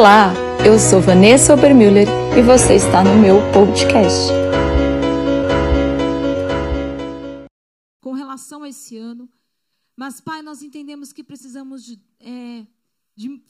Olá, 0.00 0.32
eu 0.66 0.78
sou 0.78 0.98
Vanessa 0.98 1.52
Obermüller 1.52 2.08
e 2.34 2.40
você 2.40 2.76
está 2.76 3.04
no 3.04 3.20
meu 3.20 3.36
podcast. 3.52 4.30
Com 8.00 8.14
relação 8.14 8.62
a 8.62 8.70
esse 8.70 8.96
ano, 8.96 9.28
mas 9.94 10.18
Pai, 10.18 10.40
nós 10.40 10.62
entendemos 10.62 11.12
que 11.12 11.22
precisamos 11.22 11.84
de, 11.84 12.00
é, 12.18 12.66
de, 13.14 13.42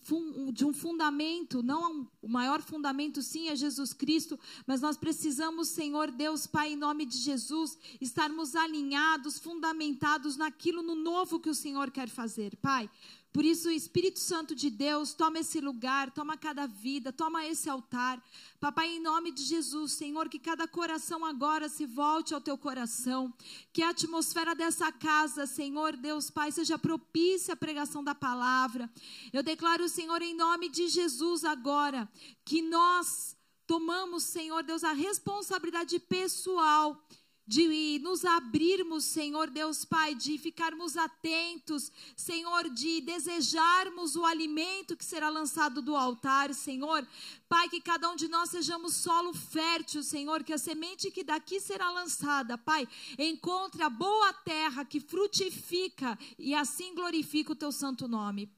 de, 0.53 0.65
um 0.65 0.73
fundamento, 0.73 1.63
não 1.63 2.11
o 2.21 2.29
maior 2.29 2.61
fundamento, 2.61 3.23
sim, 3.23 3.49
é 3.49 3.55
Jesus 3.55 3.93
Cristo, 3.93 4.37
mas 4.67 4.81
nós 4.81 4.97
precisamos, 4.97 5.69
Senhor 5.69 6.11
Deus, 6.11 6.49
Pai, 6.49 6.73
em 6.73 6.77
nome 6.77 7.07
de 7.07 7.17
Jesus, 7.19 7.79
estarmos 8.01 8.57
alinhados, 8.57 9.39
fundamentados 9.39 10.37
naquilo 10.37 10.83
no 10.83 10.97
novo 10.97 11.39
que 11.39 11.49
o 11.49 11.55
Senhor 11.55 11.93
quer 11.93 12.09
fazer, 12.09 12.57
Pai. 12.57 12.91
Por 13.33 13.45
isso, 13.45 13.69
o 13.69 13.73
Espírito 13.73 14.19
Santo 14.19 14.57
de 14.57 14.69
Deus, 14.69 15.15
toma 15.15 15.39
esse 15.39 15.61
lugar, 15.61 16.11
toma 16.11 16.37
cada 16.37 16.67
vida, 16.67 17.13
toma 17.13 17.47
esse 17.47 17.71
altar. 17.71 18.21
Papai, 18.59 18.97
em 18.97 19.01
nome 19.01 19.31
de 19.31 19.45
Jesus, 19.45 19.93
Senhor, 19.93 20.29
que 20.29 20.39
cada 20.39 20.67
coração 20.67 21.25
agora 21.25 21.69
se 21.69 21.87
volte 21.87 22.35
ao 22.35 22.41
teu 22.41 22.59
coração. 22.59 23.33
Que 23.73 23.83
a 23.83 23.91
atmosfera 23.91 24.53
dessa 24.53 24.91
casa, 24.91 25.47
Senhor, 25.47 25.97
Deus 25.97 26.29
Pai, 26.29 26.51
seja 26.51 26.77
propícia 26.77 27.55
à 27.55 27.57
pregação 27.57 28.03
da 28.03 28.17
palavra. 28.17 28.91
Eu 29.33 29.45
declaro, 29.45 29.89
Senhor, 29.89 30.21
em 30.23 30.35
nome 30.35 30.69
de 30.69 30.89
Jesus 30.89 31.45
agora, 31.45 32.09
que 32.45 32.61
nós 32.61 33.37
tomamos, 33.65 34.25
Senhor 34.25 34.65
Deus, 34.65 34.83
a 34.83 34.93
responsabilidade 34.93 36.01
pessoal 36.01 37.01
de 37.47 37.99
nos 38.03 38.25
abrirmos, 38.25 39.05
Senhor 39.05 39.51
Deus 39.51 39.85
Pai, 39.85 40.15
de 40.15 40.39
ficarmos 40.39 40.97
atentos, 40.97 41.91
Senhor, 42.17 42.71
de 42.71 43.01
desejarmos 43.01 44.15
o 44.15 44.25
alimento 44.25 44.97
que 44.97 45.05
será 45.05 45.29
lançado 45.29 45.83
do 45.83 45.97
altar, 45.97 46.55
Senhor. 46.55 47.07
Pai, 47.49 47.69
que 47.69 47.81
cada 47.81 48.09
um 48.11 48.15
de 48.15 48.29
nós 48.29 48.51
sejamos 48.51 48.95
solo 48.95 49.35
fértil, 49.35 50.03
Senhor, 50.03 50.45
que 50.45 50.53
a 50.53 50.59
semente 50.59 51.11
que 51.11 51.25
daqui 51.25 51.61
será 51.61 51.91
lançada, 51.91 52.57
Pai, 52.57 52.87
encontre 53.19 53.83
a 53.83 53.91
boa 53.91 54.33
terra 54.33 54.85
que 54.85 55.01
frutifica 55.01 56.19
e 56.39 56.55
assim 56.55 56.95
glorifica 56.95 57.53
o 57.53 57.57
teu 57.57 57.73
santo 57.73 58.07
nome. 58.07 58.49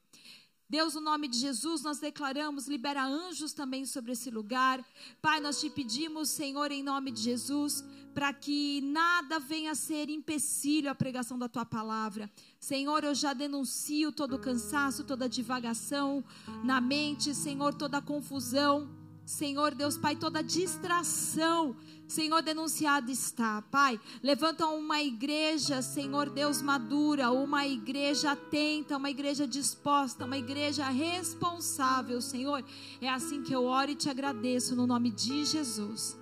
Deus, 0.73 0.95
no 0.95 1.03
nome 1.03 1.29
de 1.29 1.37
Jesus, 1.37 1.83
nós 1.83 1.99
declaramos, 1.99 2.67
libera 2.67 3.05
anjos 3.05 3.53
também 3.53 3.85
sobre 3.85 4.13
esse 4.13 4.31
lugar. 4.31 4.83
Pai, 5.21 5.39
nós 5.39 5.61
te 5.61 5.69
pedimos, 5.69 6.31
Senhor, 6.31 6.73
em 6.73 6.83
nome 6.83 7.11
de 7.11 7.21
Jesus, 7.21 7.85
para 8.15 8.33
que 8.33 8.81
nada 8.83 9.39
venha 9.39 9.73
a 9.73 9.75
ser 9.75 10.09
empecilho 10.09 10.91
à 10.91 10.95
pregação 10.95 11.39
da 11.39 11.49
tua 11.49 11.65
palavra. 11.65 12.31
Senhor, 12.59 13.05
eu 13.05 13.15
já 13.15 13.33
denuncio 13.33 14.13
todo 14.13 14.37
o 14.37 14.39
cansaço, 14.39 15.05
toda 15.05 15.25
a 15.25 15.29
divagação 15.29 16.25
na 16.63 16.81
mente, 16.81 17.35
Senhor, 17.35 17.75
toda 17.75 17.99
a 17.99 18.03
confusão. 18.03 18.89
Senhor 19.25 19.75
Deus 19.75 19.97
Pai, 19.97 20.17
toda 20.17 20.43
distração 20.43 21.77
Senhor, 22.13 22.43
denunciado 22.43 23.11
está, 23.11 23.63
Pai. 23.63 23.99
Levanta 24.23 24.67
uma 24.67 25.01
igreja, 25.01 25.81
Senhor 25.81 26.29
Deus, 26.29 26.61
madura, 26.61 27.31
uma 27.31 27.67
igreja 27.67 28.33
atenta, 28.33 28.99
uma 28.99 29.09
igreja 29.09 29.47
disposta, 29.47 30.27
uma 30.27 30.37
igreja 30.37 30.91
responsável, 30.91 32.21
Senhor. 32.21 32.63
É 33.01 33.09
assim 33.09 33.43
que 33.43 33.55
eu 33.55 33.65
oro 33.65 33.93
e 33.93 33.95
te 33.95 34.11
agradeço 34.11 34.77
no 34.77 34.87
nome 34.87 35.11
de 35.11 35.47
Jesus. 35.47 36.15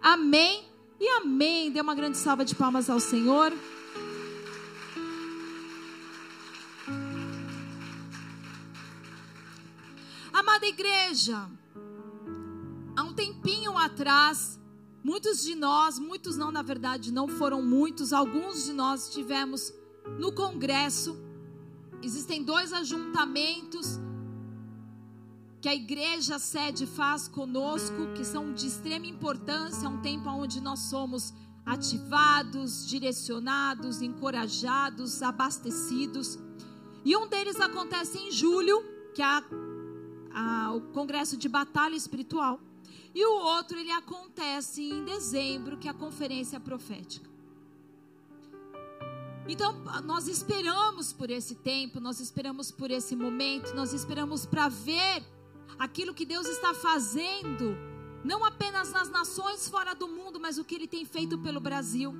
Amém 0.00 0.73
e 1.00 1.08
amém. 1.08 1.70
Dê 1.70 1.80
uma 1.80 1.94
grande 1.94 2.16
salva 2.16 2.44
de 2.44 2.54
palmas 2.54 2.88
ao 2.90 3.00
Senhor. 3.00 3.52
Amada 10.32 10.66
igreja, 10.66 11.48
há 12.96 13.02
um 13.02 13.14
tempinho 13.14 13.78
atrás, 13.78 14.58
Muitos 15.04 15.42
de 15.42 15.54
nós, 15.54 15.98
muitos 15.98 16.38
não, 16.38 16.50
na 16.50 16.62
verdade, 16.62 17.12
não 17.12 17.28
foram 17.28 17.60
muitos, 17.60 18.10
alguns 18.10 18.64
de 18.64 18.72
nós 18.72 19.08
estivemos 19.08 19.70
no 20.18 20.32
congresso. 20.32 21.14
Existem 22.02 22.42
dois 22.42 22.72
ajuntamentos 22.72 24.00
que 25.64 25.68
a 25.70 25.74
igreja 25.74 26.38
sede 26.38 26.86
faz 26.86 27.26
conosco, 27.26 28.12
que 28.14 28.22
são 28.22 28.52
de 28.52 28.66
extrema 28.66 29.06
importância, 29.06 29.88
um 29.88 29.98
tempo 30.02 30.28
onde 30.28 30.60
nós 30.60 30.80
somos 30.90 31.32
ativados, 31.64 32.86
direcionados, 32.86 34.02
encorajados, 34.02 35.22
abastecidos. 35.22 36.38
E 37.02 37.16
um 37.16 37.26
deles 37.26 37.58
acontece 37.58 38.18
em 38.18 38.30
julho, 38.30 38.84
que 39.14 39.22
é 39.22 39.24
a, 39.24 39.42
a, 40.34 40.74
o 40.74 40.82
Congresso 40.92 41.34
de 41.34 41.48
Batalha 41.48 41.96
Espiritual. 41.96 42.60
E 43.14 43.24
o 43.24 43.32
outro 43.32 43.78
ele 43.78 43.90
acontece 43.90 44.82
em 44.82 45.02
dezembro, 45.02 45.78
que 45.78 45.88
é 45.88 45.92
a 45.92 45.94
conferência 45.94 46.60
profética. 46.60 47.30
Então, 49.48 49.72
nós 50.04 50.28
esperamos 50.28 51.10
por 51.10 51.30
esse 51.30 51.54
tempo, 51.54 52.00
nós 52.00 52.20
esperamos 52.20 52.70
por 52.70 52.90
esse 52.90 53.16
momento, 53.16 53.74
nós 53.74 53.94
esperamos 53.94 54.44
para 54.44 54.68
ver 54.68 55.24
aquilo 55.78 56.14
que 56.14 56.24
Deus 56.24 56.46
está 56.46 56.74
fazendo, 56.74 57.76
não 58.24 58.44
apenas 58.44 58.90
nas 58.92 59.10
nações 59.10 59.68
fora 59.68 59.94
do 59.94 60.08
mundo, 60.08 60.40
mas 60.40 60.58
o 60.58 60.64
que 60.64 60.74
Ele 60.74 60.86
tem 60.86 61.04
feito 61.04 61.38
pelo 61.38 61.60
Brasil. 61.60 62.14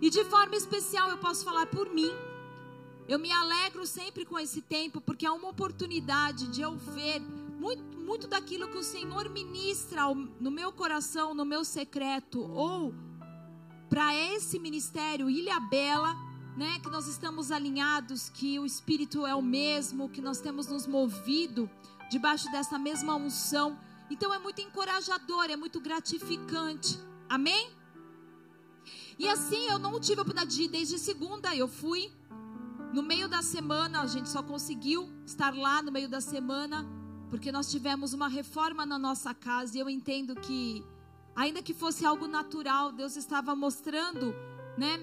E 0.00 0.10
de 0.10 0.24
forma 0.24 0.56
especial, 0.56 1.10
eu 1.10 1.18
posso 1.18 1.44
falar 1.44 1.66
por 1.66 1.88
mim. 1.90 2.10
Eu 3.08 3.18
me 3.18 3.30
alegro 3.30 3.86
sempre 3.86 4.24
com 4.24 4.38
esse 4.38 4.60
tempo, 4.60 5.00
porque 5.00 5.24
é 5.24 5.30
uma 5.30 5.48
oportunidade 5.48 6.48
de 6.48 6.60
eu 6.60 6.76
ver 6.76 7.20
muito, 7.20 7.82
muito 7.98 8.26
daquilo 8.26 8.68
que 8.68 8.76
o 8.76 8.82
Senhor 8.82 9.28
ministra 9.28 10.02
no 10.40 10.50
meu 10.50 10.72
coração, 10.72 11.34
no 11.34 11.44
meu 11.44 11.64
secreto, 11.64 12.40
ou 12.40 12.92
para 13.88 14.14
esse 14.14 14.58
ministério 14.58 15.30
Ilha 15.30 15.60
Bela, 15.60 16.14
né, 16.56 16.80
que 16.82 16.90
nós 16.90 17.06
estamos 17.06 17.52
alinhados, 17.52 18.28
que 18.28 18.58
o 18.58 18.66
Espírito 18.66 19.26
é 19.26 19.34
o 19.34 19.42
mesmo, 19.42 20.08
que 20.08 20.20
nós 20.20 20.40
temos 20.40 20.66
nos 20.66 20.86
movido 20.86 21.70
debaixo 22.08 22.50
dessa 22.50 22.78
mesma 22.78 23.14
unção. 23.16 23.78
Então 24.10 24.32
é 24.32 24.38
muito 24.38 24.60
encorajador, 24.60 25.46
é 25.46 25.56
muito 25.56 25.80
gratificante. 25.80 26.98
Amém? 27.28 27.70
E 29.18 29.28
assim 29.28 29.66
eu 29.68 29.78
não 29.78 29.98
tive 29.98 30.20
a 30.20 30.22
oportunidade 30.22 30.54
de 30.54 30.62
ir 30.64 30.68
desde 30.68 30.98
segunda, 30.98 31.54
eu 31.54 31.66
fui 31.66 32.12
no 32.92 33.02
meio 33.02 33.28
da 33.28 33.42
semana, 33.42 34.02
a 34.02 34.06
gente 34.06 34.28
só 34.28 34.42
conseguiu 34.42 35.10
estar 35.24 35.54
lá 35.54 35.82
no 35.82 35.90
meio 35.90 36.08
da 36.08 36.20
semana 36.20 36.86
porque 37.30 37.50
nós 37.50 37.70
tivemos 37.70 38.12
uma 38.12 38.28
reforma 38.28 38.86
na 38.86 38.98
nossa 38.98 39.34
casa 39.34 39.76
e 39.76 39.80
eu 39.80 39.90
entendo 39.90 40.34
que, 40.36 40.84
ainda 41.34 41.60
que 41.62 41.74
fosse 41.74 42.06
algo 42.06 42.26
natural, 42.26 42.92
Deus 42.92 43.16
estava 43.16 43.54
mostrando, 43.54 44.34
né, 44.78 44.98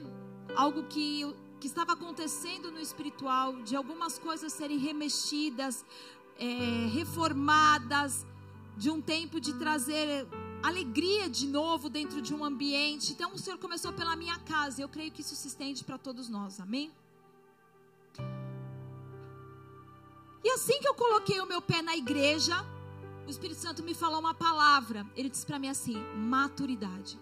algo 0.56 0.84
que, 0.84 1.22
que 1.60 1.68
estava 1.68 1.94
acontecendo 1.94 2.72
no 2.72 2.80
espiritual, 2.80 3.62
de 3.64 3.76
algumas 3.76 4.18
coisas 4.18 4.54
serem 4.54 4.78
remexidas, 4.78 5.86
é, 6.40 6.88
reformadas, 6.88 8.26
de 8.76 8.90
um 8.90 9.02
tempo 9.02 9.40
de 9.40 9.54
trazer 9.54 10.28
alegria 10.64 11.30
de 11.30 11.46
novo 11.46 11.90
dentro 11.90 12.22
de 12.22 12.34
um 12.34 12.44
ambiente. 12.44 13.12
Então 13.12 13.34
o 13.34 13.38
Senhor 13.38 13.58
começou 13.58 13.94
pela 13.94 14.16
minha 14.16 14.38
casa. 14.40 14.82
Eu 14.82 14.90
creio 14.90 15.12
que 15.12 15.22
isso 15.22 15.36
se 15.36 15.48
estende 15.48 15.84
para 15.84 15.98
todos 15.98 16.30
nós. 16.30 16.60
Amém? 16.60 16.92
E 20.44 20.50
assim 20.50 20.80
que 20.80 20.88
eu 20.88 20.94
coloquei 20.94 21.40
o 21.40 21.46
meu 21.46 21.62
pé 21.62 21.82
na 21.82 21.96
igreja, 21.96 22.56
o 23.26 23.30
Espírito 23.30 23.60
Santo 23.60 23.84
me 23.84 23.94
falou 23.94 24.20
uma 24.20 24.34
palavra. 24.34 25.06
Ele 25.16 25.30
disse 25.30 25.46
para 25.46 25.60
mim 25.60 25.70
assim: 25.70 25.96
maturidade. 26.16 27.20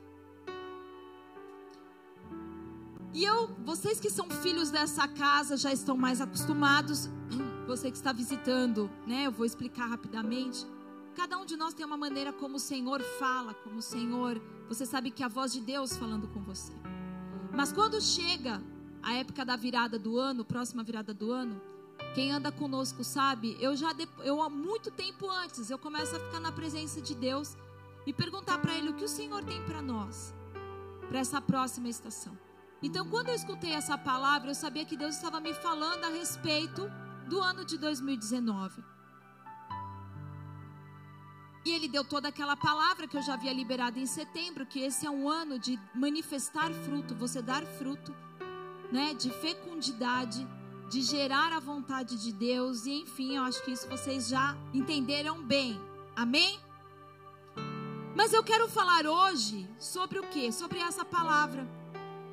E 3.14 3.26
eu, 3.26 3.48
vocês 3.66 4.00
que 4.00 4.10
são 4.10 4.30
filhos 4.30 4.72
dessa 4.72 5.08
casa 5.08 5.58
já 5.58 5.72
estão 5.72 5.98
mais 5.98 6.22
acostumados. 6.22 7.10
Você 7.72 7.90
que 7.90 7.96
está 7.96 8.12
visitando, 8.12 8.92
né? 9.08 9.28
Eu 9.28 9.32
vou 9.32 9.46
explicar 9.46 9.86
rapidamente. 9.86 10.68
Cada 11.16 11.38
um 11.38 11.46
de 11.46 11.56
nós 11.56 11.74
tem 11.74 11.86
uma 11.86 11.96
maneira 11.96 12.34
como 12.34 12.58
o 12.58 12.60
Senhor 12.60 13.02
fala, 13.02 13.54
como 13.54 13.78
o 13.78 13.82
Senhor. 13.82 14.42
Você 14.68 14.86
sabe 14.86 15.10
que 15.10 15.24
é 15.24 15.26
a 15.26 15.30
voz 15.30 15.54
de 15.54 15.62
Deus 15.62 15.96
falando 15.96 16.28
com 16.28 16.42
você. 16.42 16.74
Mas 17.56 17.72
quando 17.72 18.02
chega 18.02 18.62
a 19.02 19.14
época 19.14 19.46
da 19.46 19.56
virada 19.56 19.98
do 19.98 20.20
ano, 20.20 20.44
próxima 20.44 20.84
virada 20.84 21.14
do 21.14 21.32
ano, 21.32 21.62
quem 22.14 22.34
anda 22.34 22.52
conosco 22.52 23.06
sabe, 23.06 23.56
eu 23.62 23.74
já 23.74 23.96
eu 24.26 24.42
há 24.42 24.50
muito 24.50 24.92
tempo 24.92 25.30
antes 25.30 25.70
eu 25.70 25.78
começo 25.78 26.14
a 26.14 26.20
ficar 26.20 26.42
na 26.42 26.52
presença 26.52 27.00
de 27.02 27.16
Deus 27.16 27.56
e 28.06 28.12
perguntar 28.12 28.58
para 28.58 28.76
ele 28.78 28.90
o 28.90 28.96
que 28.96 29.06
o 29.06 29.14
Senhor 29.18 29.46
tem 29.46 29.64
para 29.64 29.82
nós, 29.82 30.36
para 31.08 31.20
essa 31.20 31.40
próxima 31.40 31.88
estação. 31.88 32.38
Então, 32.84 33.08
quando 33.08 33.30
eu 33.30 33.36
escutei 33.36 33.72
essa 33.72 33.98
palavra, 33.98 34.52
eu 34.52 34.56
sabia 34.56 34.84
que 34.84 34.98
Deus 34.98 35.16
estava 35.16 35.40
me 35.40 35.54
falando 35.54 36.04
a 36.04 36.10
respeito 36.10 36.92
do 37.32 37.40
ano 37.40 37.64
de 37.64 37.78
2019. 37.78 38.84
E 41.64 41.72
ele 41.72 41.88
deu 41.88 42.04
toda 42.04 42.28
aquela 42.28 42.58
palavra 42.58 43.08
que 43.08 43.16
eu 43.16 43.22
já 43.22 43.36
havia 43.36 43.54
liberado 43.54 43.98
em 43.98 44.06
setembro, 44.06 44.66
que 44.66 44.82
esse 44.82 45.06
é 45.06 45.10
um 45.10 45.30
ano 45.30 45.58
de 45.58 45.80
manifestar 45.96 46.74
fruto, 46.74 47.16
você 47.16 47.42
dar 47.42 47.64
fruto, 47.66 48.14
né, 48.92 49.14
de 49.14 49.30
fecundidade, 49.30 50.46
de 50.90 51.02
gerar 51.02 51.54
a 51.54 51.60
vontade 51.60 52.22
de 52.22 52.34
Deus, 52.34 52.86
e 52.86 52.92
enfim, 53.04 53.38
eu 53.38 53.44
acho 53.44 53.64
que 53.64 53.72
isso 53.72 53.88
vocês 53.88 54.28
já 54.28 54.58
entenderam 54.74 55.42
bem. 55.42 55.80
Amém? 56.14 56.60
Mas 58.14 58.34
eu 58.34 58.44
quero 58.44 58.68
falar 58.68 59.06
hoje 59.06 59.70
sobre 59.80 60.20
o 60.20 60.24
quê? 60.24 60.52
Sobre 60.52 60.80
essa 60.80 61.06
palavra. 61.06 61.66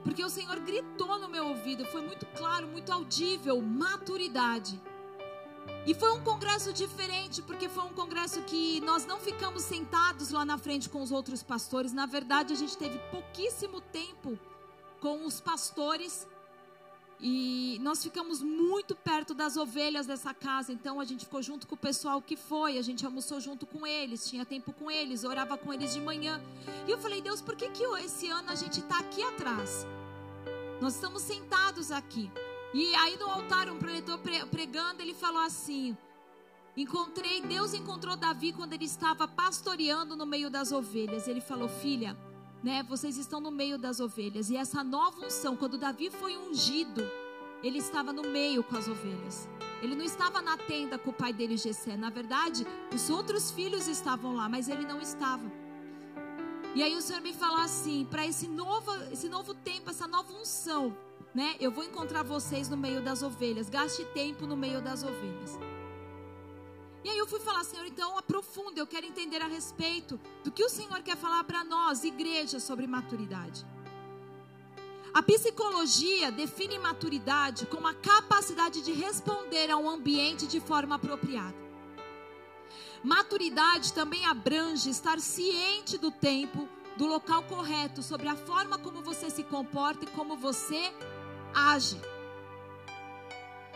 Porque 0.03 0.25
o 0.25 0.29
Senhor 0.29 0.59
gritou 0.59 1.19
no 1.21 1.29
meu 1.29 1.49
ouvido, 1.49 1.85
foi 1.85 2.03
muito 2.03 2.27
claro, 2.27 2.67
muito 2.67 2.91
audível, 2.91 3.61
maturidade. 3.63 4.81
E 5.89 5.95
foi 5.95 6.13
um 6.13 6.21
congresso 6.23 6.71
diferente, 6.71 7.41
porque 7.41 7.67
foi 7.67 7.83
um 7.83 7.95
congresso 7.95 8.43
que 8.43 8.79
nós 8.83 9.07
não 9.07 9.19
ficamos 9.19 9.63
sentados 9.63 10.29
lá 10.29 10.45
na 10.45 10.59
frente 10.59 10.87
com 10.87 11.01
os 11.01 11.11
outros 11.11 11.43
pastores. 11.43 11.95
Na 11.95 12.05
verdade, 12.05 12.53
a 12.53 12.57
gente 12.57 12.77
teve 12.77 12.99
pouquíssimo 13.11 13.81
tempo 13.81 14.39
com 15.01 15.25
os 15.25 15.41
pastores. 15.41 16.29
E 17.19 17.79
nós 17.81 18.03
ficamos 18.03 18.43
muito 18.43 18.95
perto 18.95 19.33
das 19.33 19.57
ovelhas 19.57 20.07
dessa 20.07 20.35
casa, 20.35 20.71
então 20.75 21.01
a 21.01 21.07
gente 21.07 21.25
ficou 21.25 21.43
junto 21.43 21.67
com 21.67 21.75
o 21.75 21.79
pessoal 21.79 22.21
que 22.21 22.37
foi, 22.37 22.77
a 22.77 22.83
gente 22.83 23.07
almoçou 23.07 23.41
junto 23.41 23.65
com 23.65 23.87
eles, 23.87 24.29
tinha 24.29 24.45
tempo 24.45 24.75
com 24.75 24.91
eles, 24.91 25.25
orava 25.25 25.57
com 25.57 25.73
eles 25.73 25.95
de 25.95 26.01
manhã. 26.03 26.39
E 26.87 26.91
eu 26.91 26.99
falei, 26.99 27.23
Deus, 27.23 27.41
por 27.41 27.57
que, 27.57 27.71
que 27.71 27.83
esse 28.05 28.29
ano 28.29 28.51
a 28.51 28.55
gente 28.55 28.81
está 28.81 28.99
aqui 28.99 29.23
atrás? 29.23 29.87
Nós 30.83 30.97
estamos 30.97 31.23
sentados 31.23 31.91
aqui. 31.91 32.31
E 32.75 32.95
aí 32.97 33.17
no 33.17 33.31
altar, 33.31 33.71
um 33.71 33.79
preletor 33.79 34.19
pregando, 34.51 35.01
ele 35.01 35.15
falou 35.15 35.43
assim: 35.43 35.97
Encontrei, 36.77 37.41
Deus 37.41 37.75
encontrou 37.75 38.15
Davi 38.15 38.53
quando 38.53 38.73
ele 38.73 38.85
estava 38.85 39.27
pastoreando 39.27 40.15
no 40.15 40.27
meio 40.27 40.51
das 40.51 40.71
ovelhas. 40.71 41.27
Ele 41.27 41.41
falou: 41.41 41.69
Filha, 41.69 42.17
né, 42.63 42.83
vocês 42.83 43.17
estão 43.17 43.41
no 43.41 43.51
meio 43.51 43.79
das 43.79 44.01
ovelhas. 44.01 44.51
E 44.51 44.57
essa 44.57 44.85
nova 44.85 45.25
unção, 45.25 45.57
quando 45.57 45.79
Davi 45.79 46.11
foi 46.11 46.37
ungido, 46.37 47.03
ele 47.63 47.79
estava 47.79 48.13
no 48.13 48.23
meio 48.23 48.63
com 48.63 48.77
as 48.77 48.87
ovelhas. 48.87 49.49
Ele 49.81 49.95
não 49.95 50.05
estava 50.05 50.43
na 50.43 50.57
tenda 50.57 50.99
com 50.99 51.11
o 51.11 51.13
pai 51.13 51.33
dele, 51.33 51.57
Gessé. 51.57 51.97
Na 51.97 52.11
verdade, 52.11 52.67
os 52.95 53.09
outros 53.11 53.51
filhos 53.51 53.89
estavam 53.89 54.37
lá, 54.37 54.49
mas 54.49 54.69
ele 54.69 54.85
não 54.85 55.01
estava. 55.01 55.51
E 56.75 56.83
aí 56.83 56.95
o 56.95 57.01
Senhor 57.01 57.23
me 57.23 57.33
falou 57.33 57.61
assim: 57.61 58.07
para 58.11 58.27
esse 58.27 58.47
novo, 58.47 58.95
esse 59.11 59.29
novo 59.29 59.55
tempo, 59.55 59.91
essa 59.91 60.07
nova 60.07 60.33
unção, 60.33 60.97
né? 61.39 61.55
Eu 61.61 61.71
vou 61.71 61.85
encontrar 61.85 62.25
vocês 62.25 62.69
no 62.69 62.77
meio 62.77 63.01
das 63.01 63.23
ovelhas. 63.23 63.71
Gaste 63.71 64.05
tempo 64.07 64.45
no 64.45 64.57
meio 64.57 64.83
das 64.83 65.05
ovelhas. 65.05 65.57
E 67.05 67.09
aí 67.09 67.17
eu 67.17 67.29
fui 67.29 67.39
falar, 67.39 67.63
Senhor, 67.63 67.87
então 67.87 68.19
aprofunda, 68.19 68.81
eu 68.81 68.87
quero 68.89 69.07
entender 69.07 69.41
a 69.41 69.47
respeito 69.47 70.19
do 70.43 70.51
que 70.51 70.65
o 70.65 70.69
Senhor 70.69 71.01
quer 71.01 71.17
falar 71.17 71.45
para 71.45 71.63
nós, 71.63 72.03
igreja, 72.03 72.59
sobre 72.59 72.89
maturidade. 72.89 73.65
A 75.15 75.23
psicologia 75.23 76.33
define 76.33 76.77
maturidade 76.77 77.67
como 77.67 77.87
a 77.87 77.95
capacidade 77.95 78.83
de 78.83 78.93
responder 78.93 79.71
a 79.71 79.77
um 79.77 79.89
ambiente 79.89 80.45
de 80.45 80.59
forma 80.59 80.97
apropriada. 80.97 81.57
Maturidade 83.01 83.93
também 83.93 84.27
abrange 84.27 84.91
estar 84.91 85.21
ciente 85.21 85.97
do 85.99 86.11
tempo, 86.11 86.69
do 86.97 87.07
local 87.07 87.45
correto, 87.45 88.03
sobre 88.03 88.27
a 88.27 88.35
forma 88.35 88.77
como 88.77 89.03
você 89.03 89.31
se 89.31 89.45
comporta 89.45 90.05
e 90.05 90.09
como 90.09 90.37
você 90.37 90.93
age. 91.55 92.01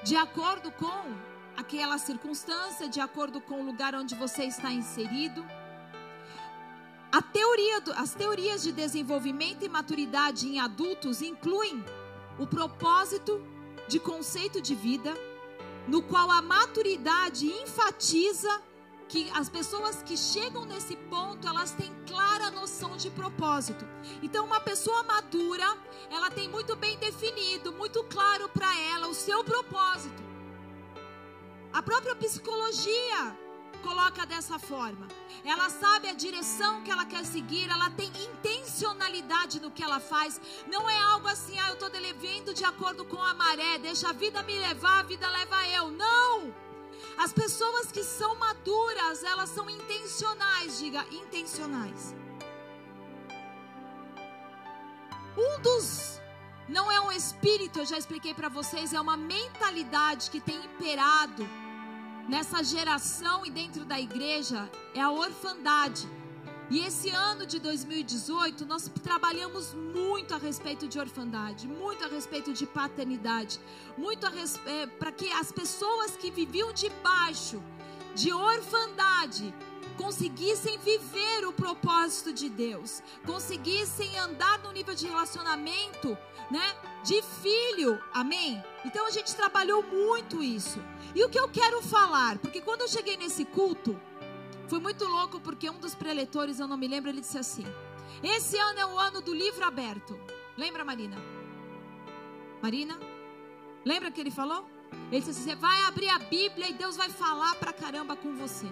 De 0.05 0.17
acordo 0.17 0.71
com 0.73 1.15
aquela 1.57 1.99
circunstância, 1.99 2.89
de 2.89 3.01
acordo 3.01 3.41
com 3.41 3.61
o 3.61 3.65
lugar 3.65 3.95
onde 3.95 4.15
você 4.15 4.45
está 4.45 4.71
inserido. 4.73 5.45
Teoria 7.33 7.81
do, 7.81 7.93
as 7.93 8.15
teorias 8.15 8.63
de 8.63 8.73
desenvolvimento 8.73 9.65
e 9.65 9.69
maturidade 9.69 10.47
em 10.47 10.61
adultos 10.61 11.23
incluem 11.23 11.83
o 12.39 12.47
propósito 12.47 13.43
de 13.89 13.99
conceito 13.99 14.61
de 14.61 14.75
vida, 14.75 15.15
no 15.89 16.03
qual 16.03 16.31
a 16.31 16.43
maturidade 16.43 17.47
enfatiza 17.47 18.63
que 19.13 19.31
as 19.35 19.47
pessoas 19.51 20.03
que 20.03 20.17
chegam 20.17 20.65
nesse 20.65 20.97
ponto, 20.97 21.47
elas 21.47 21.73
têm 21.73 21.93
clara 22.07 22.51
noção 22.51 22.97
de 22.97 23.11
propósito. 23.11 23.87
Então, 24.23 24.47
uma 24.47 24.59
pessoa 24.59 25.03
madura, 25.03 25.67
ela 26.11 26.31
tem 26.31 26.49
muito 26.49 26.75
bem 26.77 26.97
definido, 26.97 27.75
muito 27.75 28.03
claro 28.05 28.49
para 28.49 28.75
ela 28.75 29.09
o 29.09 29.13
seu 29.15 29.45
propósito. 29.45 30.23
A 31.71 31.83
própria 31.83 32.17
psicologia 32.17 33.37
coloca 33.83 34.25
dessa 34.25 34.59
forma. 34.59 35.07
Ela 35.45 35.69
sabe 35.69 36.09
a 36.09 36.15
direção 36.15 36.83
que 36.83 36.91
ela 36.91 37.05
quer 37.05 37.27
seguir, 37.27 37.69
ela 37.69 37.91
tem 37.91 38.11
intencionalidade 38.25 39.61
no 39.61 39.71
que 39.71 39.83
ela 39.83 40.01
faz. 40.01 40.41
Não 40.67 40.89
é 40.89 40.99
algo 41.13 41.29
assim, 41.29 41.59
ah, 41.59 41.69
eu 41.69 41.75
estou 41.75 41.91
levando 41.91 42.55
de 42.55 42.65
acordo 42.65 43.05
com 43.05 43.21
a 43.21 43.35
maré, 43.35 43.77
deixa 43.77 44.09
a 44.09 44.15
vida 44.15 44.43
me 44.43 44.59
levar, 44.59 45.01
a 45.01 45.03
vida 45.03 45.29
leva 45.29 45.69
eu. 45.69 45.91
Não! 45.91 46.62
As 47.17 47.33
pessoas 47.33 47.93
que 47.93 48.03
são 48.03 48.35
maduras, 48.37 49.23
elas 49.23 49.51
são 49.51 49.69
intencionais, 49.69 50.79
diga 50.79 51.05
intencionais. 51.11 52.15
Um 55.37 55.63
dos 55.63 56.21
não 56.69 56.91
é 56.91 57.01
um 57.01 57.11
espírito, 57.11 57.81
eu 57.81 57.87
já 57.87 57.99
expliquei 57.99 58.33
para 58.33 58.49
vocês, 58.49 58.93
é 58.93 59.01
uma 59.01 59.17
mentalidade 59.17 60.31
que 60.31 60.41
tem 60.41 60.57
imperado 60.57 61.47
nessa 62.29 62.63
geração 62.63 63.45
e 63.45 63.51
dentro 63.51 63.85
da 63.85 64.01
igreja, 64.01 64.71
é 64.95 65.01
a 65.01 65.11
orfandade. 65.11 66.09
E 66.73 66.79
esse 66.87 67.11
ano 67.11 67.45
de 67.45 67.59
2018, 67.59 68.65
nós 68.65 68.91
trabalhamos 69.03 69.75
muito 69.75 70.35
a 70.35 70.39
respeito 70.39 70.89
de 70.89 70.99
orfandade, 70.99 71.69
muito 71.69 72.03
a 72.03 72.09
respeito 72.09 72.51
de 72.51 72.65
paternidade, 72.65 73.61
muito 73.95 74.27
é, 74.27 74.87
para 74.87 75.13
que 75.13 75.31
as 75.33 75.53
pessoas 75.53 76.17
que 76.17 76.31
viviam 76.31 76.73
debaixo 76.73 77.63
de 78.15 78.33
orfandade 78.33 79.55
conseguissem 79.99 80.79
viver 80.79 81.47
o 81.47 81.53
propósito 81.53 82.33
de 82.33 82.49
Deus, 82.49 83.03
conseguissem 83.27 84.19
andar 84.19 84.59
no 84.61 84.73
nível 84.73 84.95
de 84.95 85.07
relacionamento, 85.07 86.17
né, 86.51 86.75
de 87.05 87.21
filho. 87.43 88.03
Amém? 88.15 88.65
Então 88.83 89.07
a 89.07 89.11
gente 89.11 89.37
trabalhou 89.37 89.83
muito 89.83 90.43
isso. 90.43 90.83
E 91.15 91.23
o 91.23 91.29
que 91.29 91.39
eu 91.39 91.51
quero 91.51 91.83
falar, 91.83 92.39
porque 92.39 92.63
quando 92.63 92.81
eu 92.81 92.89
cheguei 92.89 93.19
nesse 93.19 93.45
culto, 93.45 94.01
foi 94.73 94.81
muito 94.81 95.05
louco 95.05 95.39
porque 95.39 95.69
um 95.69 95.79
dos 95.79 95.95
preletores, 95.95 96.59
eu 96.59 96.67
não 96.67 96.79
me 96.79 96.89
lembro, 96.89 97.11
ele 97.11 97.21
disse 97.21 97.37
assim: 97.37 97.67
Esse 98.23 98.57
ano 98.57 98.79
é 98.79 98.87
o 98.87 98.99
ano 98.99 99.21
do 99.21 99.35
livro 99.35 99.63
aberto. 99.67 100.19
Lembra, 100.57 100.83
Marina? 100.83 101.19
Marina? 102.63 102.99
Lembra 103.85 104.11
que 104.11 104.19
ele 104.19 104.31
falou? 104.31 104.67
Ele 105.11 105.21
disse 105.21 105.33
assim: 105.33 105.51
Você 105.51 105.57
vai 105.57 105.83
abrir 105.83 106.09
a 106.09 106.19
Bíblia 106.19 106.71
e 106.71 106.73
Deus 106.73 106.97
vai 106.97 107.11
falar 107.11 107.55
pra 107.57 107.71
caramba 107.71 108.17
com 108.17 108.35
você. 108.35 108.65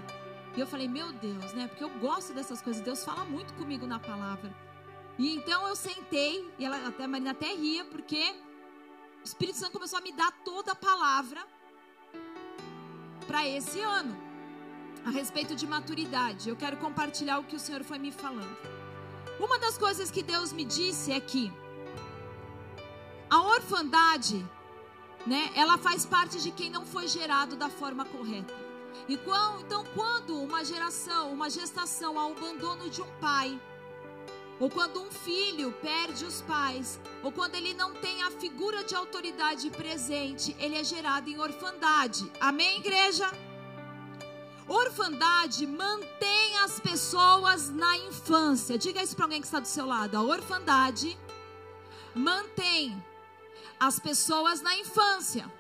E 0.57 0.61
eu 0.61 0.67
falei: 0.67 0.89
Meu 0.89 1.13
Deus, 1.13 1.53
né? 1.53 1.69
Porque 1.69 1.85
eu 1.85 1.91
gosto 1.99 2.33
dessas 2.33 2.63
coisas. 2.63 2.81
Deus 2.81 3.05
fala 3.05 3.27
muito 3.27 3.53
comigo 3.53 3.87
na 3.87 4.01
palavra. 4.01 4.57
E 5.19 5.37
então 5.37 5.69
eu 5.69 5.77
sentei, 5.77 6.51
e 6.59 6.65
ela, 6.65 6.79
até 6.89 7.05
a 7.05 7.09
Marina 7.09 7.33
até 7.33 7.53
ria, 7.53 7.85
porque 7.85 8.35
o 9.21 9.25
Espírito 9.25 9.59
Santo 9.59 9.73
começou 9.73 9.99
a 9.99 10.03
me 10.03 10.13
dar 10.13 10.33
toda 10.47 10.73
a 10.73 10.75
palavra 10.75 11.47
para 13.27 13.47
esse 13.47 13.81
ano 13.83 14.30
a 15.05 15.11
respeito 15.11 15.55
de 15.55 15.67
maturidade. 15.67 16.49
Eu 16.49 16.57
quero 16.57 16.77
compartilhar 16.77 17.39
o 17.39 17.45
que 17.45 17.57
o 17.57 17.61
Senhor 17.61 17.83
foi 17.85 17.99
me 17.99 18.13
falando. 18.13 18.57
Uma 19.39 19.59
das 19.59 19.79
coisas 19.79 20.11
que 20.11 20.23
Deus 20.23 20.53
me 20.53 20.65
disse 20.65 21.11
é 21.13 21.21
que 21.21 21.53
a 23.29 23.41
orfandade, 23.43 24.45
né, 25.27 25.51
ela 25.55 25.79
faz 25.79 26.05
parte 26.05 26.41
de 26.43 26.51
quem 26.51 26.69
não 26.69 26.85
foi 26.85 27.09
gerado 27.09 27.57
da 27.57 27.71
forma 27.71 28.05
correta. 28.05 28.55
E 29.09 29.17
quando, 29.17 29.61
então, 29.63 29.85
quando 29.95 30.37
uma 30.37 30.65
geração, 30.65 31.33
uma 31.33 31.49
gestação, 31.49 32.19
ao 32.19 32.33
abandono 32.33 32.91
de 32.91 33.01
um 33.01 33.11
pai, 33.21 33.59
ou 34.59 34.69
quando 34.69 35.01
um 35.01 35.11
filho 35.11 35.73
perde 35.81 36.25
os 36.25 36.43
pais, 36.43 37.01
ou 37.23 37.33
quando 37.33 37.55
ele 37.55 37.73
não 37.73 37.95
tem 37.95 38.23
a 38.23 38.31
figura 38.31 38.85
de 38.85 38.95
autoridade 38.95 39.71
presente, 39.71 40.55
ele 40.59 40.77
é 40.77 40.85
gerado 40.85 41.31
em 41.31 41.41
orfandade. 41.41 42.31
Amém, 42.39 42.79
igreja? 42.79 43.31
Orfandade 44.71 45.67
mantém 45.67 46.57
as 46.59 46.79
pessoas 46.79 47.71
na 47.71 47.97
infância. 47.97 48.79
Diga 48.79 49.03
isso 49.03 49.17
para 49.17 49.25
alguém 49.25 49.41
que 49.41 49.47
está 49.49 49.59
do 49.59 49.67
seu 49.67 49.85
lado. 49.85 50.17
A 50.17 50.23
orfandade 50.23 51.19
mantém 52.15 53.05
as 53.81 53.99
pessoas 53.99 54.61
na 54.61 54.77
infância. 54.77 55.51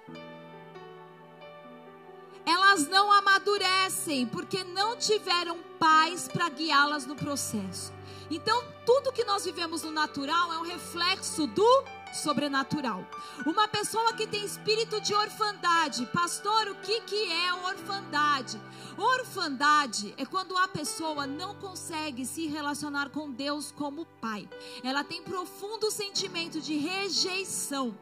Elas 2.47 2.87
não 2.87 3.11
amadurecem 3.11 4.27
porque 4.27 4.63
não 4.63 4.97
tiveram 4.97 5.59
pais 5.81 6.29
para 6.29 6.49
guiá-las 6.49 7.05
no 7.05 7.17
processo. 7.17 7.93
Então, 8.31 8.63
tudo 8.87 9.13
que 9.13 9.25
nós 9.25 9.45
vivemos 9.45 9.83
no 9.83 9.91
natural 9.91 10.53
é 10.53 10.59
um 10.59 10.63
reflexo 10.63 11.47
do 11.49 11.85
sobrenatural. 12.13 13.05
Uma 13.45 13.67
pessoa 13.69 14.13
que 14.13 14.27
tem 14.27 14.45
espírito 14.45 15.01
de 15.01 15.15
orfandade, 15.15 16.07
pastor, 16.07 16.69
o 16.69 16.75
que, 16.77 17.01
que 17.03 17.33
é 17.33 17.53
orfandade? 17.55 18.61
Orfandade 18.97 20.15
é 20.17 20.25
quando 20.25 20.57
a 20.57 20.69
pessoa 20.69 21.27
não 21.27 21.55
consegue 21.55 22.25
se 22.25 22.47
relacionar 22.47 23.11
com 23.11 23.31
Deus 23.31 23.73
como 23.73 24.07
pai. 24.21 24.49
Ela 24.83 25.03
tem 25.03 25.23
profundo 25.23 25.91
sentimento 25.91 26.61
de 26.61 26.77
rejeição. 26.77 27.97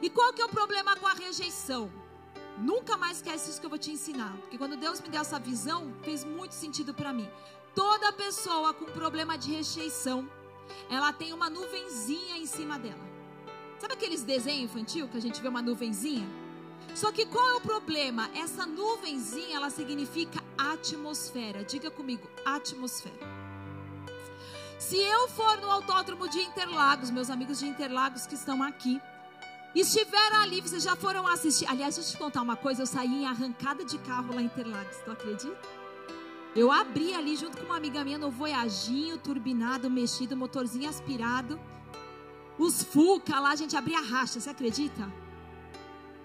E 0.00 0.08
qual 0.10 0.32
que 0.32 0.42
é 0.42 0.44
o 0.44 0.48
problema 0.48 0.96
com 0.96 1.06
a 1.06 1.14
rejeição? 1.14 1.90
Nunca 2.58 2.96
mais 2.96 3.16
esquece 3.16 3.50
isso 3.50 3.60
que 3.60 3.66
eu 3.66 3.70
vou 3.70 3.78
te 3.78 3.90
ensinar. 3.90 4.32
Porque 4.42 4.58
quando 4.58 4.76
Deus 4.76 5.00
me 5.00 5.08
deu 5.08 5.20
essa 5.20 5.38
visão, 5.38 5.92
fez 6.02 6.24
muito 6.24 6.54
sentido 6.54 6.94
para 6.94 7.12
mim. 7.12 7.28
Toda 7.74 8.12
pessoa 8.12 8.72
com 8.72 8.84
problema 8.86 9.36
de 9.36 9.52
rejeição, 9.52 10.28
ela 10.88 11.12
tem 11.12 11.32
uma 11.32 11.50
nuvenzinha 11.50 12.36
em 12.36 12.46
cima 12.46 12.78
dela. 12.78 13.04
Sabe 13.78 13.94
aqueles 13.94 14.22
desenhos 14.22 14.70
infantil 14.70 15.08
que 15.08 15.16
a 15.16 15.20
gente 15.20 15.40
vê 15.40 15.48
uma 15.48 15.60
nuvenzinha? 15.60 16.26
Só 16.94 17.10
que 17.10 17.26
qual 17.26 17.48
é 17.48 17.54
o 17.54 17.60
problema? 17.60 18.30
Essa 18.34 18.64
nuvenzinha, 18.64 19.56
ela 19.56 19.70
significa 19.70 20.42
atmosfera. 20.56 21.64
Diga 21.64 21.90
comigo, 21.90 22.28
atmosfera. 22.44 23.44
Se 24.78 24.96
eu 24.96 25.28
for 25.28 25.56
no 25.58 25.70
autódromo 25.70 26.28
de 26.28 26.38
Interlagos, 26.40 27.10
meus 27.10 27.30
amigos 27.30 27.58
de 27.58 27.66
Interlagos 27.66 28.26
que 28.26 28.34
estão 28.34 28.62
aqui, 28.62 29.00
estiveram 29.74 30.42
ali, 30.42 30.60
vocês 30.60 30.82
já 30.82 30.94
foram 30.94 31.26
assistir. 31.26 31.66
Aliás, 31.66 31.96
deixa 31.96 32.10
eu 32.10 32.12
te 32.12 32.18
contar 32.18 32.42
uma 32.42 32.56
coisa: 32.56 32.82
eu 32.82 32.86
saí 32.86 33.22
em 33.22 33.26
arrancada 33.26 33.84
de 33.84 33.98
carro 33.98 34.34
lá 34.34 34.40
em 34.40 34.46
Interlagos, 34.46 34.96
tu 35.04 35.10
acredita? 35.10 35.73
Eu 36.54 36.70
abri 36.70 37.12
ali 37.12 37.34
junto 37.36 37.58
com 37.58 37.64
uma 37.64 37.76
amiga 37.76 38.04
minha 38.04 38.16
no 38.16 38.30
Voyaginho, 38.30 39.18
turbinado, 39.18 39.90
mexido, 39.90 40.36
motorzinho 40.36 40.88
aspirado. 40.88 41.58
Os 42.56 42.84
Fuca 42.84 43.40
lá, 43.40 43.50
a 43.50 43.56
gente 43.56 43.76
abria 43.76 44.00
racha, 44.00 44.38
você 44.38 44.50
acredita? 44.50 45.12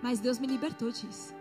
Mas 0.04 0.20
Deus 0.20 0.38
me 0.38 0.46
libertou 0.46 0.92
disso. 0.92 1.34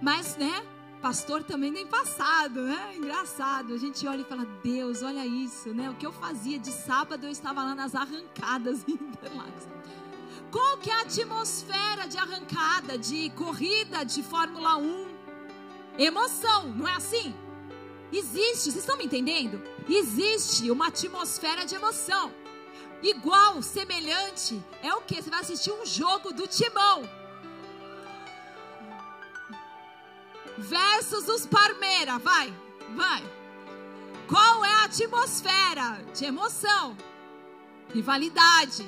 Mas, 0.00 0.36
né? 0.36 0.62
Pastor 1.00 1.42
também 1.42 1.70
nem 1.70 1.86
passado, 1.86 2.62
né? 2.62 2.94
Engraçado. 2.96 3.72
A 3.72 3.78
gente 3.78 4.06
olha 4.06 4.20
e 4.20 4.24
fala: 4.24 4.44
Deus, 4.62 5.02
olha 5.02 5.26
isso, 5.26 5.72
né? 5.72 5.90
O 5.90 5.94
que 5.94 6.06
eu 6.06 6.12
fazia 6.12 6.58
de 6.58 6.70
sábado, 6.70 7.24
eu 7.24 7.30
estava 7.30 7.64
lá 7.64 7.74
nas 7.74 7.94
arrancadas 7.94 8.84
em 8.86 8.92
Interlagos. 8.92 9.66
Qual 10.50 10.76
que 10.76 10.90
é 10.90 10.94
a 10.94 11.00
atmosfera 11.00 12.06
de 12.06 12.18
arrancada, 12.18 12.98
de 12.98 13.30
corrida 13.30 14.04
de 14.04 14.22
Fórmula 14.22 14.76
1? 14.76 15.06
Emoção, 15.98 16.68
não 16.68 16.86
é 16.86 16.94
assim? 16.94 17.34
Existe, 18.12 18.70
vocês 18.70 18.76
estão 18.76 18.98
me 18.98 19.06
entendendo? 19.06 19.62
Existe 19.88 20.70
uma 20.70 20.88
atmosfera 20.88 21.64
de 21.64 21.74
emoção. 21.74 22.30
Igual, 23.02 23.62
semelhante, 23.62 24.62
é 24.82 24.94
o 24.94 25.00
que? 25.00 25.20
Você 25.20 25.30
vai 25.30 25.40
assistir 25.40 25.72
um 25.72 25.84
jogo 25.86 26.32
do 26.32 26.46
timão. 26.46 27.08
Versus 30.58 31.26
os 31.26 31.46
Parmeira, 31.46 32.18
vai, 32.18 32.52
vai. 32.94 33.24
Qual 34.28 34.64
é 34.64 34.72
a 34.72 34.84
atmosfera 34.84 36.04
de 36.14 36.26
emoção, 36.26 36.96
rivalidade, 37.92 38.86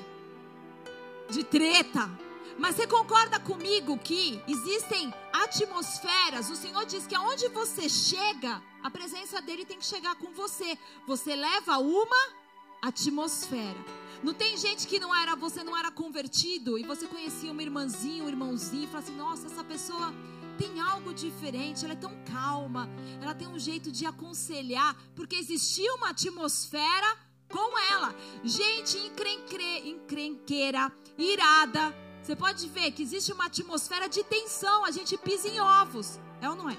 de 1.31 1.43
treta? 1.43 2.24
Mas 2.59 2.77
você 2.77 2.87
concorda 2.87 3.39
comigo 3.41 3.99
que 3.99 4.41
existem 4.47 5.13
atmosferas? 5.33 6.51
O 6.51 6.57
Senhor 6.57 6.87
diz 6.87 7.07
que 7.07 7.15
aonde 7.15 7.49
você 7.49 7.89
chega, 7.89 8.63
a 8.83 8.91
presença 8.91 9.43
dele 9.43 9.65
tem 9.65 9.79
que 9.79 9.87
chegar 9.87 10.15
com 10.17 10.33
você. 10.33 10.79
Você 11.07 11.35
leva 11.35 11.79
uma 11.79 12.45
atmosfera. 12.81 13.79
Não 14.23 14.33
tem 14.33 14.57
gente 14.57 14.87
que 14.87 15.01
não 15.01 15.15
era, 15.15 15.35
você 15.35 15.65
não 15.65 15.77
era 15.77 15.91
convertido 15.91 16.79
e 16.79 16.85
você 16.85 17.07
conhecia 17.07 17.51
uma 17.51 17.63
irmãzinha, 17.63 18.25
um 18.25 18.29
irmãozinho 18.29 18.85
e 18.85 18.87
fala 18.87 19.03
assim: 19.03 19.17
"Nossa, 19.17 19.47
essa 19.47 19.65
pessoa 19.65 20.15
tem 20.57 20.81
algo 20.81 21.13
diferente, 21.13 21.85
ela 21.85 21.95
é 21.95 21.97
tão 21.97 22.15
calma, 22.25 22.89
ela 23.21 23.35
tem 23.35 23.49
um 23.49 23.59
jeito 23.59 23.91
de 23.91 24.07
aconselhar, 24.07 24.97
porque 25.15 25.37
existia 25.37 25.93
uma 25.95 26.11
atmosfera 26.11 27.19
com 27.49 27.79
ela. 27.93 28.15
Gente 28.43 28.97
encrenqueira, 28.99 30.93
irada, 31.19 31.95
você 32.25 32.35
pode 32.35 32.67
ver 32.71 32.91
que 32.91 33.03
existe 33.03 33.35
uma 33.35 33.45
atmosfera 33.45 34.09
de 34.09 34.25
tensão, 34.25 34.83
a 34.87 34.91
gente 34.91 35.15
pisa 35.19 35.47
em 35.47 35.61
ovos. 35.61 36.19
É 36.41 36.49
ou 36.49 36.57
não 36.57 36.71
é? 36.71 36.77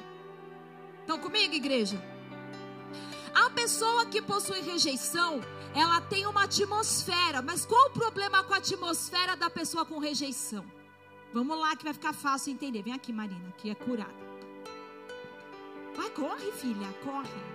Estão 1.02 1.20
comigo, 1.20 1.54
igreja? 1.54 2.04
A 3.32 3.52
pessoa 3.52 4.08
que 4.08 4.24
possui 4.24 4.62
rejeição, 4.62 5.40
ela 5.76 6.02
tem 6.02 6.26
uma 6.26 6.46
atmosfera, 6.46 7.44
mas 7.44 7.64
qual 7.64 7.90
o 7.90 7.92
problema 7.92 8.44
com 8.44 8.56
a 8.56 8.58
atmosfera 8.58 9.38
da 9.38 9.48
pessoa 9.48 9.86
com 9.86 10.00
rejeição? 10.00 10.66
Vamos 11.32 11.60
lá 11.60 11.76
que 11.76 11.84
vai 11.84 11.94
ficar 11.94 12.14
fácil 12.14 12.52
entender. 12.52 12.82
Vem 12.82 12.94
aqui, 12.94 13.14
Marina, 13.14 13.54
que 13.56 13.70
é 13.70 13.76
curada. 13.76 14.26
Vai, 15.96 16.10
corre, 16.10 16.52
filha, 16.54 16.92
corre. 17.04 17.55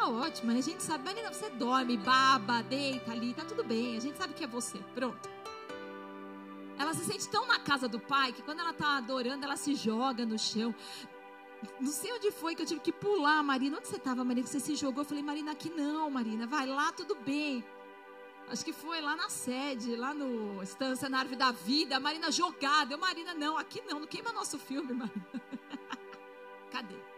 Tá 0.00 0.08
ótimo, 0.08 0.50
a 0.50 0.60
gente 0.62 0.82
sabe. 0.82 1.04
Marina, 1.04 1.30
você 1.30 1.50
dorme, 1.50 1.98
baba, 1.98 2.62
deita 2.62 3.12
ali, 3.12 3.34
tá 3.34 3.44
tudo 3.44 3.62
bem. 3.62 3.98
A 3.98 4.00
gente 4.00 4.16
sabe 4.16 4.32
que 4.32 4.42
é 4.42 4.46
você. 4.46 4.78
Pronto. 4.94 5.28
Ela 6.78 6.94
se 6.94 7.04
sente 7.04 7.28
tão 7.28 7.46
na 7.46 7.58
casa 7.58 7.86
do 7.86 8.00
pai 8.00 8.32
que 8.32 8.40
quando 8.40 8.60
ela 8.60 8.72
tá 8.72 8.96
adorando, 8.96 9.44
ela 9.44 9.58
se 9.58 9.74
joga 9.74 10.24
no 10.24 10.38
chão. 10.38 10.74
Não 11.78 11.92
sei 11.92 12.10
onde 12.14 12.30
foi 12.30 12.54
que 12.54 12.62
eu 12.62 12.66
tive 12.66 12.80
que 12.80 12.92
pular, 12.92 13.42
Marina. 13.42 13.76
Onde 13.76 13.88
você 13.88 13.96
estava, 13.96 14.24
Marina? 14.24 14.42
Que 14.42 14.48
você 14.48 14.58
se 14.58 14.74
jogou? 14.74 15.02
Eu 15.02 15.06
falei, 15.06 15.22
Marina, 15.22 15.52
aqui 15.52 15.68
não, 15.68 16.08
Marina. 16.08 16.46
Vai 16.46 16.66
lá, 16.66 16.90
tudo 16.92 17.14
bem. 17.16 17.62
Acho 18.48 18.64
que 18.64 18.72
foi 18.72 19.02
lá 19.02 19.14
na 19.14 19.28
sede, 19.28 19.96
lá 19.96 20.14
no 20.14 20.62
Estância 20.62 21.10
na 21.10 21.18
Árvore 21.18 21.36
da 21.36 21.52
Vida. 21.52 22.00
Marina 22.00 22.32
jogada. 22.32 22.94
Eu, 22.94 22.98
Marina, 22.98 23.34
não, 23.34 23.58
aqui 23.58 23.82
não. 23.82 24.00
Não 24.00 24.06
queima 24.06 24.32
nosso 24.32 24.58
filme, 24.58 24.94
Marina. 24.94 25.42
Cadê? 26.72 27.09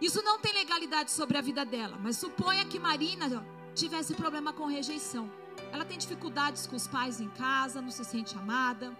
Isso 0.00 0.22
não 0.22 0.38
tem 0.38 0.52
legalidade 0.52 1.10
sobre 1.10 1.38
a 1.38 1.40
vida 1.40 1.64
dela, 1.64 1.98
mas 2.00 2.18
suponha 2.18 2.64
que 2.66 2.78
Marina 2.78 3.46
tivesse 3.74 4.14
problema 4.14 4.52
com 4.52 4.66
rejeição. 4.66 5.30
Ela 5.72 5.84
tem 5.84 5.96
dificuldades 5.96 6.66
com 6.66 6.76
os 6.76 6.86
pais 6.86 7.20
em 7.20 7.28
casa, 7.30 7.80
não 7.80 7.90
se 7.90 8.04
sente 8.04 8.36
amada, 8.36 8.96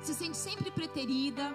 se 0.00 0.14
sente 0.14 0.36
sempre 0.36 0.70
preterida, 0.70 1.54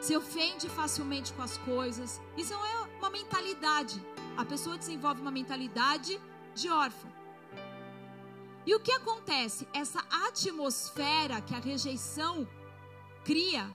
se 0.00 0.16
ofende 0.16 0.68
facilmente 0.68 1.32
com 1.34 1.42
as 1.42 1.58
coisas. 1.58 2.20
Isso 2.36 2.54
é 2.54 2.98
uma 2.98 3.10
mentalidade. 3.10 4.04
A 4.36 4.44
pessoa 4.44 4.78
desenvolve 4.78 5.20
uma 5.20 5.30
mentalidade 5.30 6.18
de 6.54 6.68
órfão. 6.70 7.12
E 8.64 8.74
o 8.74 8.80
que 8.80 8.92
acontece? 8.92 9.68
Essa 9.72 10.00
atmosfera 10.26 11.40
que 11.40 11.54
a 11.54 11.58
rejeição 11.58 12.48
cria 13.24 13.70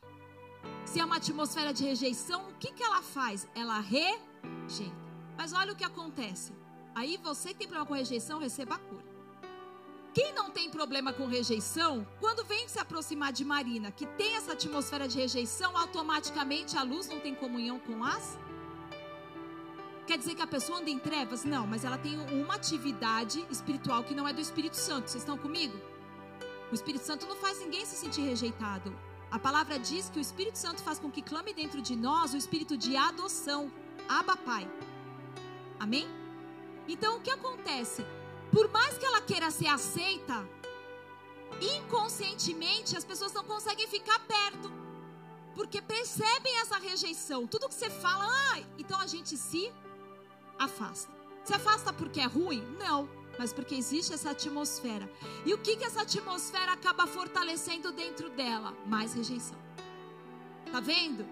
se 0.85 0.99
é 0.99 1.05
uma 1.05 1.17
atmosfera 1.17 1.73
de 1.73 1.83
rejeição, 1.83 2.49
o 2.49 2.53
que, 2.53 2.71
que 2.71 2.83
ela 2.83 3.01
faz? 3.01 3.47
Ela 3.53 3.79
rejeita. 3.79 4.95
Mas 5.37 5.53
olha 5.53 5.73
o 5.73 5.75
que 5.75 5.83
acontece. 5.83 6.53
Aí 6.95 7.17
você 7.17 7.49
que 7.49 7.59
tem 7.59 7.67
problema 7.67 7.85
com 7.85 7.93
rejeição, 7.93 8.39
receba 8.39 8.75
a 8.75 8.79
cura. 8.79 9.05
Quem 10.13 10.33
não 10.33 10.49
tem 10.49 10.67
problema 10.71 11.13
com 11.13 11.27
rejeição, 11.27 12.07
quando 12.19 12.43
vem 12.43 12.67
se 12.67 12.79
aproximar 12.79 13.31
de 13.31 13.45
Marina, 13.45 13.91
que 13.91 14.07
tem 14.07 14.35
essa 14.35 14.53
atmosfera 14.53 15.07
de 15.07 15.15
rejeição, 15.15 15.77
automaticamente 15.77 16.75
a 16.75 16.81
luz 16.81 17.07
não 17.07 17.19
tem 17.19 17.35
comunhão 17.35 17.79
com 17.79 18.03
as? 18.03 18.39
Quer 20.07 20.17
dizer 20.17 20.33
que 20.33 20.41
a 20.41 20.47
pessoa 20.47 20.79
anda 20.79 20.89
em 20.89 20.97
trevas? 20.97 21.43
Não, 21.43 21.67
mas 21.67 21.83
ela 21.83 21.97
tem 21.97 22.17
uma 22.31 22.55
atividade 22.55 23.45
espiritual 23.51 24.03
que 24.03 24.15
não 24.15 24.27
é 24.27 24.33
do 24.33 24.41
Espírito 24.41 24.77
Santo. 24.77 25.09
Vocês 25.09 25.21
estão 25.21 25.37
comigo? 25.37 25.77
O 26.71 26.73
Espírito 26.73 27.03
Santo 27.03 27.27
não 27.27 27.35
faz 27.35 27.59
ninguém 27.59 27.85
se 27.85 27.95
sentir 27.95 28.21
rejeitado. 28.21 28.97
A 29.29 29.37
palavra 29.37 29.77
diz 29.77 30.09
que 30.09 30.19
o 30.19 30.21
Espírito 30.21 30.57
Santo 30.57 30.81
faz 30.81 30.99
com 30.99 31.11
que 31.11 31.21
clame 31.21 31.53
dentro 31.53 31.81
de 31.81 31.95
nós 31.95 32.33
o 32.33 32.37
espírito 32.37 32.77
de 32.77 32.95
adoção, 32.95 33.71
Abba 34.07 34.37
Pai. 34.37 34.69
Amém? 35.79 36.07
Então 36.87 37.17
o 37.17 37.21
que 37.21 37.29
acontece? 37.29 38.05
Por 38.51 38.71
mais 38.71 38.97
que 38.97 39.05
ela 39.05 39.19
queira 39.19 39.51
ser 39.51 39.67
aceita, 39.67 40.47
inconscientemente 41.59 42.95
as 42.95 43.03
pessoas 43.03 43.33
não 43.33 43.43
conseguem 43.43 43.87
ficar 43.87 44.19
perto. 44.19 44.71
Porque 45.53 45.81
percebem 45.81 46.59
essa 46.59 46.77
rejeição. 46.77 47.45
Tudo 47.45 47.67
que 47.67 47.75
você 47.75 47.89
fala, 47.89 48.25
ah, 48.25 48.59
então 48.77 48.99
a 48.99 49.07
gente 49.07 49.35
se 49.35 49.73
afasta. 50.57 51.11
Se 51.43 51.53
afasta 51.53 51.91
porque 51.91 52.21
é 52.21 52.25
ruim? 52.25 52.61
Não 52.79 53.16
mas 53.37 53.53
porque 53.53 53.75
existe 53.75 54.13
essa 54.13 54.31
atmosfera. 54.31 55.09
E 55.45 55.53
o 55.53 55.57
que, 55.57 55.75
que 55.75 55.83
essa 55.83 56.01
atmosfera 56.01 56.73
acaba 56.73 57.07
fortalecendo 57.07 57.91
dentro 57.91 58.29
dela? 58.29 58.75
Mais 58.85 59.13
rejeição. 59.13 59.57
Tá 60.71 60.79
vendo? 60.79 61.25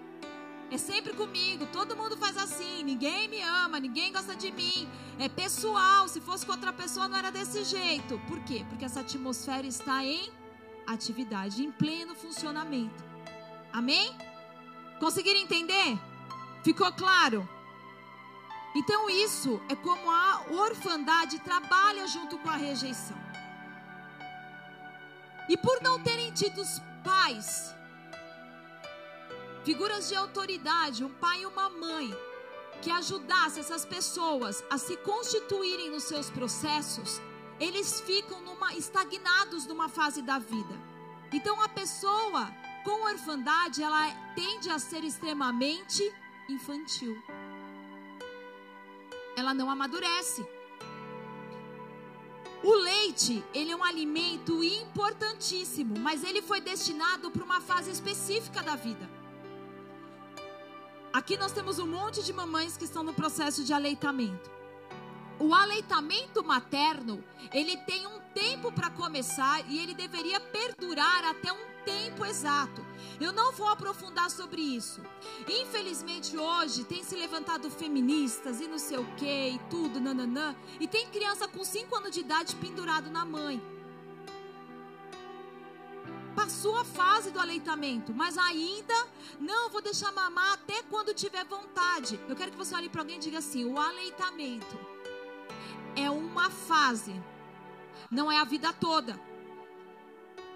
É 0.70 0.78
sempre 0.78 1.12
comigo, 1.12 1.66
todo 1.66 1.96
mundo 1.96 2.16
faz 2.16 2.36
assim, 2.36 2.82
ninguém 2.82 3.28
me 3.28 3.40
ama, 3.40 3.78
ninguém 3.78 4.12
gosta 4.12 4.34
de 4.34 4.50
mim. 4.50 4.88
É 5.18 5.28
pessoal, 5.28 6.08
se 6.08 6.20
fosse 6.20 6.44
com 6.44 6.52
outra 6.52 6.72
pessoa 6.72 7.06
não 7.06 7.16
era 7.16 7.30
desse 7.30 7.62
jeito. 7.62 8.18
Por 8.26 8.40
quê? 8.40 8.64
Porque 8.68 8.84
essa 8.84 9.00
atmosfera 9.00 9.66
está 9.66 10.04
em 10.04 10.28
atividade, 10.86 11.64
em 11.64 11.70
pleno 11.70 12.14
funcionamento. 12.16 13.04
Amém? 13.72 14.16
Conseguiram 14.98 15.38
entender? 15.40 15.98
Ficou 16.64 16.90
claro? 16.92 17.48
Então, 18.78 19.08
isso 19.08 19.58
é 19.70 19.74
como 19.74 20.10
a 20.10 20.44
orfandade 20.50 21.38
trabalha 21.38 22.06
junto 22.06 22.36
com 22.36 22.50
a 22.50 22.56
rejeição. 22.56 23.16
E 25.48 25.56
por 25.56 25.80
não 25.80 25.98
terem 26.02 26.30
tido 26.32 26.62
pais, 27.02 27.74
figuras 29.64 30.10
de 30.10 30.14
autoridade, 30.14 31.02
um 31.02 31.14
pai 31.14 31.40
e 31.40 31.46
uma 31.46 31.70
mãe, 31.70 32.14
que 32.82 32.90
ajudasse 32.90 33.60
essas 33.60 33.86
pessoas 33.86 34.62
a 34.68 34.76
se 34.76 34.94
constituírem 34.98 35.90
nos 35.90 36.04
seus 36.04 36.28
processos, 36.28 37.18
eles 37.58 38.02
ficam 38.02 38.42
numa, 38.42 38.74
estagnados 38.74 39.64
numa 39.64 39.88
fase 39.88 40.20
da 40.20 40.38
vida. 40.38 40.74
Então 41.32 41.62
a 41.62 41.68
pessoa 41.70 42.52
com 42.84 43.06
orfandade, 43.06 43.82
ela 43.82 44.10
tende 44.34 44.68
a 44.68 44.78
ser 44.78 45.02
extremamente 45.02 46.02
infantil. 46.46 47.16
Ela 49.36 49.52
não 49.52 49.70
amadurece. 49.70 50.44
O 52.64 52.74
leite, 52.74 53.44
ele 53.52 53.70
é 53.70 53.76
um 53.76 53.84
alimento 53.84 54.64
importantíssimo, 54.64 55.98
mas 55.98 56.24
ele 56.24 56.40
foi 56.40 56.60
destinado 56.60 57.30
para 57.30 57.44
uma 57.44 57.60
fase 57.60 57.90
específica 57.90 58.62
da 58.62 58.74
vida. 58.74 59.08
Aqui 61.12 61.36
nós 61.36 61.52
temos 61.52 61.78
um 61.78 61.86
monte 61.86 62.22
de 62.22 62.32
mamães 62.32 62.76
que 62.76 62.84
estão 62.84 63.02
no 63.02 63.12
processo 63.12 63.62
de 63.62 63.72
aleitamento. 63.72 64.50
O 65.38 65.54
aleitamento 65.54 66.42
materno, 66.42 67.22
ele 67.52 67.76
tem 67.78 68.06
um 68.06 68.20
tempo 68.32 68.72
para 68.72 68.90
começar 68.90 69.60
e 69.68 69.78
ele 69.78 69.94
deveria 69.94 70.40
perdurar 70.40 71.24
até 71.24 71.52
um 71.52 71.84
tempo 71.84 72.24
exato. 72.24 72.84
Eu 73.20 73.32
não 73.32 73.52
vou 73.52 73.68
aprofundar 73.68 74.30
sobre 74.30 74.60
isso. 74.60 75.00
Infelizmente 75.48 76.36
hoje 76.36 76.84
tem 76.84 77.02
se 77.02 77.16
levantado 77.16 77.70
feministas 77.70 78.60
e 78.60 78.66
não 78.66 78.78
sei 78.78 78.98
o 78.98 79.14
que 79.16 79.48
e 79.50 79.58
tudo, 79.70 80.00
nananã, 80.00 80.54
e 80.80 80.86
tem 80.86 81.08
criança 81.08 81.48
com 81.48 81.64
5 81.64 81.94
anos 81.96 82.10
de 82.10 82.20
idade 82.20 82.56
pendurado 82.56 83.10
na 83.10 83.24
mãe. 83.24 83.62
Passou 86.34 86.76
a 86.76 86.84
fase 86.84 87.30
do 87.30 87.40
aleitamento, 87.40 88.12
mas 88.14 88.36
ainda 88.36 88.94
não 89.40 89.70
vou 89.70 89.80
deixar 89.80 90.12
mamar 90.12 90.52
até 90.52 90.82
quando 90.82 91.14
tiver 91.14 91.44
vontade. 91.46 92.20
Eu 92.28 92.36
quero 92.36 92.50
que 92.50 92.58
você 92.58 92.74
olhe 92.74 92.90
para 92.90 93.00
alguém 93.00 93.16
e 93.16 93.20
diga 93.20 93.38
assim: 93.38 93.64
o 93.64 93.78
aleitamento 93.78 94.78
é 95.96 96.10
uma 96.10 96.50
fase, 96.50 97.20
não 98.10 98.30
é 98.30 98.38
a 98.38 98.44
vida 98.44 98.70
toda. 98.72 99.18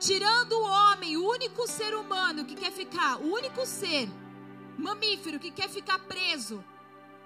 Tirando 0.01 0.53
o 0.55 0.63
homem, 0.63 1.19
o 1.19 1.29
único 1.29 1.69
ser 1.69 1.95
humano 1.95 2.47
que 2.47 2.55
quer 2.55 2.73
ficar, 2.73 3.19
o 3.21 3.35
único 3.35 3.67
ser 3.67 4.09
mamífero 4.79 5.39
que 5.39 5.51
quer 5.51 5.69
ficar 5.69 5.99
preso, 5.99 6.65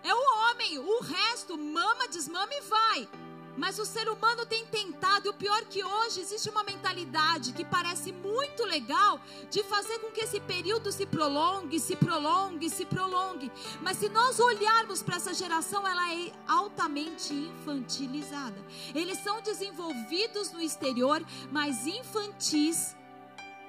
é 0.03 0.13
o 0.13 0.51
homem. 0.51 0.79
O 0.81 1.01
resto 1.01 1.57
mama, 1.57 2.09
desmama 2.09 2.53
e 2.53 2.61
vai. 2.63 3.09
Mas 3.57 3.79
o 3.79 3.85
ser 3.85 4.09
humano 4.09 4.45
tem 4.45 4.67
tentado, 4.67 5.27
e 5.27 5.31
o 5.31 5.35
pior 5.35 5.65
que 5.67 5.85
hoje 5.85 6.21
existe 6.21 6.51
uma 6.51 6.65
mentalidade 6.65 7.53
que 7.53 7.65
parece 7.65 8.11
muito 8.11 8.65
legal 8.65 9.21
de 9.49 9.63
fazer 9.63 9.99
com 10.01 10.11
que 10.11 10.23
esse 10.23 10.41
período 10.41 10.91
se 10.91 11.07
prolongue, 11.07 11.79
se 11.79 11.95
prolongue, 11.95 12.69
se 12.69 12.85
prolongue. 12.85 13.51
Mas 13.81 13.99
se 13.99 14.09
nós 14.09 14.41
olharmos 14.41 15.03
para 15.03 15.17
essa 15.17 15.33
geração, 15.33 15.87
ela 15.87 16.13
é 16.13 16.33
altamente 16.49 17.33
infantilizada. 17.33 18.57
Eles 18.95 19.19
são 19.19 19.41
desenvolvidos 19.41 20.51
no 20.51 20.61
exterior, 20.61 21.25
mas 21.53 21.87
infantis 21.87 22.97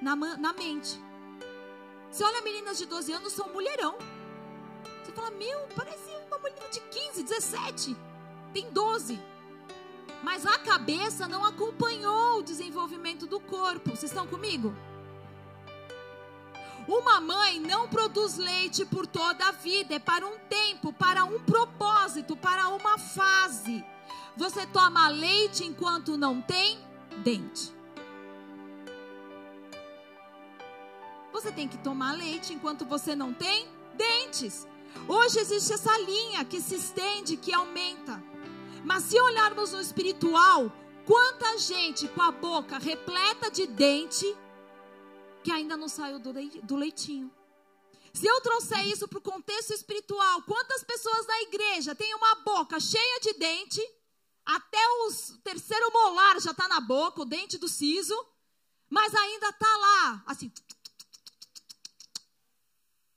na, 0.02 0.16
na 0.16 0.52
mente. 0.52 1.00
Você 2.10 2.24
olha 2.24 2.42
meninas 2.42 2.78
de 2.78 2.86
12 2.86 3.12
anos, 3.12 3.32
são 3.32 3.48
mulherão. 3.52 3.96
Você 5.04 5.12
fala, 5.12 5.30
meu, 5.30 5.60
parece 5.76 6.10
uma 6.26 6.38
menina 6.38 6.68
de 6.70 6.80
15, 6.80 7.22
17. 7.22 7.96
Tem 8.52 8.70
12 8.70 9.35
mas 10.26 10.44
a 10.44 10.58
cabeça 10.58 11.28
não 11.28 11.44
acompanhou 11.44 12.40
o 12.40 12.42
desenvolvimento 12.42 13.28
do 13.28 13.38
corpo. 13.38 13.90
Vocês 13.90 14.10
estão 14.10 14.26
comigo? 14.26 14.74
Uma 16.88 17.20
mãe 17.20 17.60
não 17.60 17.88
produz 17.88 18.36
leite 18.36 18.84
por 18.84 19.06
toda 19.06 19.46
a 19.46 19.52
vida, 19.52 19.94
é 19.94 19.98
para 20.00 20.26
um 20.26 20.36
tempo, 20.48 20.92
para 20.92 21.22
um 21.24 21.38
propósito, 21.44 22.36
para 22.36 22.66
uma 22.70 22.98
fase. 22.98 23.84
Você 24.36 24.66
toma 24.66 25.08
leite 25.08 25.64
enquanto 25.64 26.18
não 26.18 26.42
tem 26.42 26.80
dente. 27.18 27.72
Você 31.32 31.52
tem 31.52 31.68
que 31.68 31.78
tomar 31.78 32.10
leite 32.16 32.52
enquanto 32.52 32.84
você 32.84 33.14
não 33.14 33.32
tem 33.32 33.68
dentes. 33.94 34.66
Hoje 35.06 35.38
existe 35.38 35.72
essa 35.72 35.96
linha 36.00 36.44
que 36.44 36.60
se 36.60 36.74
estende, 36.74 37.36
que 37.36 37.54
aumenta. 37.54 38.20
Mas 38.86 39.02
se 39.02 39.20
olharmos 39.20 39.72
no 39.72 39.80
espiritual, 39.80 40.72
quanta 41.04 41.58
gente 41.58 42.06
com 42.06 42.22
a 42.22 42.30
boca 42.30 42.78
repleta 42.78 43.50
de 43.50 43.66
dente 43.66 44.24
que 45.42 45.50
ainda 45.50 45.76
não 45.76 45.88
saiu 45.88 46.20
do 46.20 46.76
leitinho. 46.76 47.28
Se 48.14 48.24
eu 48.24 48.40
trouxer 48.40 48.86
isso 48.86 49.08
para 49.08 49.18
o 49.18 49.22
contexto 49.32 49.72
espiritual, 49.72 50.40
quantas 50.42 50.84
pessoas 50.84 51.26
da 51.26 51.42
igreja 51.42 51.96
têm 51.96 52.14
uma 52.14 52.36
boca 52.36 52.78
cheia 52.78 53.18
de 53.20 53.32
dente, 53.32 53.82
até 54.44 54.78
o 55.00 55.12
terceiro 55.42 55.92
molar 55.92 56.40
já 56.40 56.52
está 56.52 56.68
na 56.68 56.80
boca, 56.80 57.22
o 57.22 57.24
dente 57.24 57.58
do 57.58 57.68
siso, 57.68 58.16
mas 58.88 59.12
ainda 59.12 59.48
está 59.48 59.76
lá, 59.78 60.22
assim. 60.26 60.52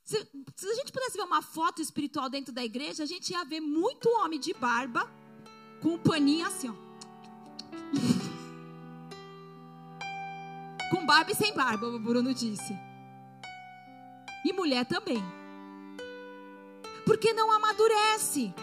Se, 0.04 0.28
se 0.56 0.68
a 0.68 0.74
gente 0.74 0.92
pudesse 0.92 1.16
ver 1.16 1.26
uma 1.26 1.44
foto 1.44 1.80
espiritual 1.80 2.28
dentro 2.28 2.52
da 2.52 2.66
igreja, 2.66 3.04
a 3.04 3.06
gente 3.06 3.34
ia 3.34 3.46
ver 3.46 3.60
muito 3.60 4.10
homem 4.10 4.40
de 4.40 4.52
barba 4.56 5.19
com 5.82 5.90
um 5.90 5.98
paninho 5.98 6.46
assim, 6.46 6.70
ó. 6.70 6.74
com 10.90 11.06
barba 11.06 11.32
e 11.32 11.36
sem 11.36 11.54
barba, 11.54 11.88
o 11.88 12.00
Bruno 12.00 12.34
disse. 12.34 12.78
E 14.44 14.54
mulher 14.54 14.86
também. 14.86 15.24
Porque 17.06 17.34
não 17.34 17.52
amadurece. 17.52 18.54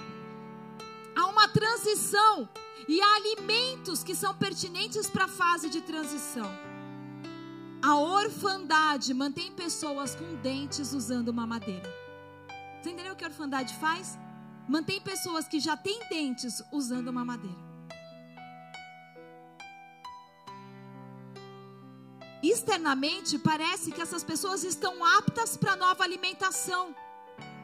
Há 1.15 1.27
uma 1.27 1.49
transição 1.49 2.49
e 2.89 3.01
há 3.01 3.15
alimentos 3.17 4.03
que 4.03 4.15
são 4.15 4.35
pertinentes 4.35 5.09
para 5.09 5.25
a 5.25 5.29
fase 5.29 5.69
de 5.69 5.81
transição. 5.81 6.47
A 7.83 7.97
orfandade 7.99 9.13
mantém 9.15 9.53
pessoas 9.53 10.15
com 10.15 10.35
dentes 10.37 10.93
usando 10.93 11.29
uma 11.29 11.47
madeira. 11.47 11.89
Você 12.81 12.91
entendeu 12.91 13.13
o 13.13 13.17
que 13.17 13.25
a 13.25 13.29
orfandade 13.29 13.75
faz? 13.77 14.19
Mantém 14.69 15.01
pessoas 15.01 15.47
que 15.47 15.61
já 15.61 15.77
têm 15.77 16.01
dentes 16.09 16.63
usando 16.73 17.09
uma 17.09 17.25
madeira. 17.25 17.67
Externamente, 22.43 23.39
parece 23.39 23.91
que 23.93 24.03
essas 24.03 24.23
pessoas 24.23 24.63
estão 24.63 25.05
aptas 25.05 25.57
para 25.57 25.77
nova 25.77 26.05
alimentação. 26.05 26.95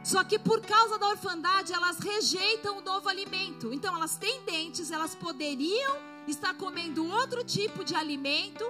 Só 0.05 0.25
que 0.25 0.39
por 0.39 0.61
causa 0.61 0.99
da 0.99 1.09
orfandade, 1.09 1.73
elas 1.73 1.99
rejeitam 1.99 2.79
o 2.79 2.81
novo 2.81 3.09
alimento. 3.09 3.73
Então, 3.73 3.95
elas 3.95 4.17
têm 4.17 4.43
dentes, 4.45 4.91
elas 4.91 5.15
poderiam 5.15 5.97
estar 6.27 6.55
comendo 6.55 7.07
outro 7.07 7.45
tipo 7.45 7.85
de 7.85 7.95
alimento. 7.95 8.65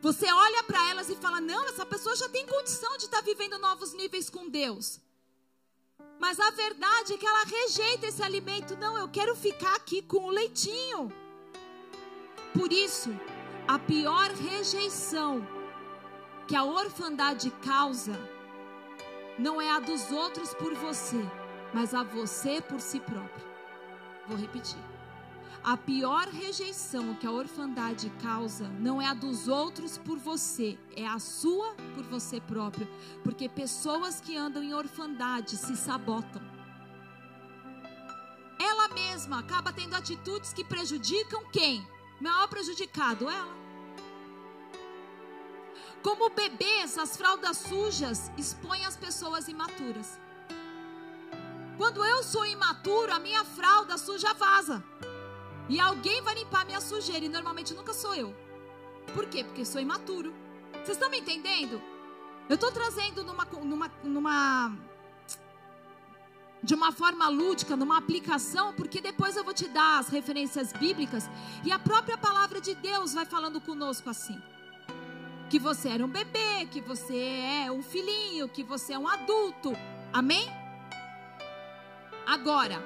Você 0.00 0.26
olha 0.32 0.64
para 0.64 0.90
elas 0.90 1.08
e 1.08 1.14
fala: 1.14 1.40
não, 1.40 1.68
essa 1.68 1.86
pessoa 1.86 2.16
já 2.16 2.28
tem 2.28 2.44
condição 2.46 2.96
de 2.98 3.04
estar 3.04 3.20
vivendo 3.20 3.58
novos 3.58 3.92
níveis 3.94 4.28
com 4.28 4.48
Deus. 4.48 5.00
Mas 6.22 6.38
a 6.38 6.50
verdade 6.52 7.14
é 7.14 7.18
que 7.18 7.26
ela 7.26 7.44
rejeita 7.44 8.06
esse 8.06 8.22
alimento. 8.22 8.76
Não, 8.76 8.96
eu 8.96 9.08
quero 9.08 9.34
ficar 9.34 9.74
aqui 9.74 10.00
com 10.02 10.18
o 10.18 10.30
leitinho. 10.30 11.12
Por 12.54 12.72
isso, 12.72 13.10
a 13.66 13.76
pior 13.76 14.30
rejeição 14.30 15.44
que 16.46 16.54
a 16.54 16.62
orfandade 16.62 17.50
causa 17.66 18.16
não 19.36 19.60
é 19.60 19.68
a 19.72 19.80
dos 19.80 20.12
outros 20.12 20.54
por 20.54 20.72
você, 20.74 21.20
mas 21.74 21.92
a 21.92 22.04
você 22.04 22.60
por 22.60 22.80
si 22.80 23.00
próprio. 23.00 23.46
Vou 24.28 24.38
repetir. 24.38 24.91
A 25.64 25.76
pior 25.76 26.26
rejeição 26.26 27.14
que 27.14 27.24
a 27.24 27.30
orfandade 27.30 28.10
causa 28.20 28.68
não 28.80 29.00
é 29.00 29.06
a 29.06 29.14
dos 29.14 29.46
outros 29.46 29.96
por 29.96 30.18
você, 30.18 30.76
é 30.96 31.06
a 31.06 31.20
sua 31.20 31.76
por 31.94 32.02
você 32.02 32.40
próprio. 32.40 32.88
Porque 33.22 33.48
pessoas 33.48 34.20
que 34.20 34.36
andam 34.36 34.60
em 34.60 34.74
orfandade 34.74 35.56
se 35.56 35.76
sabotam. 35.76 36.42
Ela 38.58 38.88
mesma 38.88 39.38
acaba 39.38 39.72
tendo 39.72 39.94
atitudes 39.94 40.52
que 40.52 40.64
prejudicam 40.64 41.44
quem? 41.52 41.86
Maior 42.20 42.48
prejudicado, 42.48 43.28
ela. 43.28 43.56
Como 46.02 46.30
bebês, 46.30 46.98
as 46.98 47.16
fraldas 47.16 47.58
sujas 47.58 48.32
expõem 48.36 48.84
as 48.84 48.96
pessoas 48.96 49.46
imaturas. 49.46 50.18
Quando 51.78 52.04
eu 52.04 52.24
sou 52.24 52.44
imaturo, 52.44 53.12
a 53.12 53.20
minha 53.20 53.44
fralda 53.44 53.96
suja 53.96 54.34
vaza. 54.34 54.82
E 55.68 55.78
alguém 55.80 56.22
vai 56.22 56.34
limpar 56.34 56.64
minha 56.64 56.80
sujeira. 56.80 57.24
E 57.24 57.28
normalmente 57.28 57.74
nunca 57.74 57.92
sou 57.92 58.14
eu. 58.14 58.34
Por 59.14 59.26
quê? 59.26 59.44
Porque 59.44 59.64
sou 59.64 59.80
imaturo. 59.80 60.34
Vocês 60.72 60.90
estão 60.90 61.10
me 61.10 61.20
entendendo? 61.20 61.80
Eu 62.48 62.54
estou 62.54 62.72
trazendo 62.72 63.22
numa, 63.22 63.44
numa, 63.44 63.90
numa. 64.02 64.76
De 66.62 66.74
uma 66.74 66.92
forma 66.92 67.28
lúdica, 67.28 67.74
numa 67.74 67.98
aplicação, 67.98 68.72
porque 68.74 69.00
depois 69.00 69.36
eu 69.36 69.42
vou 69.42 69.52
te 69.52 69.66
dar 69.68 69.98
as 69.98 70.08
referências 70.08 70.72
bíblicas 70.72 71.28
e 71.64 71.72
a 71.72 71.78
própria 71.78 72.16
palavra 72.16 72.60
de 72.60 72.74
Deus 72.74 73.14
vai 73.14 73.26
falando 73.26 73.60
conosco 73.60 74.08
assim. 74.08 74.40
Que 75.50 75.58
você 75.58 75.88
era 75.88 76.04
um 76.04 76.08
bebê, 76.08 76.66
que 76.70 76.80
você 76.80 77.16
é 77.64 77.72
um 77.72 77.82
filhinho, 77.82 78.48
que 78.48 78.62
você 78.62 78.92
é 78.92 78.98
um 78.98 79.08
adulto. 79.08 79.72
Amém? 80.12 80.48
Agora, 82.26 82.82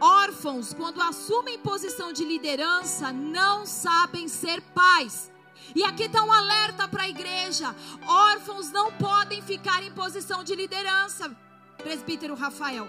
órfãos, 0.00 0.72
quando 0.74 1.00
assumem 1.00 1.58
posição 1.58 2.12
de 2.12 2.24
liderança, 2.24 3.12
não 3.12 3.66
sabem 3.66 4.28
ser 4.28 4.60
pais. 4.60 5.30
E 5.74 5.82
aqui 5.84 6.04
está 6.04 6.22
um 6.22 6.32
alerta 6.32 6.86
para 6.88 7.04
a 7.04 7.08
igreja: 7.08 7.74
órfãos 8.06 8.70
não 8.70 8.92
podem 8.92 9.40
ficar 9.42 9.82
em 9.82 9.92
posição 9.92 10.42
de 10.44 10.54
liderança. 10.54 11.34
Presbítero 11.78 12.34
Rafael. 12.34 12.88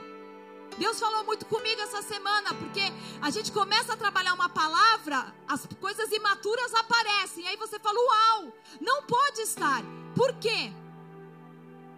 Deus 0.77 0.99
falou 0.99 1.23
muito 1.23 1.45
comigo 1.45 1.79
essa 1.81 2.01
semana, 2.01 2.53
porque 2.55 2.81
a 3.21 3.29
gente 3.29 3.51
começa 3.51 3.93
a 3.93 3.97
trabalhar 3.97 4.33
uma 4.33 4.49
palavra, 4.49 5.33
as 5.47 5.67
coisas 5.79 6.11
imaturas 6.11 6.73
aparecem. 6.73 7.43
E 7.43 7.47
aí 7.47 7.57
você 7.57 7.79
fala: 7.79 7.99
Uau, 7.99 8.53
não 8.81 9.03
pode 9.03 9.41
estar. 9.41 9.83
Por 10.15 10.33
quê? 10.35 10.71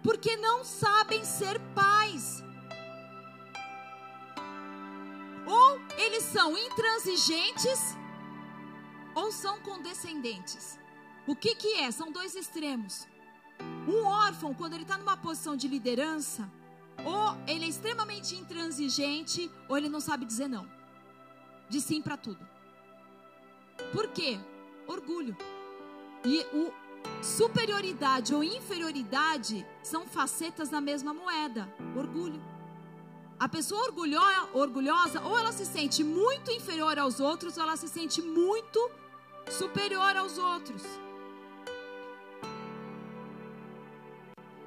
Porque 0.02 0.36
não 0.36 0.64
sabem 0.64 1.24
ser 1.24 1.58
pais. 1.74 2.45
Ou 5.46 5.80
eles 5.96 6.24
são 6.24 6.56
intransigentes, 6.58 7.96
ou 9.14 9.30
são 9.30 9.60
condescendentes. 9.60 10.78
O 11.26 11.34
que, 11.34 11.54
que 11.54 11.74
é? 11.74 11.90
São 11.90 12.10
dois 12.10 12.34
extremos. 12.34 13.06
Um 13.88 14.04
órfão, 14.04 14.52
quando 14.52 14.74
ele 14.74 14.82
está 14.82 14.98
numa 14.98 15.16
posição 15.16 15.56
de 15.56 15.68
liderança, 15.68 16.50
ou 17.04 17.36
ele 17.46 17.64
é 17.64 17.68
extremamente 17.68 18.34
intransigente, 18.34 19.50
ou 19.68 19.76
ele 19.76 19.88
não 19.88 20.00
sabe 20.00 20.24
dizer 20.24 20.48
não. 20.48 20.68
De 21.68 21.80
sim 21.80 22.02
para 22.02 22.16
tudo. 22.16 22.46
Por 23.92 24.08
quê? 24.08 24.38
Orgulho. 24.86 25.36
E 26.24 26.40
o 26.52 26.72
superioridade 27.22 28.34
ou 28.34 28.42
inferioridade 28.42 29.66
são 29.82 30.06
facetas 30.06 30.68
da 30.68 30.80
mesma 30.80 31.14
moeda. 31.14 31.72
Orgulho. 31.96 32.42
A 33.38 33.48
pessoa 33.48 33.82
orgulhosa, 34.54 35.20
ou 35.22 35.38
ela 35.38 35.52
se 35.52 35.66
sente 35.66 36.02
muito 36.02 36.50
inferior 36.50 36.98
aos 36.98 37.20
outros, 37.20 37.56
ou 37.56 37.64
ela 37.64 37.76
se 37.76 37.86
sente 37.86 38.22
muito 38.22 38.90
superior 39.50 40.16
aos 40.16 40.38
outros. 40.38 40.82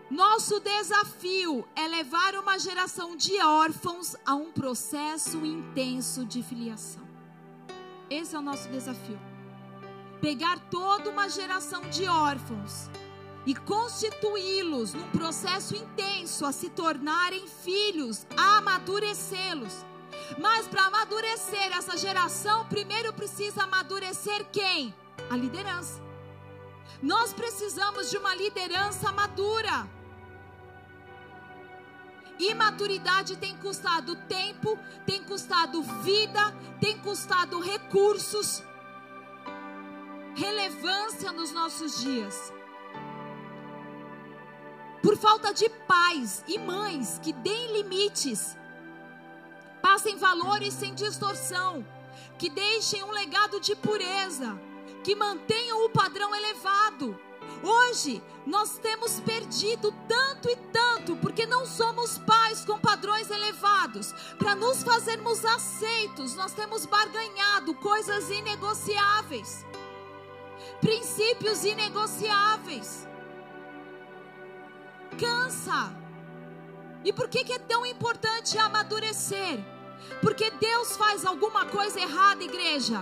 Nosso 0.09 0.59
desafio 0.59 1.67
é 1.75 1.87
levar 1.87 2.35
uma 2.35 2.59
geração 2.59 3.15
de 3.15 3.39
órfãos 3.41 4.15
a 4.25 4.35
um 4.35 4.51
processo 4.51 5.45
intenso 5.45 6.25
de 6.25 6.43
filiação. 6.43 7.07
Esse 8.09 8.35
é 8.35 8.39
o 8.39 8.41
nosso 8.41 8.69
desafio. 8.69 9.19
Pegar 10.21 10.59
toda 10.69 11.09
uma 11.09 11.29
geração 11.29 11.81
de 11.89 12.07
órfãos 12.07 12.89
e 13.49 13.55
constituí-los 13.55 14.93
num 14.93 15.09
processo 15.09 15.75
intenso 15.75 16.45
a 16.45 16.51
se 16.51 16.69
tornarem 16.69 17.47
filhos, 17.47 18.27
a 18.37 18.57
amadurecê-los. 18.57 19.83
Mas 20.37 20.67
para 20.67 20.85
amadurecer 20.85 21.75
essa 21.75 21.97
geração, 21.97 22.67
primeiro 22.67 23.11
precisa 23.11 23.63
amadurecer 23.63 24.45
quem? 24.51 24.93
A 25.31 25.35
liderança. 25.35 25.99
Nós 27.01 27.33
precisamos 27.33 28.11
de 28.11 28.17
uma 28.17 28.35
liderança 28.35 29.11
madura. 29.11 29.89
Imaturidade 32.37 33.35
tem 33.35 33.57
custado 33.57 34.15
tempo, 34.27 34.77
tem 35.07 35.23
custado 35.23 35.81
vida, 36.03 36.55
tem 36.79 36.99
custado 36.99 37.59
recursos, 37.59 38.63
relevância 40.35 41.31
nos 41.31 41.51
nossos 41.51 41.99
dias 41.99 42.58
por 45.01 45.15
falta 45.17 45.53
de 45.53 45.69
pais 45.87 46.43
e 46.47 46.57
mães 46.57 47.19
que 47.23 47.31
deem 47.31 47.73
limites, 47.73 48.57
passem 49.81 50.17
valores 50.17 50.73
sem 50.73 50.93
distorção, 50.93 51.85
que 52.37 52.49
deixem 52.49 53.03
um 53.03 53.11
legado 53.11 53.59
de 53.59 53.75
pureza, 53.75 54.59
que 55.03 55.15
mantenham 55.15 55.85
o 55.85 55.89
padrão 55.89 56.35
elevado. 56.35 57.17
Hoje 57.63 58.21
nós 58.45 58.77
temos 58.77 59.19
perdido 59.21 59.93
tanto 60.07 60.49
e 60.49 60.55
tanto 60.71 61.15
porque 61.17 61.45
não 61.45 61.65
somos 61.65 62.17
pais 62.19 62.63
com 62.63 62.79
padrões 62.79 63.29
elevados. 63.31 64.13
Para 64.37 64.55
nos 64.55 64.83
fazermos 64.83 65.43
aceitos, 65.45 66.35
nós 66.35 66.53
temos 66.53 66.85
barganhado 66.85 67.73
coisas 67.75 68.29
inegociáveis, 68.29 69.65
princípios 70.81 71.63
inegociáveis 71.63 73.08
cansa. 75.19 75.93
E 77.03 77.13
por 77.13 77.27
que, 77.27 77.43
que 77.43 77.53
é 77.53 77.59
tão 77.59 77.85
importante 77.85 78.57
amadurecer? 78.57 79.59
Porque 80.21 80.49
Deus 80.51 80.95
faz 80.97 81.25
alguma 81.25 81.65
coisa 81.65 81.99
errada, 81.99 82.43
igreja. 82.43 82.99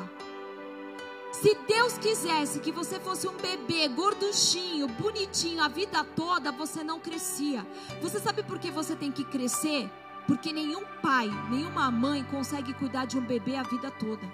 Se 1.32 1.56
Deus 1.68 1.98
quisesse 1.98 2.60
que 2.60 2.72
você 2.72 3.00
fosse 3.00 3.28
um 3.28 3.38
bebê 3.38 3.88
gorduchinho, 3.90 4.88
bonitinho 4.88 5.64
a 5.64 5.68
vida 5.68 6.04
toda, 6.04 6.52
você 6.52 6.84
não 6.84 7.00
crescia. 7.00 7.66
Você 8.02 8.20
sabe 8.20 8.44
por 8.44 8.58
que 8.58 8.72
você 8.72 8.96
tem 8.96 9.12
que 9.12 9.24
crescer? 9.24 9.90
Porque 10.26 10.52
nenhum 10.52 10.84
pai, 11.02 11.30
nenhuma 11.50 11.92
mãe 11.92 12.24
consegue 12.24 12.74
cuidar 12.74 13.06
de 13.06 13.18
um 13.18 13.26
bebê 13.26 13.56
a 13.56 13.64
vida 13.64 13.92
toda. 13.92 14.26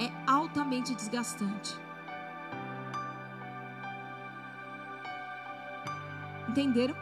É 0.00 0.10
altamente 0.26 0.94
desgastante. 0.94 1.89
Entenderam? 6.50 6.96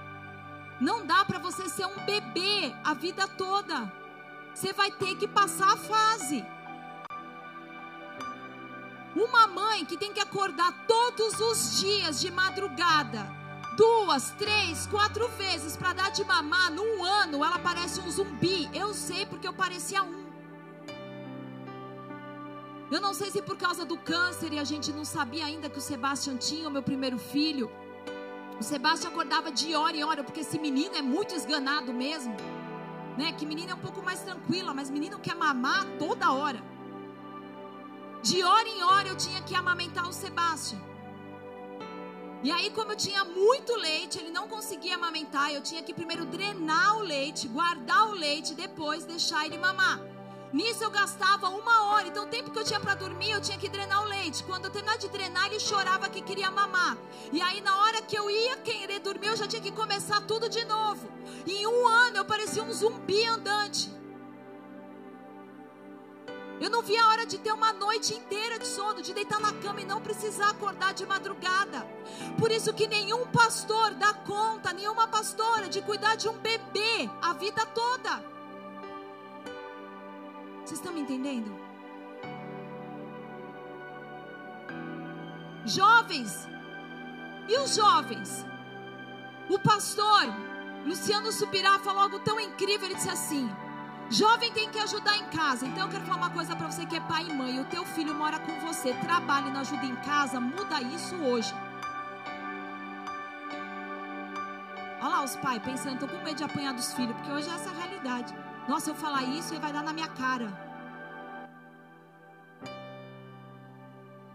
Não 0.79 1.07
dá 1.07 1.25
para 1.25 1.39
você 1.39 1.71
ser 1.71 1.87
um 1.87 2.05
bebê 2.05 2.75
a 2.85 2.93
vida 2.93 3.27
toda. 3.27 3.91
Você 4.55 4.75
vai 4.75 4.91
ter 4.91 5.17
que 5.17 5.27
passar 5.27 5.73
a 5.73 5.77
fase. 5.77 6.45
Uma 9.17 9.47
mãe 9.47 9.87
que 9.87 9.97
tem 9.97 10.13
que 10.13 10.21
acordar 10.21 10.71
todos 10.87 11.41
os 11.41 11.81
dias 11.81 12.21
de 12.21 12.31
madrugada, 12.31 13.27
duas, 13.75 14.33
três, 14.33 14.87
quatro 14.87 15.27
vezes 15.31 15.79
para 15.79 15.95
dar 15.95 16.11
de 16.11 16.23
mamar, 16.25 16.71
num 16.71 17.03
ano 17.03 17.43
ela 17.43 17.59
parece 17.59 18.01
um 18.01 18.11
zumbi. 18.11 18.69
Eu 18.75 18.93
sei 18.93 19.25
porque 19.25 19.49
eu 19.49 19.55
parecia 19.55 20.03
um. 20.03 20.27
Eu 22.91 23.01
não 23.01 23.15
sei 23.15 23.31
se 23.31 23.41
por 23.41 23.57
causa 23.57 23.87
do 23.87 23.97
câncer 23.97 24.53
e 24.53 24.59
a 24.59 24.65
gente 24.65 24.93
não 24.93 25.07
sabia 25.07 25.47
ainda 25.47 25.71
que 25.71 25.79
o 25.79 25.87
Sebastião 25.91 26.37
tinha 26.37 26.69
o 26.69 26.71
meu 26.71 26.83
primeiro 26.83 27.19
filho. 27.19 27.71
O 28.61 28.63
Sebastião 28.63 29.13
acordava 29.13 29.53
de 29.53 29.75
hora 29.75 29.97
em 29.97 30.03
hora, 30.03 30.25
porque 30.25 30.41
esse 30.41 30.59
menino 30.59 30.97
é 30.97 31.03
muito 31.03 31.35
esganado 31.35 31.93
mesmo. 31.93 32.35
Né? 33.17 33.33
Que 33.33 33.47
menina 33.47 33.73
é 33.73 33.75
um 33.75 33.85
pouco 33.87 34.03
mais 34.03 34.21
tranquila, 34.21 34.75
mas 34.75 34.91
menino 34.91 35.19
quer 35.19 35.35
mamar 35.35 35.85
toda 35.99 36.33
hora. 36.33 36.61
De 38.23 38.43
hora 38.43 38.69
em 38.69 38.83
hora 38.83 39.09
eu 39.09 39.17
tinha 39.17 39.41
que 39.43 39.55
amamentar 39.55 40.09
o 40.09 40.13
Sebastião. 40.13 40.89
E 42.43 42.51
aí, 42.53 42.71
como 42.71 42.93
eu 42.93 42.97
tinha 42.97 43.25
muito 43.25 43.75
leite, 43.77 44.19
ele 44.19 44.31
não 44.31 44.47
conseguia 44.49 44.95
amamentar. 44.95 45.53
Eu 45.53 45.61
tinha 45.61 45.83
que 45.83 45.93
primeiro 45.93 46.25
drenar 46.25 46.97
o 46.99 47.01
leite, 47.01 47.49
guardar 47.49 48.09
o 48.11 48.13
leite, 48.13 48.55
depois 48.55 49.05
deixar 49.05 49.45
ele 49.47 49.59
mamar. 49.59 50.01
Nisso 50.53 50.83
eu 50.83 50.91
gastava 50.91 51.49
uma 51.49 51.87
hora. 51.87 52.09
Então, 52.09 52.25
o 52.25 52.29
tempo 52.29 52.51
que 52.51 52.59
eu 52.59 52.65
tinha 52.65 52.81
para 52.81 52.95
dormir, 52.95 53.31
eu 53.31 53.41
tinha 53.41 53.59
que 53.59 53.69
drenar 53.69 54.03
o 54.03 54.07
leite. 54.07 54.43
Quando 54.45 54.65
eu 54.65 54.71
terminar 54.71 54.97
de 54.97 55.09
drenar, 55.09 55.47
ele 55.47 55.61
chorava 55.61 56.09
que 56.09 56.23
queria 56.23 56.51
mamar. 56.51 56.97
E 57.33 57.41
aí, 57.41 57.61
na 57.61 57.77
hora 57.83 58.01
que 58.03 58.19
eu 58.19 58.31
ia 58.31 58.57
querer 58.59 59.01
dormir, 59.01 59.29
eu 59.29 59.37
já 59.37 59.47
tinha 59.47 59.61
que 59.61 59.73
começar 59.73 60.21
tudo 60.23 60.49
de 60.49 60.65
novo. 60.65 61.07
E 61.47 61.53
em 61.53 61.67
um 61.67 61.87
ano, 61.87 62.17
eu 62.17 62.25
parecia 62.25 62.63
um 62.63 62.73
zumbi 62.73 63.25
andante. 63.27 63.99
Eu 66.61 66.71
não 66.71 66.83
via 66.83 67.05
a 67.05 67.09
hora 67.09 67.25
de 67.25 67.39
ter 67.39 67.53
uma 67.53 67.73
noite 67.73 68.15
inteira 68.15 68.59
de 68.59 68.67
sono, 68.67 69.01
de 69.01 69.15
deitar 69.15 69.39
na 69.39 69.53
cama 69.53 69.81
e 69.81 69.85
não 69.85 70.01
precisar 70.01 70.51
acordar 70.51 70.93
de 70.93 71.07
madrugada. 71.07 71.87
Por 72.37 72.51
isso 72.51 72.75
que 72.75 72.89
nenhum 72.89 73.27
pastor 73.27 73.95
dá 73.95 74.13
conta, 74.13 74.73
nenhuma 74.73 75.07
pastora 75.07 75.69
de 75.69 75.81
cuidar 75.83 76.17
de 76.17 76.29
um 76.29 76.37
bebê 76.39 77.09
a 77.23 77.33
vida 77.33 77.65
toda. 77.67 78.38
Vocês 80.69 80.81
estão 80.81 80.93
me 80.93 81.01
entendendo? 81.01 81.51
Jovens, 85.65 86.47
e 87.49 87.59
os 87.59 87.75
jovens? 87.75 88.45
O 89.49 89.59
pastor 89.59 90.27
Luciano 90.85 91.33
Subirá 91.33 91.79
falou 91.79 92.03
algo 92.03 92.19
tão 92.19 92.39
incrível. 92.39 92.85
Ele 92.85 92.97
disse 92.97 93.09
assim: 93.09 93.49
Jovem 94.11 94.53
tem 94.53 94.69
que 94.69 94.79
ajudar 94.79 95.17
em 95.17 95.25
casa. 95.31 95.65
Então 95.65 95.85
eu 95.85 95.89
quero 95.89 96.05
falar 96.05 96.19
uma 96.19 96.31
coisa 96.31 96.55
para 96.55 96.71
você 96.71 96.85
que 96.85 96.97
é 96.97 97.01
pai 97.01 97.25
e 97.27 97.33
mãe. 97.33 97.59
O 97.59 97.65
teu 97.65 97.87
filho 97.87 98.15
mora 98.15 98.39
com 98.39 98.61
você, 98.61 98.93
trabalha 98.93 99.49
e 99.49 99.51
não 99.51 99.63
ajuda 99.63 99.87
em 99.87 99.97
casa. 99.97 100.39
Muda 100.39 100.83
isso 100.83 101.17
hoje. 101.17 101.55
Olha 105.01 105.09
lá 105.09 105.25
os 105.25 105.35
pais 105.37 105.63
pensando, 105.63 105.95
estou 105.95 106.09
com 106.11 106.23
medo 106.23 106.37
de 106.37 106.45
apanhar 106.45 106.75
dos 106.75 106.93
filhos, 106.93 107.17
porque 107.17 107.33
hoje 107.33 107.49
é 107.49 107.55
essa 107.55 107.71
a 107.71 107.73
realidade. 107.73 108.48
Nossa, 108.69 108.91
eu 108.91 108.95
falar 108.95 109.23
isso 109.23 109.55
e 109.55 109.59
vai 109.59 109.73
dar 109.73 109.83
na 109.83 109.95
minha 109.95 110.09
cara. 110.09 110.69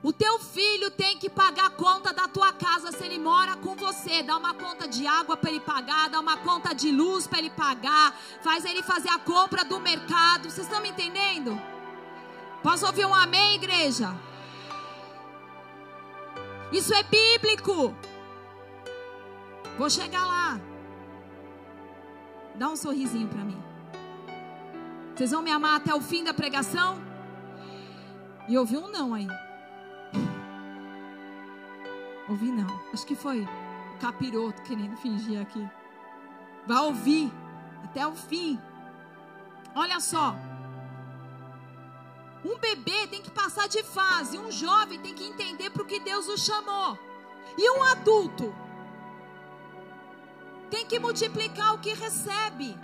O 0.02 0.12
teu 0.12 0.38
filho 0.39 0.91
tem 0.91 1.17
que 1.17 1.30
pagar 1.30 1.67
a 1.67 1.69
conta 1.69 2.12
da 2.12 2.28
tua 2.28 2.52
casa 2.52 2.91
se 2.91 3.04
ele 3.06 3.19
mora 3.19 3.56
com 3.56 3.74
você. 3.76 4.22
dá 4.22 4.36
uma 4.36 4.54
conta 4.54 4.86
de 4.86 5.08
água 5.08 5.38
para 5.38 5.50
ele 5.52 5.62
pagar, 5.62 6.10
dá 6.10 6.19
uma 6.19 6.36
conta 6.38 6.74
de 6.74 6.91
luz 6.91 7.26
para 7.26 7.39
ele 7.39 7.52
pagar, 7.52 8.13
faz 8.41 8.65
ele 8.65 8.84
fazer 8.84 9.10
a 9.10 9.19
compra 9.19 9.63
do 9.63 9.80
mercado. 9.80 10.50
Vocês 10.50 10.67
estão 10.67 10.82
me 10.82 10.89
entendendo? 10.89 11.58
Posso 12.62 12.86
ouvir 12.86 13.06
um 13.06 13.13
amém, 13.13 13.56
igreja? 13.56 14.13
Isso 16.72 16.93
é 16.93 17.04
bíblico. 17.04 17.96
Vou 19.78 19.89
chegar 19.89 20.26
lá. 20.26 20.60
Dá 22.56 22.67
um 22.67 22.76
sorrisinho 22.76 23.30
para 23.30 23.43
mim. 23.43 23.72
Vocês 25.15 25.30
vão 25.30 25.43
me 25.43 25.52
amar 25.52 25.78
até 25.78 25.93
o 25.93 26.02
fim 26.02 26.23
da 26.23 26.34
pregação? 26.34 26.99
E 28.47 28.58
ouvi 28.58 28.78
um 28.78 28.89
não 28.89 29.13
aí. 29.13 29.28
Ouvi 32.28 32.52
não. 32.52 32.67
Acho 32.91 33.06
que 33.06 33.15
foi 33.15 33.41
o 33.41 33.97
capiroto 33.99 34.62
querendo 34.63 34.97
fingir 34.97 35.39
aqui. 35.39 35.69
Vai 36.65 36.80
ouvir 36.80 37.32
até 37.84 38.08
o 38.08 38.15
fim. 38.15 38.60
Olha 39.76 39.99
só. 39.99 40.36
Um 42.43 42.58
bebê 42.58 43.08
tem 43.08 43.21
que 43.21 43.32
passar 43.32 43.67
de 43.67 43.84
fase, 43.84 44.38
um 44.38 44.52
jovem 44.52 44.99
tem 44.99 45.13
que 45.13 45.23
entender 45.23 45.69
para 45.69 45.84
o 45.84 45.86
que 45.86 45.99
Deus 45.99 46.28
o 46.28 46.38
chamou. 46.38 46.97
E 47.58 47.69
um 47.71 47.84
adulto 47.84 48.54
tem 50.69 50.86
que 50.86 50.99
multiplicar 50.99 51.76
o 51.76 51.80
que 51.80 51.93
recebe. 51.93 52.76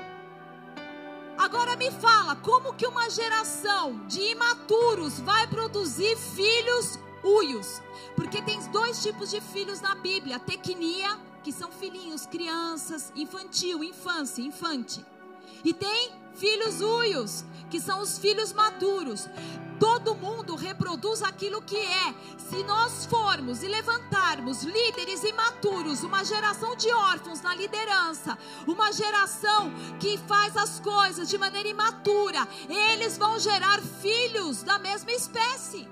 Agora 1.40 1.78
me 1.78 1.90
fala, 1.90 2.36
como 2.36 2.74
que 2.74 2.86
uma 2.86 3.10
geração 3.10 4.06
de 4.08 4.20
imaturos 4.20 5.22
vai 5.22 5.48
produzir 5.48 6.18
filhos 6.18 7.00
uios? 7.24 7.82
Porque 8.14 8.42
tem 8.42 8.60
dois 8.72 9.02
tipos 9.02 9.30
de 9.30 9.40
filhos 9.40 9.80
na 9.80 9.96
Bíblia: 9.96 10.38
tecnia, 10.38 11.18
que 11.42 11.54
são 11.54 11.72
filhinhos, 11.72 12.26
crianças, 12.26 13.14
infantil, 13.16 13.82
infância, 13.82 14.42
infante. 14.42 15.06
E 15.64 15.74
tem 15.74 16.12
filhos 16.40 16.82
uios, 16.82 17.44
que 17.70 17.80
são 17.80 18.02
os 18.02 18.18
filhos 18.18 18.54
maduros. 18.54 19.28
Todo 19.80 20.16
mundo 20.16 20.56
reproduz 20.56 21.22
aquilo 21.22 21.62
que 21.62 21.78
é. 21.78 22.14
Se 22.50 22.64
nós 22.64 23.06
formos 23.06 23.64
e 23.64 23.68
levantarmos 23.68 24.64
líderes 24.64 25.24
imaturos, 25.24 26.04
uma 26.04 26.24
geração 26.24 26.76
de 26.76 26.92
órfãos 26.92 27.42
na 27.42 27.54
liderança, 27.54 28.38
uma 28.68 28.92
geração 28.92 29.72
que 30.00 30.18
faz 30.18 30.58
as 30.58 30.80
coisas 30.80 31.30
de 31.30 31.38
maneira 31.38 31.70
imatura, 31.70 32.48
eles 32.68 33.18
vão 33.18 33.40
gerar 33.40 33.80
filhos 34.02 34.64
da 34.64 34.80
mesma 34.80 35.12
espécie, 35.12 35.88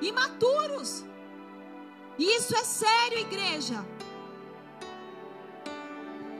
imaturos. 0.00 1.04
Isso 2.18 2.54
é 2.54 2.64
sério, 2.64 3.18
igreja. 3.18 3.84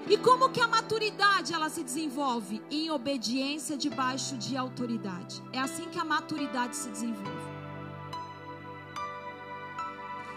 E 0.08 0.16
como 0.16 0.50
que 0.50 0.60
a 0.60 0.66
maturidade 0.66 1.52
ela 1.52 1.68
se 1.68 1.82
desenvolve? 1.82 2.62
Em 2.70 2.90
obediência 2.90 3.76
debaixo 3.76 4.36
de 4.36 4.56
autoridade. 4.56 5.42
É 5.52 5.60
assim 5.60 5.88
que 5.88 5.98
a 5.98 6.04
maturidade 6.04 6.76
se 6.76 6.88
desenvolve. 6.88 7.50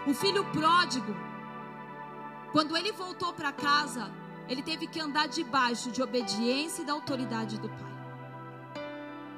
O 0.05 0.13
filho 0.13 0.43
pródigo, 0.51 1.15
quando 2.51 2.75
ele 2.75 2.91
voltou 2.91 3.33
para 3.33 3.51
casa, 3.51 4.11
ele 4.49 4.61
teve 4.61 4.85
que 4.85 4.99
andar 4.99 5.27
debaixo 5.27 5.89
de 5.91 6.03
obediência 6.03 6.81
e 6.81 6.85
da 6.85 6.93
autoridade 6.93 7.57
do 7.57 7.69
pai. 7.69 7.93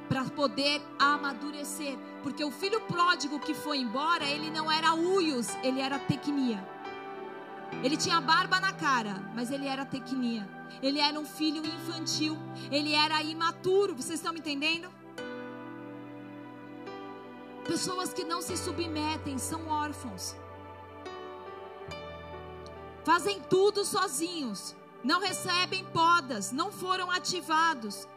Para 0.10 0.26
poder 0.26 0.82
amadurecer. 1.00 1.98
Porque 2.24 2.44
o 2.44 2.52
filho 2.52 2.82
pródigo 2.82 3.40
que 3.40 3.54
foi 3.54 3.78
embora, 3.78 4.26
ele 4.26 4.50
não 4.50 4.72
era 4.72 4.94
uios, 4.94 5.56
ele 5.64 5.80
era 5.80 6.00
tecnia. 6.00 6.75
Ele 7.84 7.98
tinha 7.98 8.20
barba 8.20 8.60
na 8.60 8.74
cara, 8.74 9.14
mas 9.36 9.52
ele 9.52 9.68
era 9.68 9.86
tecnia. 9.86 10.48
Ele 10.82 11.00
era 11.00 11.20
um 11.20 11.26
filho 11.26 11.66
infantil. 11.66 12.38
Ele 12.72 12.94
era 12.94 13.22
imaturo. 13.22 13.96
Vocês 13.96 14.20
estão 14.20 14.34
me 14.34 14.40
entendendo? 14.40 14.90
Pessoas 17.66 18.14
que 18.14 18.24
não 18.24 18.42
se 18.42 18.58
submetem 18.58 19.38
são 19.38 19.68
órfãos. 19.68 20.36
Fazem 23.04 23.40
tudo 23.42 23.86
sozinhos. 23.86 24.76
Não 25.04 25.20
recebem 25.20 25.86
podas. 25.86 26.52
Não 26.52 26.72
foram 26.72 27.12
ativados. 27.12 28.08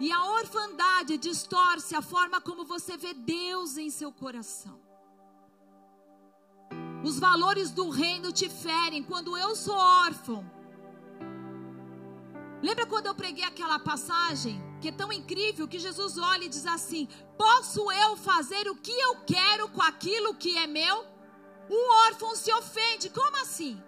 E 0.00 0.10
a 0.10 0.24
orfandade 0.32 1.16
distorce 1.16 1.94
a 1.94 2.02
forma 2.02 2.40
como 2.40 2.64
você 2.64 2.96
vê 2.96 3.14
Deus 3.14 3.76
em 3.76 3.88
seu 3.88 4.10
coração. 4.10 4.81
Os 7.04 7.18
valores 7.18 7.70
do 7.70 7.90
reino 7.90 8.30
te 8.30 8.48
ferem 8.48 9.02
quando 9.02 9.36
eu 9.36 9.56
sou 9.56 9.74
órfão. 9.76 10.48
Lembra 12.62 12.86
quando 12.86 13.06
eu 13.06 13.14
preguei 13.14 13.44
aquela 13.44 13.78
passagem 13.78 14.62
que 14.80 14.88
é 14.88 14.92
tão 14.92 15.12
incrível 15.12 15.66
que 15.66 15.80
Jesus 15.80 16.16
olha 16.16 16.44
e 16.44 16.48
diz 16.48 16.64
assim: 16.64 17.08
Posso 17.36 17.90
eu 17.90 18.16
fazer 18.16 18.68
o 18.68 18.76
que 18.76 18.92
eu 18.92 19.16
quero 19.26 19.68
com 19.68 19.82
aquilo 19.82 20.34
que 20.34 20.56
é 20.56 20.66
meu? 20.66 21.04
Um 21.68 21.90
órfão 22.06 22.36
se 22.36 22.52
ofende. 22.52 23.10
Como 23.10 23.36
assim? 23.38 23.82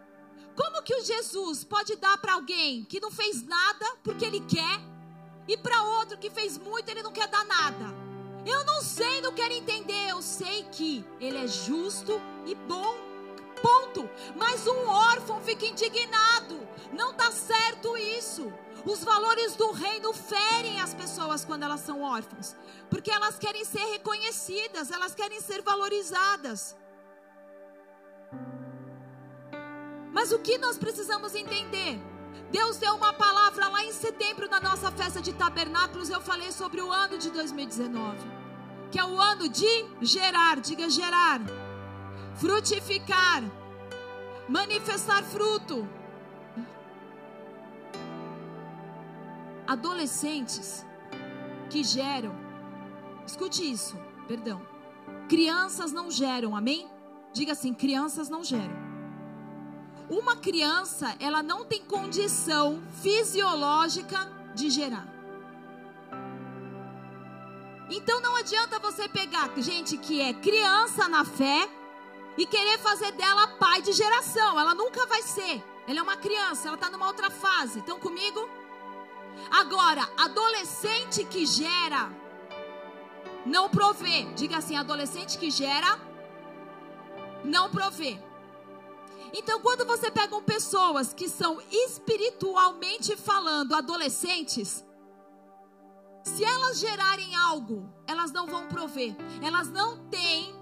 Como 0.56 0.82
que 0.82 0.94
o 0.94 1.04
Jesus 1.04 1.62
pode 1.62 1.96
dar 1.96 2.18
para 2.18 2.34
alguém 2.34 2.84
que 2.84 3.00
não 3.00 3.10
fez 3.10 3.44
nada 3.44 3.96
porque 4.02 4.24
ele 4.24 4.40
quer 4.40 4.80
e 5.46 5.56
para 5.56 5.82
outro 5.82 6.18
que 6.18 6.30
fez 6.30 6.58
muito 6.58 6.88
ele 6.88 7.02
não 7.02 7.12
quer 7.12 7.28
dar 7.28 7.44
nada? 7.44 8.03
Eu 8.46 8.64
não 8.64 8.82
sei, 8.82 9.20
não 9.20 9.32
quero 9.32 9.52
entender. 9.54 10.10
Eu 10.10 10.20
sei 10.22 10.64
que 10.70 11.04
ele 11.20 11.38
é 11.38 11.46
justo 11.46 12.20
e 12.46 12.54
bom. 12.54 12.94
Ponto. 13.62 14.08
Mas 14.36 14.66
um 14.66 14.86
órfão 14.86 15.40
fica 15.40 15.64
indignado. 15.64 16.68
Não 16.92 17.12
está 17.12 17.30
certo 17.30 17.96
isso. 17.96 18.52
Os 18.84 19.02
valores 19.02 19.56
do 19.56 19.70
reino 19.72 20.12
ferem 20.12 20.80
as 20.80 20.92
pessoas 20.92 21.44
quando 21.44 21.62
elas 21.62 21.80
são 21.80 22.02
órfãos, 22.02 22.54
porque 22.90 23.10
elas 23.10 23.38
querem 23.38 23.64
ser 23.64 23.84
reconhecidas, 23.92 24.90
elas 24.90 25.14
querem 25.14 25.40
ser 25.40 25.62
valorizadas. 25.62 26.76
Mas 30.12 30.32
o 30.32 30.38
que 30.38 30.58
nós 30.58 30.76
precisamos 30.76 31.34
entender? 31.34 31.98
Deus 32.56 32.76
deu 32.76 32.94
uma 32.94 33.12
palavra 33.12 33.68
lá 33.68 33.82
em 33.84 33.92
setembro 33.92 34.48
na 34.48 34.60
nossa 34.60 34.90
festa 34.92 35.20
de 35.20 35.32
tabernáculos. 35.32 36.08
Eu 36.08 36.20
falei 36.20 36.52
sobre 36.52 36.80
o 36.80 36.92
ano 36.92 37.18
de 37.18 37.28
2019, 37.30 38.18
que 38.92 38.98
é 38.98 39.04
o 39.04 39.20
ano 39.20 39.48
de 39.48 39.72
gerar, 40.00 40.60
diga 40.60 40.88
gerar 40.88 41.40
frutificar, 42.34 43.42
manifestar 44.48 45.22
fruto. 45.24 45.88
Adolescentes 49.66 50.86
que 51.70 51.82
geram, 51.82 52.34
escute 53.26 53.68
isso, 53.68 53.96
perdão. 54.28 54.60
Crianças 55.28 55.90
não 55.90 56.08
geram, 56.08 56.54
amém? 56.54 56.88
Diga 57.32 57.52
assim: 57.52 57.74
crianças 57.74 58.28
não 58.28 58.44
geram. 58.44 58.83
Uma 60.08 60.36
criança, 60.36 61.16
ela 61.18 61.42
não 61.42 61.64
tem 61.64 61.82
condição 61.82 62.82
fisiológica 63.02 64.30
de 64.54 64.68
gerar. 64.68 65.06
Então 67.90 68.20
não 68.20 68.36
adianta 68.36 68.78
você 68.78 69.08
pegar 69.08 69.50
gente 69.56 69.96
que 69.96 70.20
é 70.20 70.32
criança 70.32 71.08
na 71.08 71.24
fé 71.24 71.68
e 72.36 72.46
querer 72.46 72.78
fazer 72.78 73.12
dela 73.12 73.46
pai 73.48 73.82
de 73.82 73.92
geração. 73.92 74.58
Ela 74.58 74.74
nunca 74.74 75.06
vai 75.06 75.22
ser. 75.22 75.62
Ela 75.86 76.00
é 76.00 76.02
uma 76.02 76.16
criança, 76.16 76.68
ela 76.68 76.76
está 76.76 76.90
numa 76.90 77.06
outra 77.06 77.30
fase. 77.30 77.80
Estão 77.80 77.98
comigo? 77.98 78.48
Agora, 79.50 80.08
adolescente 80.16 81.24
que 81.24 81.44
gera, 81.44 82.10
não 83.44 83.68
provê. 83.68 84.24
Diga 84.34 84.58
assim: 84.58 84.76
adolescente 84.76 85.38
que 85.38 85.50
gera, 85.50 85.98
não 87.44 87.70
provê. 87.70 88.18
Então, 89.36 89.60
quando 89.60 89.84
você 89.84 90.12
pega 90.12 90.40
pessoas 90.42 91.12
que 91.12 91.28
são 91.28 91.60
espiritualmente 91.68 93.16
falando 93.16 93.74
adolescentes, 93.74 94.84
se 96.22 96.44
elas 96.44 96.78
gerarem 96.78 97.34
algo, 97.34 97.92
elas 98.06 98.30
não 98.30 98.46
vão 98.46 98.68
prover. 98.68 99.12
Elas 99.42 99.68
não 99.68 100.08
têm 100.08 100.54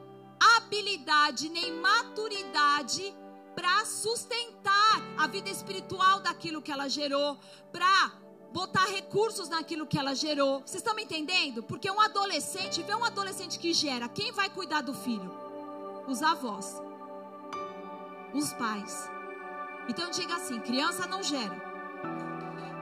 habilidade 0.57 1.51
nem 1.51 1.71
maturidade 1.75 3.15
para 3.55 3.85
sustentar 3.85 5.03
a 5.19 5.27
vida 5.27 5.51
espiritual 5.51 6.21
daquilo 6.21 6.63
que 6.63 6.73
ela 6.73 6.89
gerou, 6.89 7.39
para 7.71 8.13
botar 8.55 8.87
recursos 8.87 9.51
naquilo 9.51 9.87
que 9.87 9.99
ela 9.99 10.15
gerou. 10.15 10.61
Vocês 10.61 10.77
estão 10.77 10.95
me 10.95 11.05
entendendo? 11.05 11.63
Porque 11.63 11.91
um 11.91 12.01
adolescente, 12.01 12.83
vê 12.83 12.95
um 12.95 13.05
adolescente 13.05 13.59
que 13.59 13.75
gera, 13.75 14.09
quem 14.09 14.33
vai 14.33 14.49
cuidar 14.49 14.81
do 14.81 14.95
filho? 14.95 15.31
Os 16.09 16.23
avós. 16.23 16.81
Os 18.35 18.53
pais. 18.53 19.11
Então 19.89 20.11
diga 20.11 20.37
assim: 20.37 20.61
criança 20.61 21.07
não 21.07 21.23
gera. 21.23 21.61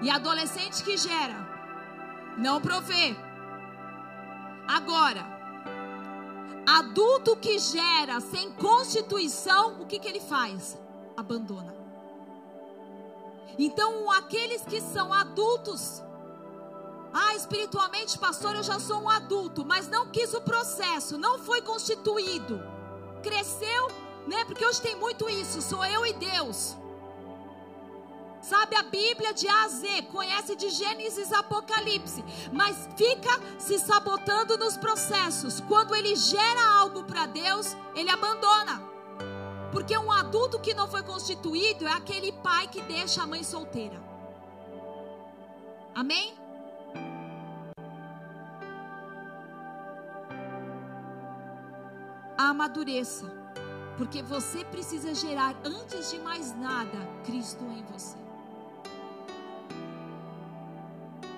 E 0.02 0.10
adolescente 0.10 0.82
que 0.82 0.96
gera, 0.96 1.36
não 2.38 2.60
provê. 2.60 3.14
Agora, 4.66 5.40
Adulto 6.66 7.36
que 7.36 7.58
gera 7.58 8.20
sem 8.20 8.52
constituição, 8.52 9.82
o 9.82 9.86
que, 9.86 9.98
que 9.98 10.06
ele 10.06 10.20
faz? 10.20 10.78
Abandona. 11.16 11.74
Então, 13.58 14.08
aqueles 14.12 14.62
que 14.62 14.80
são 14.80 15.12
adultos, 15.12 16.00
ah, 17.12 17.34
espiritualmente, 17.34 18.16
pastor, 18.18 18.54
eu 18.54 18.62
já 18.62 18.78
sou 18.78 19.02
um 19.02 19.10
adulto, 19.10 19.64
mas 19.64 19.88
não 19.88 20.12
quis 20.12 20.32
o 20.32 20.40
processo, 20.40 21.18
não 21.18 21.40
foi 21.40 21.60
constituído, 21.60 22.62
cresceu, 23.20 23.88
né? 24.26 24.44
Porque 24.44 24.64
hoje 24.64 24.80
tem 24.80 24.96
muito 24.96 25.28
isso, 25.28 25.62
sou 25.62 25.84
eu 25.84 26.06
e 26.06 26.12
Deus. 26.12 26.76
Sabe 28.40 28.74
a 28.74 28.82
Bíblia 28.82 29.34
de 29.34 29.46
A 29.46 29.64
a 29.64 29.68
Z, 29.68 30.02
conhece 30.10 30.56
de 30.56 30.70
Gênesis 30.70 31.32
a 31.32 31.40
Apocalipse, 31.40 32.24
mas 32.52 32.88
fica 32.96 33.30
se 33.58 33.78
sabotando 33.78 34.56
nos 34.56 34.76
processos. 34.76 35.60
Quando 35.60 35.94
ele 35.94 36.16
gera 36.16 36.78
algo 36.78 37.04
para 37.04 37.26
Deus, 37.26 37.76
ele 37.94 38.10
abandona. 38.10 38.82
Porque 39.70 39.96
um 39.96 40.10
adulto 40.10 40.58
que 40.58 40.74
não 40.74 40.88
foi 40.88 41.02
constituído 41.02 41.86
é 41.86 41.92
aquele 41.92 42.32
pai 42.32 42.66
que 42.66 42.80
deixa 42.82 43.22
a 43.22 43.26
mãe 43.26 43.44
solteira. 43.44 44.00
Amém? 45.94 46.34
Amadureça. 52.38 53.39
Porque 54.00 54.22
você 54.22 54.64
precisa 54.64 55.14
gerar, 55.14 55.54
antes 55.62 56.10
de 56.10 56.18
mais 56.20 56.56
nada, 56.56 56.98
Cristo 57.22 57.62
em 57.64 57.84
você. 57.92 58.16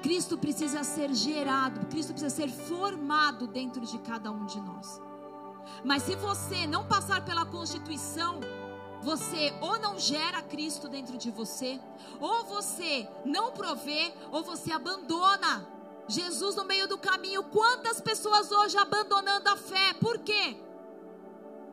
Cristo 0.01 0.39
precisa 0.39 0.85
ser 0.85 1.13
gerado, 1.13 1.85
Cristo 1.87 2.13
precisa 2.13 2.31
ser 2.31 2.49
formado 2.49 3.49
dentro 3.49 3.81
de 3.81 3.99
cada 3.99 4.31
um 4.31 4.47
de 4.47 4.61
nós. 4.61 5.01
Mas 5.83 6.05
se 6.05 6.15
você 6.15 6.65
não 6.65 6.87
passar 6.87 7.25
pela 7.25 7.45
constituição, 7.45 8.39
você 9.01 9.53
ou 9.61 9.81
não 9.81 9.99
gera 9.99 10.41
Cristo 10.41 10.89
dentro 10.89 11.19
de 11.19 11.33
você, 11.33 11.81
ou 12.21 12.45
você 12.45 13.09
não 13.25 13.51
provê, 13.51 14.15
ou 14.31 14.45
você 14.45 14.71
abandona 14.71 15.67
Jesus 16.07 16.55
no 16.55 16.65
meio 16.65 16.87
do 16.87 16.97
caminho. 16.97 17.43
Quantas 17.43 18.01
pessoas 18.01 18.53
hoje 18.53 18.79
abandonando 18.79 19.49
a 19.49 19.57
fé? 19.57 19.95
Por 19.95 20.21
quê? 20.21 20.57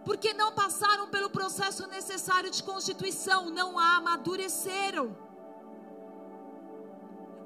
Porque 0.10 0.34
não 0.34 0.52
passaram 0.52 1.08
pelo 1.08 1.30
processo 1.30 1.86
necessário 1.86 2.50
de 2.50 2.64
constituição, 2.64 3.52
não 3.52 3.78
a 3.78 3.98
amadureceram. 3.98 5.16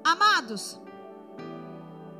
Amados, 0.02 0.80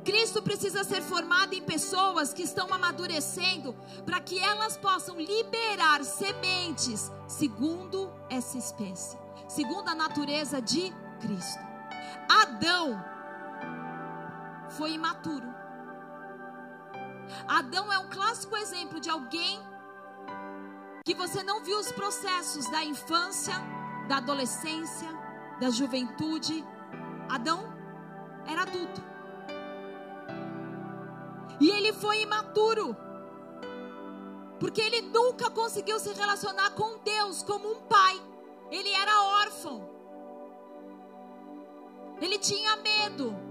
Cristo 0.03 0.43
precisa 0.43 0.83
ser 0.83 1.01
formado 1.01 1.55
em 1.55 1.63
pessoas 1.63 2.31
que 2.31 2.43
estão 2.43 2.71
amadurecendo 2.71 3.75
para 4.05 4.19
que 4.19 4.37
elas 4.37 4.77
possam 4.77 5.19
liberar 5.19 6.03
sementes 6.03 7.11
segundo 7.27 8.13
essa 8.29 8.55
espécie, 8.55 9.17
segundo 9.47 9.89
a 9.89 9.95
natureza 9.95 10.61
de 10.61 10.93
Cristo. 11.21 11.63
Adão 12.29 13.03
foi 14.77 14.91
imaturo. 14.91 15.47
Adão 17.47 17.91
é 17.91 17.97
um 17.97 18.11
clássico 18.11 18.55
exemplo 18.55 18.99
de 18.99 19.09
alguém 19.09 19.59
que 21.05 21.13
você 21.13 21.43
não 21.43 21.63
viu 21.63 21.77
os 21.77 21.91
processos 21.91 22.67
da 22.71 22.83
infância, 22.83 23.53
da 24.07 24.17
adolescência, 24.17 25.07
da 25.61 25.69
juventude. 25.69 26.65
Adão 27.29 27.71
era 28.47 28.63
adulto. 28.63 29.03
E 31.61 31.69
ele 31.69 31.93
foi 31.93 32.23
imaturo. 32.23 32.97
Porque 34.59 34.81
ele 34.81 35.01
nunca 35.01 35.51
conseguiu 35.51 35.99
se 35.99 36.11
relacionar 36.11 36.71
com 36.71 36.97
Deus 37.03 37.43
como 37.43 37.71
um 37.71 37.81
pai. 37.81 38.19
Ele 38.71 38.89
era 38.89 39.21
órfão. 39.43 39.87
Ele 42.19 42.39
tinha 42.39 42.77
medo. 42.77 43.44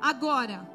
Agora, 0.00 0.66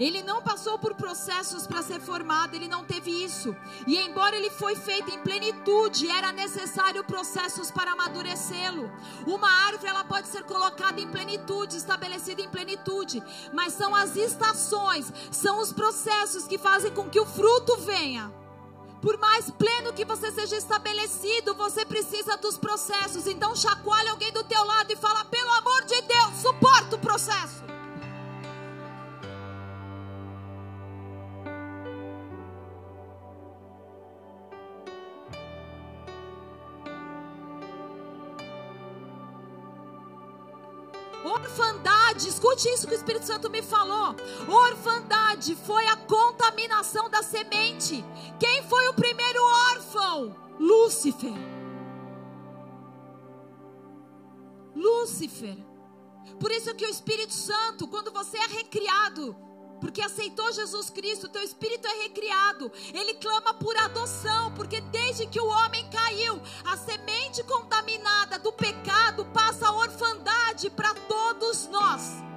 ele 0.00 0.22
não 0.22 0.40
passou 0.40 0.78
por 0.78 0.94
processos 0.94 1.66
para 1.66 1.82
ser 1.82 2.00
formado, 2.00 2.54
ele 2.54 2.66
não 2.66 2.82
teve 2.84 3.10
isso. 3.10 3.54
E 3.86 3.98
embora 3.98 4.34
ele 4.34 4.48
foi 4.48 4.74
feito 4.74 5.10
em 5.10 5.22
plenitude, 5.22 6.10
era 6.10 6.32
necessário 6.32 7.04
processos 7.04 7.70
para 7.70 7.92
amadurecê-lo. 7.92 8.90
Uma 9.26 9.50
árvore 9.66 9.90
ela 9.90 10.02
pode 10.02 10.28
ser 10.28 10.42
colocada 10.44 10.98
em 10.98 11.10
plenitude, 11.10 11.76
estabelecida 11.76 12.40
em 12.40 12.48
plenitude, 12.48 13.22
mas 13.52 13.74
são 13.74 13.94
as 13.94 14.16
estações, 14.16 15.12
são 15.30 15.60
os 15.60 15.70
processos 15.70 16.46
que 16.46 16.56
fazem 16.56 16.92
com 16.92 17.10
que 17.10 17.20
o 17.20 17.26
fruto 17.26 17.76
venha. 17.78 18.32
Por 19.00 19.16
mais 19.18 19.50
pleno 19.50 19.94
que 19.94 20.04
você 20.04 20.30
seja 20.30 20.56
estabelecido, 20.56 21.54
você 21.54 21.86
precisa 21.86 22.36
dos 22.36 22.58
processos. 22.58 23.26
Então 23.26 23.56
chacoalhe 23.56 24.08
alguém 24.08 24.30
do 24.32 24.44
teu 24.44 24.62
lado 24.64 24.92
e 24.92 24.96
fala: 24.96 25.24
"Pelo 25.24 25.50
amor 25.52 25.84
de 25.84 26.00
Deus, 26.02 26.34
suporta 26.42 26.96
o 26.96 26.98
processo". 26.98 27.70
Orfandade, 41.22 42.28
escute 42.28 42.68
isso 42.68 42.86
que 42.86 42.94
o 42.94 42.96
Espírito 42.96 43.26
Santo 43.26 43.50
me 43.50 43.62
falou. 43.62 44.16
Orfandade 44.48 45.54
foi 45.54 45.86
a 45.86 45.96
contaminação 45.96 47.10
da 47.10 47.22
semente. 47.22 48.04
Quem 48.38 48.62
foi? 48.62 48.79
Lúcifer. 50.80 51.34
Lúcifer. 54.74 55.58
Por 56.38 56.50
isso 56.50 56.74
que 56.74 56.86
o 56.86 56.88
Espírito 56.88 57.34
Santo, 57.34 57.86
quando 57.86 58.10
você 58.10 58.38
é 58.38 58.46
recriado, 58.46 59.36
porque 59.78 60.00
aceitou 60.00 60.50
Jesus 60.52 60.88
Cristo, 60.88 61.28
teu 61.28 61.42
espírito 61.42 61.86
é 61.86 62.02
recriado. 62.04 62.72
Ele 62.94 63.14
clama 63.14 63.52
por 63.54 63.76
adoção, 63.76 64.54
porque 64.54 64.80
desde 64.80 65.26
que 65.26 65.38
o 65.38 65.46
homem 65.46 65.86
caiu, 65.90 66.40
a 66.64 66.78
semente 66.78 67.42
contaminada 67.44 68.38
do 68.38 68.50
pecado 68.50 69.26
passa 69.26 69.68
a 69.68 69.76
orfandade 69.76 70.70
para 70.70 70.94
todos 70.94 71.66
nós. 71.68 72.29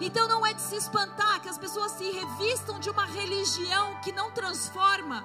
Então 0.00 0.26
não 0.26 0.46
é 0.46 0.54
de 0.54 0.62
se 0.62 0.76
espantar 0.76 1.42
que 1.42 1.48
as 1.48 1.58
pessoas 1.58 1.92
se 1.92 2.10
revistam 2.10 2.80
de 2.80 2.88
uma 2.88 3.04
religião 3.04 4.00
que 4.00 4.10
não 4.12 4.30
transforma, 4.30 5.22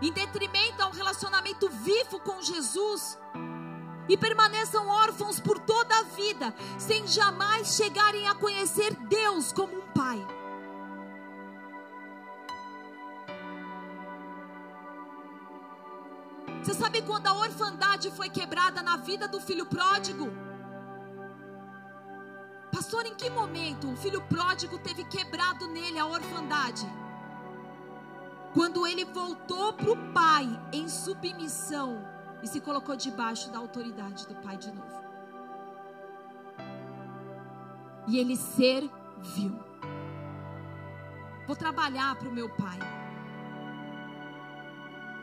em 0.00 0.12
detrimento 0.12 0.80
a 0.80 0.86
um 0.86 0.92
relacionamento 0.92 1.68
vivo 1.68 2.20
com 2.20 2.40
Jesus 2.40 3.18
e 4.08 4.16
permaneçam 4.16 4.86
órfãos 4.88 5.40
por 5.40 5.58
toda 5.58 5.96
a 5.96 6.02
vida, 6.04 6.54
sem 6.78 7.06
jamais 7.06 7.74
chegarem 7.74 8.28
a 8.28 8.34
conhecer 8.34 8.94
Deus 9.08 9.52
como 9.52 9.76
um 9.76 9.92
Pai. 9.92 10.24
Você 16.62 16.74
sabe 16.74 17.02
quando 17.02 17.26
a 17.26 17.34
orfandade 17.34 18.10
foi 18.12 18.28
quebrada 18.30 18.82
na 18.82 18.96
vida 18.96 19.26
do 19.26 19.40
filho 19.40 19.66
pródigo? 19.66 20.51
Pastor, 22.72 23.04
em 23.04 23.14
que 23.14 23.28
momento 23.28 23.92
o 23.92 23.96
filho 23.96 24.22
pródigo 24.22 24.78
teve 24.78 25.04
quebrado 25.04 25.68
nele 25.68 25.98
a 25.98 26.06
orfandade? 26.06 26.86
Quando 28.54 28.86
ele 28.86 29.04
voltou 29.04 29.74
para 29.74 29.92
o 29.92 30.12
pai 30.12 30.46
em 30.72 30.88
submissão 30.88 32.02
e 32.42 32.46
se 32.46 32.60
colocou 32.60 32.96
debaixo 32.96 33.50
da 33.50 33.58
autoridade 33.58 34.26
do 34.26 34.34
Pai 34.36 34.56
de 34.56 34.72
novo. 34.72 35.02
E 38.08 38.18
ele 38.18 38.36
serviu. 38.36 39.58
Vou 41.46 41.54
trabalhar 41.54 42.16
para 42.16 42.28
o 42.28 42.32
meu 42.32 42.48
Pai. 42.48 42.78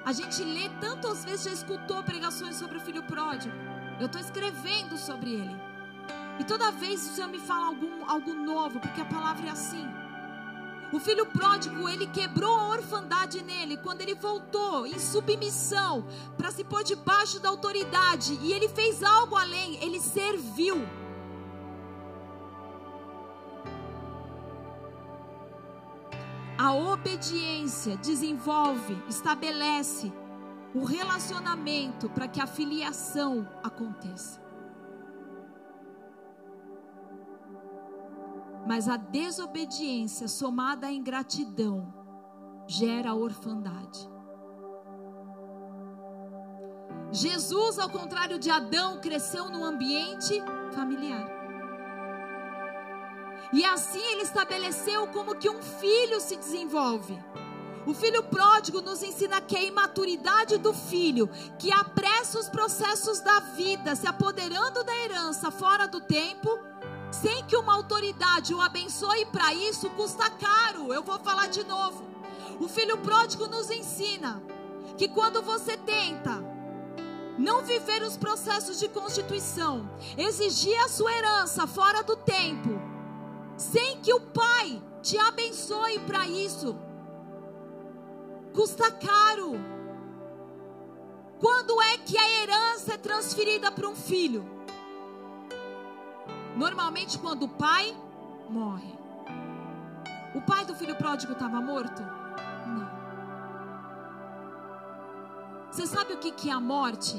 A 0.06 0.14
gente 0.14 0.44
lê 0.44 0.70
tantas 0.80 1.26
vezes, 1.26 1.44
já 1.44 1.52
escutou 1.52 2.02
pregações 2.04 2.56
sobre 2.56 2.78
o 2.78 2.82
filho 2.82 3.04
pródigo. 3.04 3.56
Eu 4.00 4.06
estou 4.06 4.22
escrevendo 4.22 4.98
sobre 4.98 5.34
ele. 5.34 5.69
E 6.40 6.44
toda 6.44 6.72
vez 6.72 7.06
o 7.06 7.14
Senhor 7.14 7.30
me 7.30 7.40
fala 7.40 7.68
algum, 7.68 8.10
algo 8.10 8.34
novo, 8.34 8.80
porque 8.80 9.02
a 9.02 9.06
palavra 9.06 9.48
é 9.48 9.52
assim. 9.52 9.86
O 10.92 11.00
filho 11.00 11.26
pródigo, 11.28 11.88
ele 11.88 12.08
quebrou 12.08 12.58
a 12.58 12.70
orfandade 12.70 13.44
nele 13.44 13.78
quando 13.78 14.02
ele 14.02 14.16
voltou 14.16 14.88
em 14.88 14.98
submissão 14.98 16.08
para 16.36 16.50
se 16.50 16.64
pôr 16.64 16.84
debaixo 16.84 17.40
da 17.40 17.50
autoridade. 17.50 18.40
E 18.42 18.54
ele 18.54 18.68
fez 18.70 19.04
algo 19.04 19.36
além, 19.36 19.76
ele 19.84 20.00
serviu. 20.00 20.78
A 26.58 26.74
obediência 26.74 27.96
desenvolve, 27.98 29.02
estabelece 29.08 30.12
o 30.74 30.84
relacionamento 30.84 32.10
para 32.10 32.28
que 32.28 32.42
a 32.42 32.48
filiação 32.48 33.48
aconteça. 33.64 34.39
Mas 38.68 38.88
a 38.88 38.98
desobediência 38.98 40.28
somada 40.28 40.88
à 40.88 40.92
ingratidão 40.92 41.94
gera 42.68 43.14
orfandade. 43.16 44.10
Jesus, 47.12 47.80
ao 47.80 47.90
contrário 47.90 48.38
de 48.38 48.52
Adão, 48.52 49.02
cresceu 49.02 49.50
no 49.50 49.64
ambiente 49.64 50.44
familiar. 50.74 51.28
E 53.52 53.66
assim 53.66 54.02
ele 54.12 54.22
estabeleceu 54.22 55.08
como 55.08 55.36
que 55.36 55.50
um 55.50 55.62
filho 55.62 56.22
se 56.22 56.36
desenvolve. 56.36 57.18
O 57.88 57.94
filho 57.94 58.22
pródigo 58.24 58.82
nos 58.82 59.02
ensina 59.02 59.42
que 59.42 59.58
a 59.58 59.64
imaturidade 59.64 60.58
do 60.58 60.72
filho, 60.72 61.28
que 61.58 61.72
apressa 61.72 62.38
os 62.38 62.48
processos 62.48 63.20
da 63.22 63.40
vida, 63.40 63.96
se 63.96 64.06
apoderando 64.06 64.84
da 64.84 64.96
herança 64.96 65.50
fora 65.50 65.88
do 65.88 66.00
tempo, 66.00 66.50
sem 67.12 67.44
que 67.46 67.58
uma 67.58 67.74
autoridade 67.74 68.54
o 68.54 68.62
abençoe 68.62 69.26
para 69.28 69.54
isso, 69.54 69.90
custa 69.92 70.30
caro. 70.30 70.94
Eu 70.94 71.04
vou 71.04 71.20
falar 71.20 71.48
de 71.48 71.64
novo. 71.64 72.04
O 72.60 72.68
filho 72.68 72.98
pródigo 72.98 73.48
nos 73.48 73.70
ensina 73.70 74.42
que 74.98 75.08
quando 75.08 75.42
você 75.42 75.78
tenta 75.78 76.44
não 77.38 77.64
viver 77.64 78.04
os 78.04 78.18
processos 78.18 78.80
de 78.80 78.90
constituição, 78.90 79.90
exigir 80.18 80.78
a 80.84 80.90
sua 80.90 81.12
herança 81.14 81.66
fora 81.66 82.04
do 82.04 82.18
tempo, 82.18 82.70
sem 83.56 84.02
que 84.02 84.14
o 84.14 84.20
pai 84.20 84.82
te 85.02 85.18
abençoe 85.18 86.00
para 86.00 86.28
isso, 86.28 86.78
custa 88.54 88.92
caro. 88.92 89.54
Quando 91.40 91.82
é 91.82 91.98
que 91.98 92.18
a 92.18 92.42
herança 92.42 92.96
é 92.96 92.98
transferida 92.98 93.72
para 93.72 93.88
um 93.88 93.96
filho? 93.96 94.59
Normalmente 96.60 97.18
quando 97.18 97.44
o 97.44 97.48
pai 97.48 97.96
morre. 98.50 98.94
O 100.36 100.42
pai 100.42 100.66
do 100.66 100.76
filho 100.76 100.94
pródigo 100.94 101.32
estava 101.32 101.62
morto? 101.62 102.02
Não. 102.68 102.90
Você 105.72 105.88
sabe 105.88 106.16
o 106.16 106.18
que, 106.18 106.34
que 106.34 106.50
é 106.50 106.52
a 106.52 106.60
morte? 106.60 107.16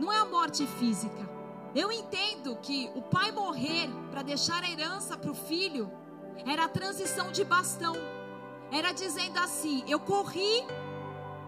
Não 0.00 0.10
é 0.10 0.20
a 0.20 0.24
morte 0.24 0.66
física. 0.66 1.28
Eu 1.74 1.92
entendo 1.92 2.56
que 2.62 2.90
o 2.94 3.02
pai 3.02 3.30
morrer 3.30 3.90
para 4.10 4.22
deixar 4.22 4.64
a 4.64 4.70
herança 4.70 5.14
para 5.14 5.30
o 5.30 5.34
filho 5.34 5.92
era 6.46 6.64
a 6.64 6.68
transição 6.68 7.30
de 7.30 7.44
bastão. 7.44 7.92
Era 8.72 8.90
dizendo 8.92 9.38
assim: 9.38 9.84
eu 9.86 10.00
corri 10.00 10.66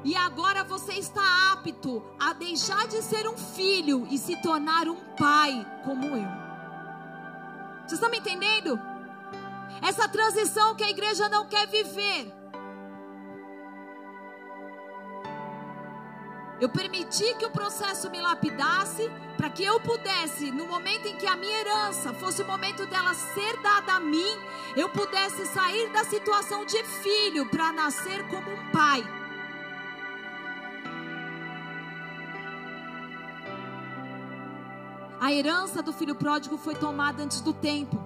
e 0.05 0.15
agora 0.15 0.63
você 0.63 0.93
está 0.93 1.53
apto 1.53 2.05
a 2.19 2.35
deixar 2.35 2.87
de 2.87 3.01
ser 3.01 3.27
um 3.27 3.39
filho 3.39 4.07
e 4.11 4.19
se 4.19 4.37
tornar 4.43 4.89
um 4.89 5.01
pai 5.17 5.67
como 5.87 6.05
eu. 6.05 6.40
Vocês 7.91 7.99
estão 7.99 8.09
me 8.09 8.19
entendendo? 8.19 8.79
Essa 9.83 10.09
transição 10.09 10.77
que 10.77 10.85
a 10.85 10.91
igreja 10.91 11.29
não 11.29 11.45
quer 11.49 11.67
viver. 11.67 12.33
Eu 16.61 16.69
permiti 16.69 17.35
que 17.35 17.47
o 17.47 17.51
processo 17.51 18.09
me 18.09 18.21
lapidasse 18.21 19.11
para 19.37 19.51
que 19.51 19.65
eu 19.65 19.81
pudesse, 19.81 20.53
no 20.53 20.69
momento 20.69 21.09
em 21.09 21.17
que 21.17 21.27
a 21.27 21.35
minha 21.35 21.59
herança 21.59 22.15
fosse 22.15 22.43
o 22.43 22.47
momento 22.47 22.87
dela 22.87 23.13
ser 23.13 23.61
dada 23.61 23.95
a 23.95 23.99
mim, 23.99 24.39
eu 24.77 24.89
pudesse 24.91 25.45
sair 25.47 25.91
da 25.91 26.05
situação 26.05 26.65
de 26.65 26.85
filho 26.85 27.47
para 27.47 27.73
nascer 27.73 28.25
como 28.29 28.53
um 28.53 28.71
pai. 28.71 29.03
A 35.21 35.33
herança 35.33 35.83
do 35.83 35.93
filho 35.93 36.15
pródigo 36.15 36.57
foi 36.57 36.75
tomada 36.75 37.23
antes 37.23 37.43
do 37.43 37.53
tempo. 37.53 38.03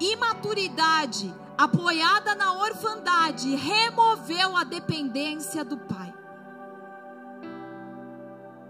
Imaturidade, 0.00 1.32
apoiada 1.56 2.34
na 2.34 2.54
orfandade, 2.54 3.54
removeu 3.54 4.56
a 4.56 4.64
dependência 4.64 5.62
do 5.62 5.76
pai 5.76 6.12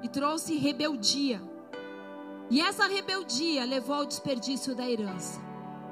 e 0.03 0.09
trouxe 0.09 0.57
rebeldia. 0.57 1.41
E 2.51 2.61
essa 2.61 2.87
rebeldia 2.87 3.65
levou 3.65 3.95
ao 3.95 4.05
desperdício 4.05 4.75
da 4.75 4.89
herança. 4.91 5.41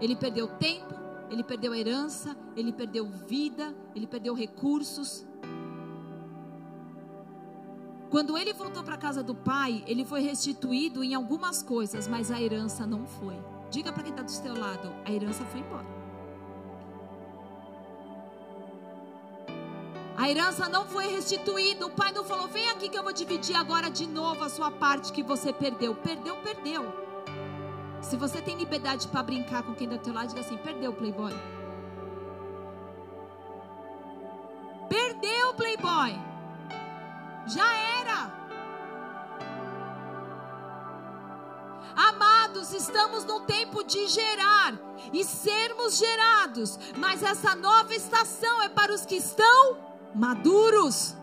Ele 0.01 0.17
perdeu 0.17 0.49
tempo, 0.59 0.95
ele 1.31 1.45
perdeu 1.45 1.73
herança, 1.75 2.37
ele 2.57 2.73
perdeu 2.73 3.09
vida, 3.09 3.75
ele 3.95 4.07
perdeu 4.07 4.35
recursos. 4.35 5.25
Quando 8.11 8.37
ele 8.37 8.53
voltou 8.53 8.83
para 8.83 8.97
a 8.97 8.99
casa 8.99 9.23
do 9.23 9.37
pai, 9.37 9.85
ele 9.87 10.05
foi 10.05 10.21
restituído 10.21 11.05
em 11.05 11.15
algumas 11.15 11.63
coisas, 11.63 12.09
mas 12.09 12.33
a 12.33 12.41
herança 12.41 12.85
não 12.85 13.07
foi. 13.07 13.39
Diga 13.71 13.93
para 13.93 14.03
quem 14.03 14.11
está 14.11 14.25
do 14.25 14.31
seu 14.31 14.59
lado: 14.59 14.93
a 15.05 15.13
herança 15.13 15.45
foi 15.45 15.61
embora. 15.61 15.87
A 20.17 20.29
herança 20.29 20.69
não 20.69 20.87
foi 20.87 21.07
restituída. 21.07 21.87
O 21.87 21.91
pai 21.91 22.11
não 22.11 22.25
falou: 22.25 22.49
vem 22.49 22.69
aqui 22.71 22.89
que 22.89 22.99
eu 22.99 23.05
vou 23.05 23.13
dividir 23.13 23.55
agora 23.55 23.89
de 23.89 24.09
novo 24.09 24.43
a 24.43 24.49
sua 24.49 24.73
parte 24.73 25.13
que 25.13 25.23
você 25.23 25.53
perdeu. 25.53 25.95
Perdeu, 25.95 26.35
perdeu. 26.39 26.93
Se 28.03 28.17
você 28.17 28.43
tem 28.43 28.57
liberdade 28.57 29.07
para 29.07 29.23
brincar 29.23 29.63
com 29.63 29.73
quem 29.73 29.87
está 29.87 29.97
do 29.97 30.03
teu 30.03 30.13
lado, 30.13 30.31
diga 30.31 30.41
assim: 30.41 30.57
perdeu, 30.57 30.93
playboy. 30.93 31.33
Perdeu, 34.89 35.55
playboy. 35.55 36.30
Já 37.47 37.75
era. 38.01 38.41
Amados, 41.97 42.73
estamos 42.73 43.25
no 43.25 43.41
tempo 43.41 43.83
de 43.85 44.07
gerar 44.07 44.75
e 45.13 45.25
sermos 45.25 45.99
gerados, 45.99 46.79
mas 46.97 47.23
essa 47.23 47.55
nova 47.55 47.95
estação 47.95 48.63
é 48.63 48.69
para 48.69 48.93
os 48.93 49.05
que 49.05 49.17
estão 49.17 49.79
maduros. 50.15 51.15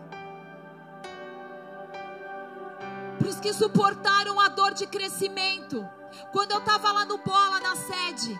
Para 3.18 3.28
os 3.28 3.40
que 3.40 3.52
suportaram 3.52 4.38
a 4.38 4.48
dor 4.48 4.72
de 4.72 4.86
crescimento. 4.86 5.86
Quando 6.32 6.52
eu 6.52 6.58
estava 6.58 6.92
lá 6.92 7.04
no 7.04 7.18
Bola, 7.18 7.60
na 7.60 7.76
sede, 7.76 8.38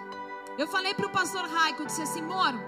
eu 0.58 0.66
falei 0.68 0.94
para 0.94 1.06
o 1.06 1.12
pastor 1.12 1.46
Raico, 1.48 1.86
disse 1.86 2.02
assim, 2.02 2.22
Moro, 2.22 2.58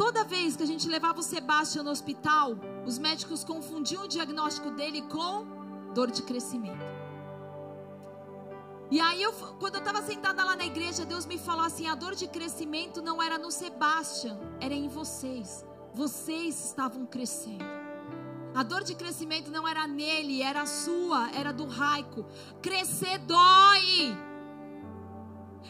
toda 0.00 0.24
vez 0.24 0.56
que 0.56 0.62
a 0.62 0.66
gente 0.66 0.88
levava 0.88 1.20
o 1.20 1.22
Sebastião 1.22 1.84
no 1.84 1.90
hospital, 1.90 2.56
os 2.86 2.96
médicos 2.98 3.44
confundiam 3.44 4.04
o 4.04 4.08
diagnóstico 4.08 4.70
dele 4.70 5.02
com 5.02 5.44
dor 5.92 6.10
de 6.10 6.22
crescimento. 6.22 6.86
E 8.90 8.98
aí, 8.98 9.22
eu, 9.22 9.30
quando 9.60 9.74
eu 9.74 9.80
estava 9.80 10.00
sentada 10.00 10.42
lá 10.42 10.56
na 10.56 10.64
igreja, 10.64 11.04
Deus 11.04 11.26
me 11.26 11.36
falou 11.36 11.66
assim: 11.66 11.86
a 11.86 11.94
dor 11.94 12.14
de 12.14 12.26
crescimento 12.28 13.02
não 13.02 13.22
era 13.22 13.36
no 13.36 13.50
Sebastian, 13.50 14.40
era 14.58 14.72
em 14.72 14.88
vocês. 14.88 15.66
Vocês 15.92 16.64
estavam 16.64 17.04
crescendo. 17.04 17.66
A 18.54 18.62
dor 18.62 18.82
de 18.82 18.94
crescimento 18.94 19.50
não 19.50 19.68
era 19.68 19.86
nele, 19.86 20.40
era 20.40 20.64
sua, 20.64 21.30
era 21.32 21.52
do 21.52 21.66
Raico. 21.66 22.24
Crescer 22.62 23.18
dói. 23.18 24.16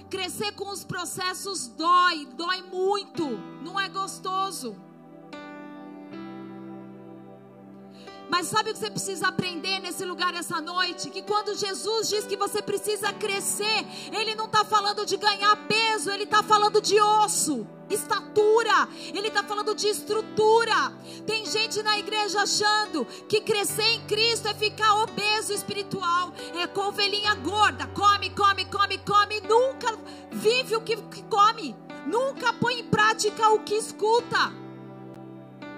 Crescer 0.08 0.52
com 0.52 0.70
os 0.70 0.84
processos 0.84 1.68
dói, 1.68 2.26
dói 2.36 2.62
muito, 2.62 3.26
não 3.62 3.78
é 3.78 3.88
gostoso. 3.88 4.76
Mas 8.30 8.46
sabe 8.46 8.70
o 8.70 8.72
que 8.72 8.78
você 8.78 8.90
precisa 8.90 9.26
aprender 9.26 9.80
nesse 9.80 10.04
lugar 10.04 10.32
essa 10.34 10.60
noite? 10.60 11.10
Que 11.10 11.20
quando 11.20 11.56
Jesus 11.56 12.08
diz 12.08 12.24
que 12.24 12.36
você 12.36 12.62
precisa 12.62 13.12
crescer, 13.12 13.84
Ele 14.12 14.36
não 14.36 14.44
está 14.44 14.64
falando 14.64 15.04
de 15.04 15.16
ganhar 15.16 15.56
peso, 15.66 16.10
Ele 16.12 16.22
está 16.22 16.40
falando 16.40 16.80
de 16.80 17.00
osso, 17.00 17.66
estatura, 17.90 18.88
Ele 19.12 19.26
está 19.26 19.42
falando 19.42 19.74
de 19.74 19.88
estrutura. 19.88 20.92
Tem 21.26 21.44
gente 21.44 21.82
na 21.82 21.98
igreja 21.98 22.42
achando 22.42 23.04
que 23.28 23.40
crescer 23.40 23.94
em 23.94 24.06
Cristo 24.06 24.46
é 24.46 24.54
ficar 24.54 25.02
obeso 25.02 25.52
espiritual, 25.52 26.32
é 26.54 26.68
com 26.68 26.82
ovelhinha 26.82 27.34
gorda, 27.34 27.88
come, 27.88 28.30
come, 28.30 28.64
come, 28.66 28.98
come, 28.98 29.40
nunca 29.40 29.98
vive 30.30 30.76
o 30.76 30.80
que, 30.82 30.96
que 30.96 31.24
come, 31.24 31.74
nunca 32.06 32.52
põe 32.52 32.78
em 32.78 32.84
prática 32.84 33.50
o 33.50 33.58
que 33.64 33.74
escuta. 33.74 34.59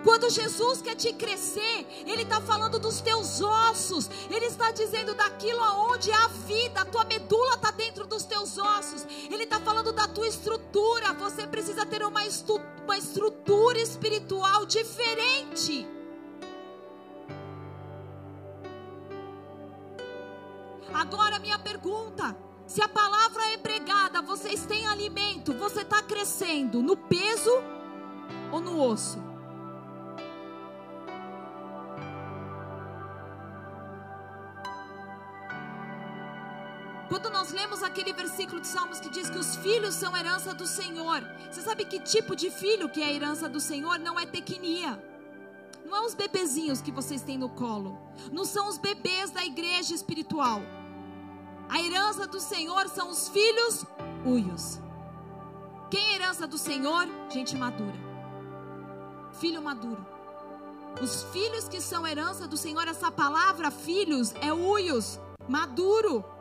Quando 0.04 0.28
Jesus 0.30 0.82
quer 0.82 0.96
te 0.96 1.12
crescer, 1.12 1.86
Ele 2.06 2.22
está 2.22 2.40
falando 2.40 2.78
dos 2.78 3.00
teus 3.00 3.40
ossos, 3.40 4.10
Ele 4.28 4.46
está 4.46 4.72
dizendo 4.72 5.14
daquilo 5.14 5.62
aonde 5.62 6.10
há 6.10 6.28
vida, 6.28 6.80
a 6.80 6.84
tua 6.84 7.04
medula 7.04 7.54
está 7.54 7.70
dentro 7.70 8.06
dos 8.06 8.24
teus 8.24 8.58
ossos, 8.58 9.06
Ele 9.30 9.44
está 9.44 9.60
falando 9.60 9.92
da 9.92 10.08
tua 10.08 10.26
estrutura. 10.26 11.12
Você 11.14 11.46
precisa 11.46 11.86
ter 11.86 12.04
uma, 12.04 12.24
estu 12.24 12.60
uma 12.84 12.98
estrutura 12.98 13.78
espiritual 13.78 14.66
diferente. 14.66 15.86
Agora, 20.92 21.38
minha 21.38 21.58
pergunta: 21.60 22.36
se 22.66 22.82
a 22.82 22.88
palavra 22.88 23.46
é 23.52 23.56
pregada, 23.56 24.20
vocês 24.20 24.66
têm 24.66 24.86
alimento, 24.86 25.54
você 25.54 25.82
está 25.82 26.02
crescendo 26.02 26.82
no 26.82 26.96
peso 26.96 27.52
ou 28.50 28.60
no 28.60 28.80
osso? 28.80 29.31
Quando 37.12 37.28
nós 37.28 37.52
lemos 37.52 37.82
aquele 37.82 38.10
versículo 38.10 38.58
de 38.58 38.66
Salmos 38.66 38.98
que 38.98 39.10
diz 39.10 39.28
que 39.28 39.36
os 39.36 39.54
filhos 39.56 39.94
são 39.94 40.16
herança 40.16 40.54
do 40.54 40.66
Senhor, 40.66 41.22
você 41.50 41.60
sabe 41.60 41.84
que 41.84 42.00
tipo 42.00 42.34
de 42.34 42.50
filho 42.50 42.88
que 42.88 43.02
é 43.02 43.04
a 43.04 43.12
herança 43.12 43.50
do 43.50 43.60
Senhor? 43.60 43.98
Não 43.98 44.18
é 44.18 44.24
tequinia. 44.24 44.98
Não 45.84 45.94
é 45.94 46.00
os 46.06 46.14
bebezinhos 46.14 46.80
que 46.80 46.90
vocês 46.90 47.20
têm 47.20 47.36
no 47.36 47.50
colo. 47.50 47.98
Não 48.32 48.46
são 48.46 48.66
os 48.66 48.78
bebês 48.78 49.30
da 49.30 49.44
igreja 49.44 49.94
espiritual. 49.94 50.62
A 51.68 51.82
herança 51.82 52.26
do 52.26 52.40
Senhor 52.40 52.88
são 52.88 53.10
os 53.10 53.28
filhos 53.28 53.84
uios. 54.24 54.80
Quem 55.90 56.02
é 56.02 56.14
herança 56.14 56.46
do 56.46 56.56
Senhor? 56.56 57.06
Gente 57.28 57.54
madura. 57.56 58.00
Filho 59.34 59.60
maduro. 59.60 60.06
Os 60.98 61.24
filhos 61.24 61.68
que 61.68 61.82
são 61.82 62.06
herança 62.06 62.48
do 62.48 62.56
Senhor, 62.56 62.88
essa 62.88 63.10
palavra 63.10 63.70
filhos 63.70 64.32
é 64.40 64.50
uios, 64.50 65.20
maduro. 65.46 66.31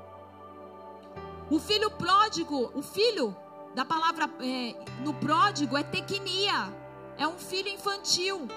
O 1.52 1.60
filho 1.60 1.92
pródigo, 1.92 2.72
o 2.74 2.82
filho 2.82 3.36
da 3.76 3.84
palavra 3.84 4.24
é, 4.40 4.74
no 5.04 5.14
pródigo 5.14 5.76
é 5.76 5.84
tequinia, 5.84 6.74
é 7.18 7.28
um 7.28 7.38
filho 7.38 7.68
infantil. 7.68 8.48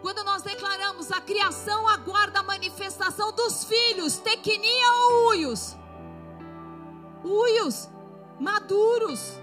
Quando 0.00 0.24
nós 0.24 0.40
declaramos 0.40 1.12
a 1.12 1.20
criação 1.20 1.86
aguarda 1.86 2.40
a 2.40 2.42
manifestação 2.42 3.30
dos 3.32 3.64
filhos, 3.64 4.16
tequinia 4.16 4.90
ou 5.02 5.28
uios? 5.28 5.76
Uios, 7.22 7.90
maduros. 8.40 9.34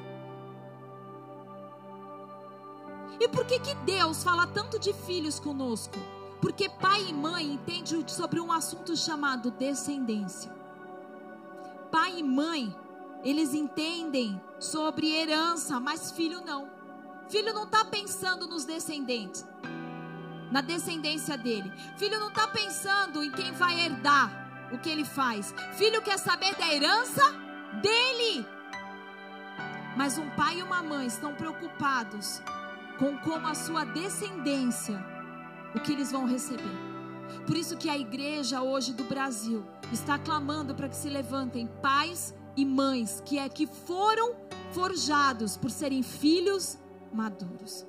E 3.20 3.28
por 3.28 3.46
que 3.46 3.60
que 3.60 3.76
Deus 3.76 4.24
fala 4.24 4.48
tanto 4.48 4.80
de 4.80 4.94
filhos 4.94 5.40
conosco? 5.40 6.00
Porque 6.42 6.68
pai 6.68 7.06
e 7.08 7.14
mãe 7.14 7.54
entendem 7.54 8.08
sobre 8.08 8.40
um 8.40 8.52
assunto 8.52 8.98
chamado 8.98 9.52
descendência 9.52 10.65
pai 11.96 12.20
e 12.20 12.24
mãe, 12.24 12.76
eles 13.24 13.54
entendem 13.54 14.42
sobre 14.60 15.16
herança, 15.16 15.80
mas 15.80 16.12
filho 16.12 16.42
não. 16.42 16.70
Filho 17.30 17.54
não 17.54 17.64
está 17.64 17.86
pensando 17.86 18.46
nos 18.48 18.66
descendentes, 18.66 19.48
na 20.52 20.60
descendência 20.60 21.38
dele. 21.38 21.72
Filho 21.98 22.20
não 22.20 22.28
está 22.28 22.50
pensando 22.50 23.24
em 23.24 23.32
quem 23.32 23.54
vai 23.54 23.80
herdar 23.80 24.30
o 24.74 24.78
que 24.78 24.90
ele 24.90 25.06
faz. 25.06 25.56
Filho 25.78 26.02
quer 26.02 26.20
saber 26.20 26.54
da 26.58 26.68
herança 26.68 27.24
dele. 27.82 28.46
Mas 29.96 30.18
um 30.18 30.30
pai 30.32 30.60
e 30.60 30.64
uma 30.64 30.84
mãe 30.84 31.08
estão 31.08 31.34
preocupados 31.34 32.42
com 33.00 33.18
como 33.20 33.48
a 33.48 33.56
sua 33.56 33.86
descendência, 33.86 35.02
o 35.74 35.80
que 35.80 35.94
eles 35.94 36.12
vão 36.12 36.26
receber. 36.26 36.76
Por 37.48 37.56
isso 37.56 37.78
que 37.78 37.90
a 37.90 37.98
igreja 37.98 38.62
hoje 38.62 38.92
do 38.92 39.06
Brasil 39.06 39.66
está 39.92 40.18
clamando 40.18 40.74
para 40.74 40.90
que 40.90 40.96
se 40.96 41.10
levantem 41.10 41.68
pais 41.82 42.34
e 42.56 42.66
mães 42.66 43.22
que 43.26 43.38
é 43.38 43.48
que 43.50 43.68
foram 43.68 44.36
forjados 44.72 45.58
por 45.58 45.72
serem 45.72 46.04
filhos 46.04 46.78
maduros. 47.12 47.86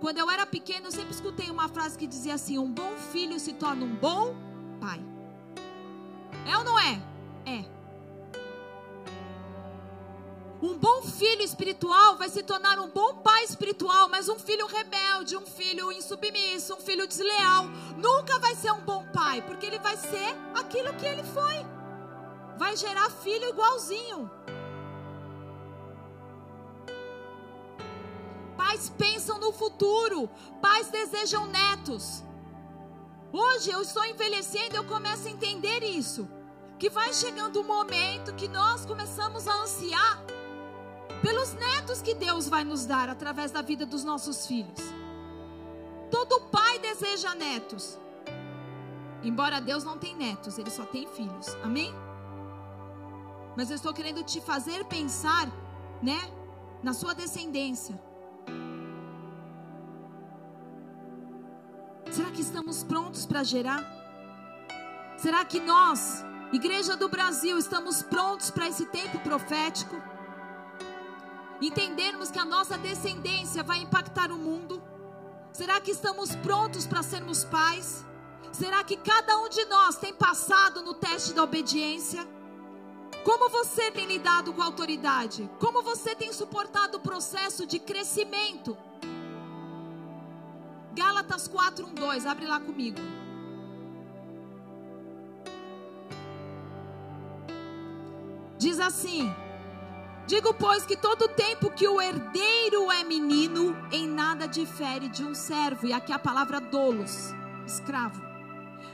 Quando 0.00 0.18
eu 0.18 0.30
era 0.30 0.46
pequena, 0.46 0.86
eu 0.86 0.92
sempre 0.92 1.12
escutei 1.12 1.50
uma 1.50 1.68
frase 1.68 1.98
que 1.98 2.06
dizia 2.06 2.34
assim: 2.34 2.58
"Um 2.58 2.72
bom 2.72 2.96
filho 3.12 3.38
se 3.38 3.52
torna 3.52 3.84
um 3.84 3.94
bom 3.94 4.34
pai". 4.80 5.00
É 6.46 6.56
ou 6.56 6.64
não 6.64 6.78
é? 6.78 7.02
É. 7.44 7.79
Um 10.62 10.76
bom 10.76 11.00
filho 11.00 11.40
espiritual 11.40 12.16
vai 12.16 12.28
se 12.28 12.42
tornar 12.42 12.78
um 12.78 12.90
bom 12.90 13.14
pai 13.14 13.44
espiritual, 13.44 14.10
mas 14.10 14.28
um 14.28 14.38
filho 14.38 14.66
rebelde, 14.66 15.34
um 15.34 15.46
filho 15.46 15.90
insubmisso, 15.90 16.74
um 16.74 16.80
filho 16.80 17.06
desleal, 17.06 17.64
nunca 17.96 18.38
vai 18.38 18.54
ser 18.54 18.70
um 18.70 18.82
bom 18.82 19.06
pai, 19.10 19.40
porque 19.40 19.64
ele 19.64 19.78
vai 19.78 19.96
ser 19.96 20.36
aquilo 20.54 20.92
que 20.94 21.06
ele 21.06 21.24
foi. 21.24 21.64
Vai 22.58 22.76
gerar 22.76 23.08
filho 23.08 23.48
igualzinho. 23.48 24.30
Pais 28.54 28.90
pensam 28.98 29.38
no 29.38 29.52
futuro, 29.52 30.28
pais 30.60 30.88
desejam 30.88 31.46
netos. 31.46 32.22
Hoje 33.32 33.70
eu 33.70 33.80
estou 33.80 34.04
envelhecendo, 34.04 34.76
eu 34.76 34.84
começo 34.84 35.26
a 35.26 35.30
entender 35.30 35.82
isso. 35.82 36.28
Que 36.78 36.90
vai 36.90 37.14
chegando 37.14 37.60
um 37.60 37.64
momento 37.64 38.34
que 38.34 38.46
nós 38.46 38.84
começamos 38.84 39.48
a 39.48 39.62
ansiar 39.62 40.22
pelos 41.22 41.52
netos 41.54 42.00
que 42.02 42.14
Deus 42.14 42.48
vai 42.48 42.64
nos 42.64 42.86
dar 42.86 43.08
através 43.08 43.50
da 43.50 43.62
vida 43.62 43.84
dos 43.84 44.04
nossos 44.04 44.46
filhos. 44.46 44.80
Todo 46.10 46.40
pai 46.42 46.78
deseja 46.78 47.34
netos. 47.34 47.98
Embora 49.22 49.60
Deus 49.60 49.84
não 49.84 49.98
tenha 49.98 50.16
netos, 50.16 50.58
ele 50.58 50.70
só 50.70 50.84
tem 50.84 51.06
filhos. 51.06 51.48
Amém? 51.62 51.94
Mas 53.56 53.70
eu 53.70 53.76
estou 53.76 53.92
querendo 53.92 54.22
te 54.22 54.40
fazer 54.40 54.84
pensar, 54.86 55.46
né, 56.02 56.18
na 56.82 56.94
sua 56.94 57.14
descendência. 57.14 58.00
Será 62.10 62.30
que 62.30 62.40
estamos 62.40 62.82
prontos 62.82 63.26
para 63.26 63.42
gerar? 63.44 63.84
Será 65.16 65.44
que 65.44 65.60
nós, 65.60 66.24
Igreja 66.52 66.96
do 66.96 67.08
Brasil, 67.08 67.58
estamos 67.58 68.02
prontos 68.02 68.50
para 68.50 68.68
esse 68.68 68.86
tempo 68.86 69.18
profético? 69.20 70.09
Entendermos 71.60 72.30
que 72.30 72.38
a 72.38 72.44
nossa 72.44 72.78
descendência 72.78 73.62
vai 73.62 73.78
impactar 73.78 74.32
o 74.32 74.38
mundo? 74.38 74.82
Será 75.52 75.80
que 75.80 75.90
estamos 75.90 76.34
prontos 76.36 76.86
para 76.86 77.02
sermos 77.02 77.44
pais? 77.44 78.04
Será 78.52 78.82
que 78.82 78.96
cada 78.96 79.38
um 79.38 79.48
de 79.48 79.64
nós 79.66 79.96
tem 79.96 80.12
passado 80.14 80.82
no 80.82 80.94
teste 80.94 81.32
da 81.32 81.44
obediência? 81.44 82.26
Como 83.24 83.50
você 83.50 83.90
tem 83.90 84.06
lidado 84.06 84.52
com 84.52 84.62
a 84.62 84.64
autoridade? 84.64 85.48
Como 85.58 85.82
você 85.82 86.14
tem 86.14 86.32
suportado 86.32 86.96
o 86.96 87.00
processo 87.00 87.66
de 87.66 87.78
crescimento? 87.78 88.76
Gálatas 90.94 91.46
4, 91.46 91.86
1, 91.86 91.94
2, 91.94 92.26
abre 92.26 92.46
lá 92.46 92.58
comigo. 92.58 92.98
Diz 98.58 98.80
assim: 98.80 99.32
Digo, 100.30 100.54
pois, 100.54 100.86
que 100.86 100.96
todo 100.96 101.26
tempo 101.26 101.72
que 101.72 101.88
o 101.88 102.00
herdeiro 102.00 102.88
é 102.92 103.02
menino, 103.02 103.76
em 103.90 104.06
nada 104.06 104.46
difere 104.46 105.08
de 105.08 105.24
um 105.24 105.34
servo. 105.34 105.88
E 105.88 105.92
aqui 105.92 106.12
a 106.12 106.20
palavra 106.20 106.60
dolos, 106.60 107.34
escravo. 107.66 108.22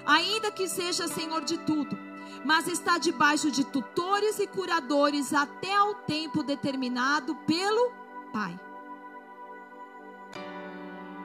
Ainda 0.06 0.50
que 0.50 0.66
seja 0.66 1.06
senhor 1.06 1.44
de 1.44 1.58
tudo, 1.58 1.94
mas 2.42 2.66
está 2.66 2.96
debaixo 2.96 3.50
de 3.50 3.64
tutores 3.64 4.38
e 4.38 4.46
curadores 4.46 5.34
até 5.34 5.76
ao 5.76 5.96
tempo 5.96 6.42
determinado 6.42 7.34
pelo 7.46 7.92
Pai. 8.32 8.58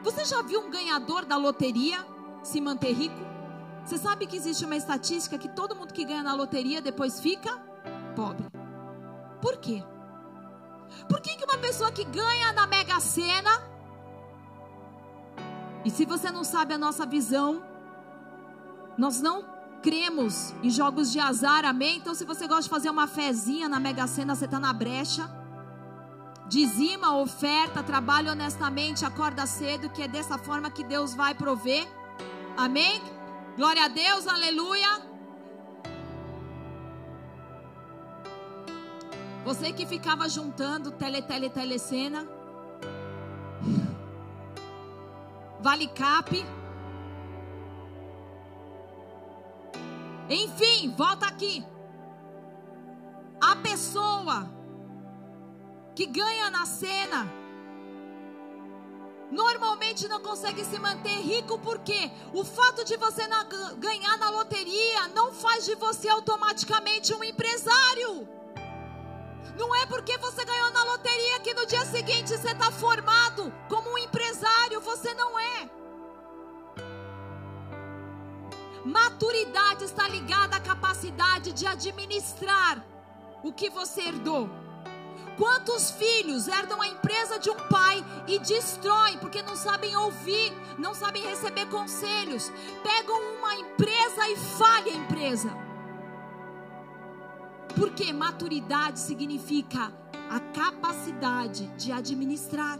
Você 0.03 0.25
já 0.25 0.41
viu 0.41 0.59
um 0.59 0.69
ganhador 0.69 1.23
da 1.23 1.37
loteria 1.37 2.05
se 2.43 2.59
manter 2.59 2.91
rico? 2.91 3.15
Você 3.85 3.97
sabe 3.97 4.27
que 4.27 4.35
existe 4.35 4.65
uma 4.65 4.75
estatística 4.75 5.37
que 5.37 5.47
todo 5.47 5.73
mundo 5.73 5.93
que 5.93 6.03
ganha 6.03 6.21
na 6.21 6.33
loteria 6.33 6.81
depois 6.81 7.21
fica 7.21 7.57
pobre. 8.13 8.45
Por 9.41 9.55
quê? 9.55 9.81
Por 11.07 11.21
que, 11.21 11.35
que 11.35 11.45
uma 11.45 11.57
pessoa 11.57 11.91
que 11.91 12.03
ganha 12.03 12.51
na 12.53 12.67
Mega 12.67 12.99
Sena, 12.99 13.61
e 15.83 15.89
se 15.89 16.05
você 16.05 16.31
não 16.31 16.43
sabe 16.43 16.73
a 16.73 16.77
nossa 16.77 17.05
visão, 17.05 17.63
nós 18.97 19.19
não 19.21 19.43
cremos 19.81 20.53
em 20.61 20.69
jogos 20.69 21.11
de 21.11 21.19
azar, 21.19 21.65
amém? 21.65 21.97
Então, 21.97 22.13
se 22.13 22.23
você 22.23 22.47
gosta 22.47 22.63
de 22.63 22.69
fazer 22.69 22.89
uma 22.89 23.07
fezinha 23.07 23.67
na 23.67 23.79
Mega 23.79 24.05
Sena, 24.05 24.35
você 24.35 24.45
está 24.45 24.59
na 24.59 24.71
brecha. 24.71 25.29
Dizima, 26.47 27.15
oferta, 27.15 27.81
trabalha 27.81 28.31
honestamente, 28.31 29.05
acorda 29.05 29.45
cedo, 29.45 29.89
que 29.89 30.03
é 30.03 30.07
dessa 30.07 30.37
forma 30.37 30.69
que 30.69 30.83
Deus 30.83 31.15
vai 31.15 31.33
prover. 31.33 31.87
Amém? 32.57 33.01
Glória 33.55 33.85
a 33.85 33.87
Deus, 33.87 34.27
aleluia. 34.27 35.10
Você 39.43 39.73
que 39.73 39.85
ficava 39.85 40.29
juntando 40.29 40.91
tele, 40.91 41.21
tele, 41.21 41.49
telecena. 41.49 42.27
Vale 45.59 45.87
Cap. 45.87 46.45
Enfim, 50.29 50.93
volta 50.95 51.25
aqui. 51.25 51.65
A 53.41 53.55
pessoa 53.55 54.47
que 55.95 56.05
ganha 56.05 56.51
na 56.51 56.65
cena 56.65 57.27
normalmente 59.31 60.07
não 60.07 60.21
consegue 60.21 60.63
se 60.63 60.77
manter 60.77 61.19
rico 61.21 61.57
porque 61.59 62.11
o 62.33 62.43
fato 62.43 62.85
de 62.85 62.95
você 62.97 63.23
ganhar 63.77 64.17
na 64.17 64.29
loteria 64.29 65.07
não 65.15 65.33
faz 65.33 65.65
de 65.65 65.73
você 65.75 66.07
automaticamente 66.09 67.13
um 67.13 67.23
empresário. 67.23 68.27
Não 69.61 69.75
é 69.75 69.85
porque 69.85 70.17
você 70.17 70.43
ganhou 70.43 70.71
na 70.71 70.83
loteria 70.85 71.39
que 71.39 71.53
no 71.53 71.67
dia 71.67 71.85
seguinte 71.85 72.29
você 72.35 72.49
está 72.51 72.71
formado 72.71 73.53
como 73.69 73.91
um 73.91 73.97
empresário. 73.99 74.81
Você 74.81 75.13
não 75.13 75.39
é. 75.39 75.69
Maturidade 78.83 79.83
está 79.83 80.07
ligada 80.07 80.55
à 80.55 80.59
capacidade 80.59 81.53
de 81.53 81.67
administrar 81.67 82.83
o 83.43 83.53
que 83.53 83.69
você 83.69 84.01
herdou. 84.01 84.49
Quantos 85.37 85.91
filhos 85.91 86.47
herdam 86.47 86.81
a 86.81 86.87
empresa 86.87 87.37
de 87.37 87.51
um 87.51 87.67
pai 87.69 88.03
e 88.27 88.39
destroem 88.39 89.19
porque 89.19 89.43
não 89.43 89.55
sabem 89.55 89.95
ouvir, 89.95 90.51
não 90.79 90.95
sabem 90.95 91.21
receber 91.21 91.67
conselhos? 91.67 92.51
Pegam 92.81 93.15
uma 93.37 93.53
empresa 93.53 94.27
e 94.27 94.35
falham 94.37 94.95
a 94.95 94.97
empresa. 94.97 95.70
Porque 97.75 98.11
maturidade 98.13 98.99
significa 98.99 99.91
a 100.29 100.39
capacidade 100.39 101.67
de 101.77 101.91
administrar. 101.91 102.79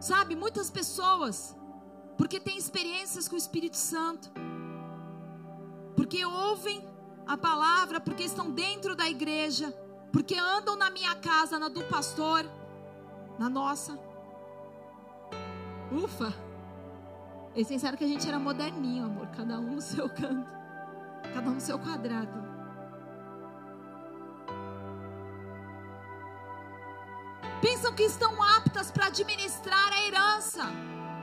Sabe, 0.00 0.36
muitas 0.36 0.70
pessoas, 0.70 1.56
porque 2.18 2.38
têm 2.38 2.58
experiências 2.58 3.26
com 3.26 3.36
o 3.36 3.38
Espírito 3.38 3.78
Santo, 3.78 4.30
porque 5.96 6.22
ouvem 6.24 6.86
a 7.26 7.38
palavra, 7.38 7.98
porque 8.00 8.22
estão 8.22 8.50
dentro 8.50 8.94
da 8.94 9.08
igreja, 9.08 9.70
porque 10.12 10.34
andam 10.34 10.76
na 10.76 10.90
minha 10.90 11.14
casa, 11.14 11.58
na 11.58 11.68
do 11.68 11.82
pastor, 11.84 12.44
na 13.38 13.48
nossa. 13.48 13.98
Ufa! 15.90 16.43
Eles 17.54 17.68
pensaram 17.68 17.96
que 17.96 18.04
a 18.04 18.08
gente 18.08 18.26
era 18.28 18.38
moderninho, 18.38 19.06
amor, 19.06 19.28
cada 19.28 19.58
um 19.60 19.74
no 19.74 19.80
seu 19.80 20.08
canto, 20.08 20.52
cada 21.32 21.50
um 21.50 21.54
no 21.54 21.60
seu 21.60 21.78
quadrado. 21.78 22.54
pensam 27.64 27.94
que 27.94 28.02
estão 28.02 28.42
aptas 28.42 28.90
para 28.90 29.06
administrar 29.06 29.90
a 29.90 30.06
herança, 30.06 30.64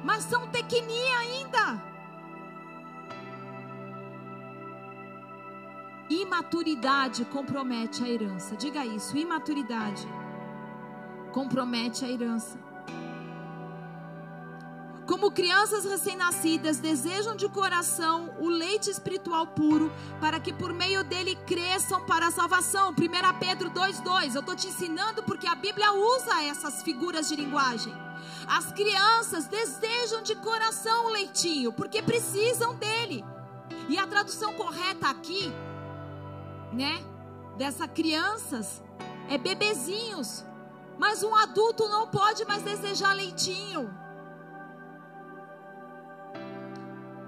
mas 0.03 0.23
são 0.23 0.47
tequinia 0.47 1.17
ainda. 1.19 1.83
Imaturidade 6.09 7.25
compromete 7.25 8.03
a 8.03 8.09
herança. 8.09 8.55
Diga 8.55 8.83
isso, 8.83 9.15
imaturidade 9.15 10.07
compromete 11.31 12.03
a 12.03 12.09
herança. 12.09 12.59
Como 15.11 15.29
crianças 15.29 15.83
recém-nascidas 15.83 16.77
desejam 16.77 17.35
de 17.35 17.49
coração 17.49 18.33
o 18.39 18.47
leite 18.47 18.89
espiritual 18.89 19.45
puro, 19.45 19.91
para 20.21 20.39
que 20.39 20.53
por 20.53 20.71
meio 20.71 21.03
dele 21.03 21.35
cresçam 21.45 22.05
para 22.05 22.27
a 22.27 22.31
salvação. 22.31 22.91
1 22.91 22.93
Pedro 23.37 23.69
2,2. 23.71 24.35
Eu 24.35 24.39
estou 24.39 24.55
te 24.55 24.69
ensinando 24.69 25.21
porque 25.23 25.45
a 25.45 25.53
Bíblia 25.53 25.91
usa 25.91 26.41
essas 26.45 26.81
figuras 26.81 27.27
de 27.27 27.35
linguagem. 27.35 27.93
As 28.47 28.71
crianças 28.71 29.47
desejam 29.47 30.23
de 30.23 30.33
coração 30.35 31.07
o 31.07 31.09
leitinho, 31.09 31.73
porque 31.73 32.01
precisam 32.01 32.73
dele. 32.75 33.25
E 33.89 33.97
a 33.97 34.07
tradução 34.07 34.53
correta 34.53 35.09
aqui, 35.09 35.51
né, 36.71 37.03
dessa 37.57 37.85
crianças, 37.85 38.81
é 39.27 39.37
bebezinhos. 39.37 40.45
Mas 40.97 41.21
um 41.21 41.35
adulto 41.35 41.89
não 41.89 42.07
pode 42.07 42.45
mais 42.45 42.63
desejar 42.63 43.13
leitinho. 43.13 43.93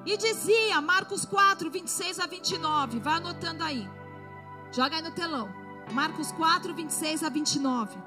E 0.06 0.18
dizia, 0.18 0.82
Marcos 0.82 1.24
4, 1.24 1.72
26 1.72 2.20
a 2.20 2.28
29, 2.28 3.00
vai 3.00 3.16
anotando 3.16 3.64
aí. 3.64 3.90
Joga 4.72 4.98
aí 4.98 5.02
no 5.02 5.12
telão. 5.12 5.50
Marcos 5.92 6.32
4, 6.34 6.74
26 6.74 7.24
a 7.24 7.30
29. 7.30 7.98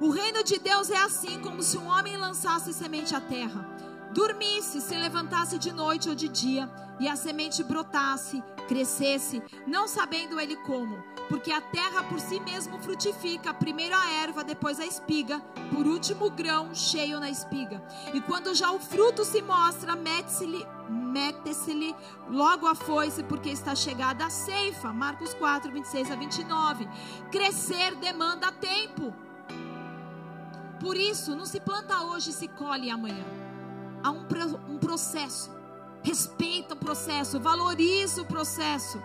O 0.00 0.10
reino 0.10 0.44
de 0.44 0.58
Deus 0.58 0.90
é 0.90 0.98
assim 0.98 1.40
como 1.40 1.62
se 1.62 1.78
um 1.78 1.88
homem 1.88 2.16
lançasse 2.16 2.72
semente 2.72 3.14
à 3.14 3.20
terra. 3.20 3.66
Dormisse, 4.12 4.80
se 4.80 4.94
levantasse 4.94 5.58
de 5.58 5.72
noite 5.72 6.08
ou 6.08 6.14
de 6.14 6.28
dia, 6.28 6.70
e 7.00 7.08
a 7.08 7.16
semente 7.16 7.62
brotasse, 7.62 8.42
crescesse, 8.66 9.42
não 9.66 9.86
sabendo 9.86 10.40
ele 10.40 10.56
como, 10.56 11.02
porque 11.28 11.52
a 11.52 11.60
terra 11.60 12.02
por 12.04 12.18
si 12.18 12.40
mesmo 12.40 12.78
frutifica, 12.80 13.52
primeiro 13.54 13.94
a 13.94 14.10
erva, 14.10 14.42
depois 14.42 14.80
a 14.80 14.86
espiga, 14.86 15.40
por 15.74 15.86
último 15.86 16.26
o 16.26 16.30
grão 16.30 16.74
cheio 16.74 17.20
na 17.20 17.30
espiga. 17.30 17.82
E 18.14 18.20
quando 18.20 18.54
já 18.54 18.70
o 18.70 18.80
fruto 18.80 19.24
se 19.24 19.42
mostra, 19.42 19.94
mete-se-lhe 19.94 20.66
mete-se-lhe 21.18 21.94
logo 22.30 22.66
a 22.66 22.74
foice, 22.74 23.22
porque 23.24 23.50
está 23.50 23.74
chegada 23.74 24.26
a 24.26 24.30
ceifa. 24.30 24.92
Marcos 24.92 25.34
4, 25.34 25.72
26 25.72 26.10
a 26.12 26.16
29. 26.16 26.88
Crescer 27.30 27.96
demanda 27.96 28.52
tempo. 28.52 29.12
Por 30.80 30.96
isso, 30.96 31.34
não 31.34 31.44
se 31.44 31.58
planta 31.58 32.04
hoje 32.04 32.30
e 32.30 32.32
se 32.32 32.46
colhe 32.46 32.90
amanhã. 32.90 33.24
Há 34.02 34.12
um, 34.12 34.24
um 34.68 34.78
processo. 34.78 35.50
Respeita 36.02 36.74
o 36.74 36.76
processo, 36.76 37.40
valoriza 37.40 38.22
o 38.22 38.24
processo. 38.24 39.02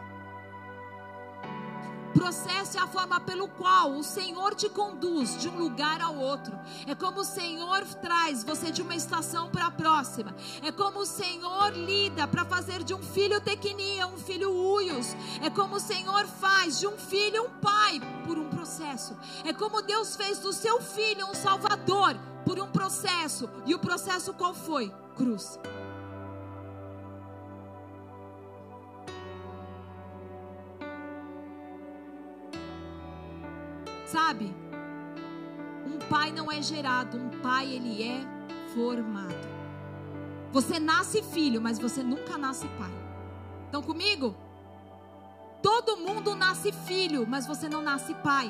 Processo 2.14 2.78
é 2.78 2.82
a 2.82 2.88
forma 2.88 3.20
pelo 3.20 3.48
qual 3.48 3.92
o 3.92 4.04
Senhor 4.04 4.54
te 4.54 4.70
conduz 4.70 5.38
de 5.40 5.50
um 5.50 5.58
lugar 5.58 6.00
ao 6.00 6.16
outro. 6.16 6.58
É 6.88 6.94
como 6.94 7.22
o 7.22 7.26
Senhor 7.26 7.84
traz 8.02 8.44
você 8.44 8.72
de 8.72 8.82
uma 8.82 8.96
estação 8.96 9.50
para 9.50 9.66
a 9.66 9.72
próxima. 9.72 10.36
É 10.62 10.72
como 10.72 11.00
o 11.00 11.06
Senhor 11.06 11.74
lida 11.74 12.28
para 12.28 12.46
fazer 12.46 12.84
de 12.84 12.94
um 12.94 13.02
filho 13.02 13.42
tequinia 13.42 14.08
um 14.08 14.18
filho 14.18 14.52
uios. 14.52 15.16
É 15.42 15.50
como 15.50 15.76
o 15.76 15.80
Senhor 15.80 16.26
faz 16.28 16.80
de 16.80 16.88
um 16.88 16.98
filho 16.98 17.46
um 17.46 17.50
pai 17.60 18.00
por 18.26 18.38
um 18.38 18.50
processo. 18.50 19.18
É 19.44 19.52
como 19.52 19.82
Deus 19.82 20.16
fez 20.16 20.38
do 20.38 20.54
seu 20.54 20.82
filho 20.82 21.26
um 21.26 21.34
salvador 21.34 22.16
por 22.46 22.60
um 22.60 22.68
processo. 22.68 23.50
E 23.66 23.74
o 23.74 23.80
processo 23.80 24.34
qual 24.34 24.54
foi? 24.54 24.94
Cruz. 25.16 25.60
Sabe? 34.14 34.56
Um 35.88 35.98
pai 36.08 36.32
não 36.32 36.52
é 36.52 36.62
gerado, 36.62 37.18
um 37.18 37.30
pai 37.42 37.74
ele 37.74 38.04
é 38.04 38.22
formado. 38.76 39.34
Você 40.52 40.80
nasce 40.80 41.24
filho, 41.24 41.60
mas 41.60 41.80
você 41.80 42.04
nunca 42.04 42.38
nasce 42.38 42.68
pai. 42.78 42.94
Estão 43.66 43.82
comigo? 43.82 44.36
Todo 45.64 45.98
mundo 45.98 46.36
nasce 46.36 46.72
filho, 46.72 47.26
mas 47.28 47.48
você 47.48 47.68
não 47.68 47.82
nasce 47.82 48.14
pai. 48.14 48.50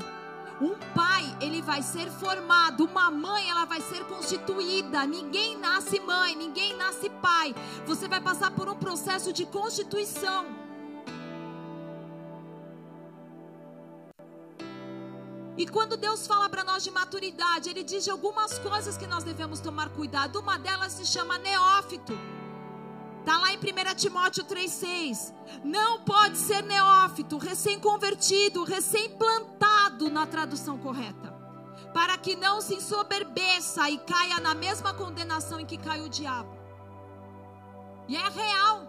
Um 0.59 0.75
pai, 0.93 1.23
ele 1.39 1.61
vai 1.61 1.81
ser 1.81 2.11
formado, 2.11 2.83
uma 2.83 3.09
mãe, 3.09 3.49
ela 3.49 3.63
vai 3.63 3.79
ser 3.79 4.03
constituída. 4.03 5.05
Ninguém 5.05 5.57
nasce 5.57 5.97
mãe, 6.01 6.35
ninguém 6.35 6.75
nasce 6.75 7.09
pai. 7.09 7.55
Você 7.85 8.09
vai 8.09 8.19
passar 8.19 8.51
por 8.51 8.67
um 8.67 8.75
processo 8.75 9.31
de 9.31 9.45
constituição. 9.45 10.62
E 15.55 15.67
quando 15.67 15.95
Deus 15.95 16.25
fala 16.25 16.49
para 16.49 16.63
nós 16.63 16.83
de 16.83 16.89
maturidade, 16.89 17.69
Ele 17.69 17.83
diz 17.83 18.03
de 18.03 18.09
algumas 18.09 18.57
coisas 18.57 18.97
que 18.97 19.05
nós 19.05 19.23
devemos 19.23 19.59
tomar 19.59 19.89
cuidado. 19.89 20.39
Uma 20.39 20.57
delas 20.57 20.93
se 20.93 21.05
chama 21.05 21.37
neófito. 21.37 22.17
Está 23.19 23.37
lá 23.37 23.53
em 23.53 23.57
1 23.57 23.95
Timóteo 23.95 24.43
3,6. 24.45 25.33
Não 25.63 26.01
pode 26.01 26.37
ser 26.37 26.63
neófito, 26.63 27.37
recém-convertido, 27.37 28.63
recém-plantado 28.63 30.09
na 30.09 30.25
tradução 30.25 30.77
correta. 30.79 31.31
Para 31.93 32.17
que 32.17 32.35
não 32.35 32.59
se 32.59 32.73
ensoberbeça 32.75 33.87
e 33.91 33.99
caia 33.99 34.39
na 34.39 34.55
mesma 34.55 34.93
condenação 34.93 35.59
em 35.59 35.65
que 35.65 35.77
cai 35.77 36.01
o 36.01 36.09
diabo. 36.09 36.57
E 38.07 38.15
é 38.15 38.27
real. 38.27 38.87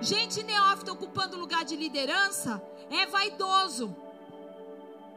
Gente 0.00 0.42
neófita 0.42 0.92
ocupando 0.92 1.38
lugar 1.38 1.62
de 1.62 1.76
liderança 1.76 2.60
é 2.90 3.06
vaidoso 3.06 3.94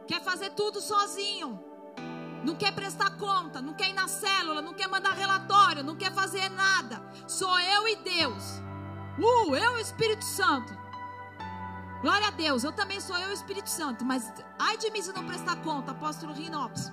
quer 0.06 0.22
fazer 0.22 0.50
tudo 0.50 0.80
sozinho, 0.80 1.62
não 2.44 2.54
quer 2.54 2.72
prestar 2.74 3.16
conta, 3.16 3.60
não 3.60 3.74
quer 3.74 3.88
ir 3.88 3.94
na 3.94 4.06
célula, 4.06 4.60
não 4.60 4.74
quer 4.74 4.86
mandar 4.88 5.12
relatório, 5.12 5.82
não 5.82 5.96
quer 5.96 6.12
fazer 6.12 6.48
nada. 6.50 7.02
Sou 7.26 7.58
eu 7.58 7.88
e 7.88 7.96
Deus. 7.96 8.62
Uh, 9.18 9.56
eu 9.56 9.72
e 9.72 9.76
o 9.76 9.78
Espírito 9.78 10.24
Santo. 10.24 10.76
Glória 12.02 12.28
a 12.28 12.30
Deus, 12.30 12.64
eu 12.64 12.72
também 12.72 13.00
sou 13.00 13.16
eu 13.16 13.28
e 13.28 13.30
o 13.30 13.34
Espírito 13.34 13.70
Santo, 13.70 14.04
mas 14.04 14.30
ai 14.58 14.76
de 14.76 14.90
mim 14.90 15.00
se 15.00 15.12
não 15.12 15.26
prestar 15.26 15.56
conta, 15.62 15.92
apóstolo 15.92 16.34
Rinopes. 16.34 16.92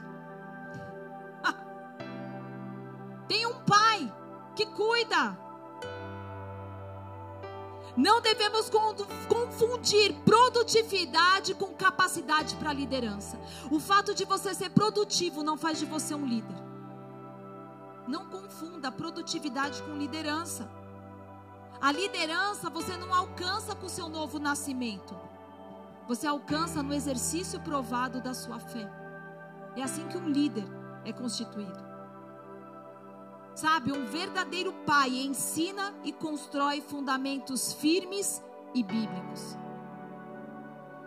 Tem 3.27 3.45
um 3.45 3.59
pai 3.65 4.13
que 4.55 4.65
cuida. 4.67 5.37
Não 7.95 8.21
devemos 8.21 8.69
confundir 9.27 10.13
produtividade 10.23 11.53
com 11.53 11.73
capacidade 11.73 12.55
para 12.55 12.71
liderança. 12.71 13.39
O 13.69 13.79
fato 13.79 14.13
de 14.15 14.23
você 14.23 14.53
ser 14.53 14.69
produtivo 14.69 15.43
não 15.43 15.57
faz 15.57 15.79
de 15.79 15.85
você 15.85 16.15
um 16.15 16.25
líder. 16.25 16.55
Não 18.07 18.27
confunda 18.27 18.91
produtividade 18.91 19.83
com 19.83 19.97
liderança. 19.97 20.69
A 21.81 21.91
liderança 21.91 22.69
você 22.69 22.95
não 22.95 23.13
alcança 23.13 23.75
com 23.75 23.87
o 23.87 23.89
seu 23.89 24.07
novo 24.07 24.39
nascimento. 24.39 25.15
Você 26.07 26.27
alcança 26.27 26.81
no 26.81 26.93
exercício 26.93 27.59
provado 27.59 28.21
da 28.21 28.33
sua 28.33 28.59
fé. 28.59 28.89
É 29.75 29.83
assim 29.83 30.07
que 30.07 30.17
um 30.17 30.29
líder 30.29 30.65
é 31.03 31.11
constituído. 31.11 31.90
Sabe, 33.61 33.91
um 33.91 34.07
verdadeiro 34.07 34.73
pai 34.87 35.19
ensina 35.19 35.93
e 36.03 36.11
constrói 36.11 36.81
fundamentos 36.81 37.71
firmes 37.73 38.41
e 38.73 38.81
bíblicos. 38.81 39.55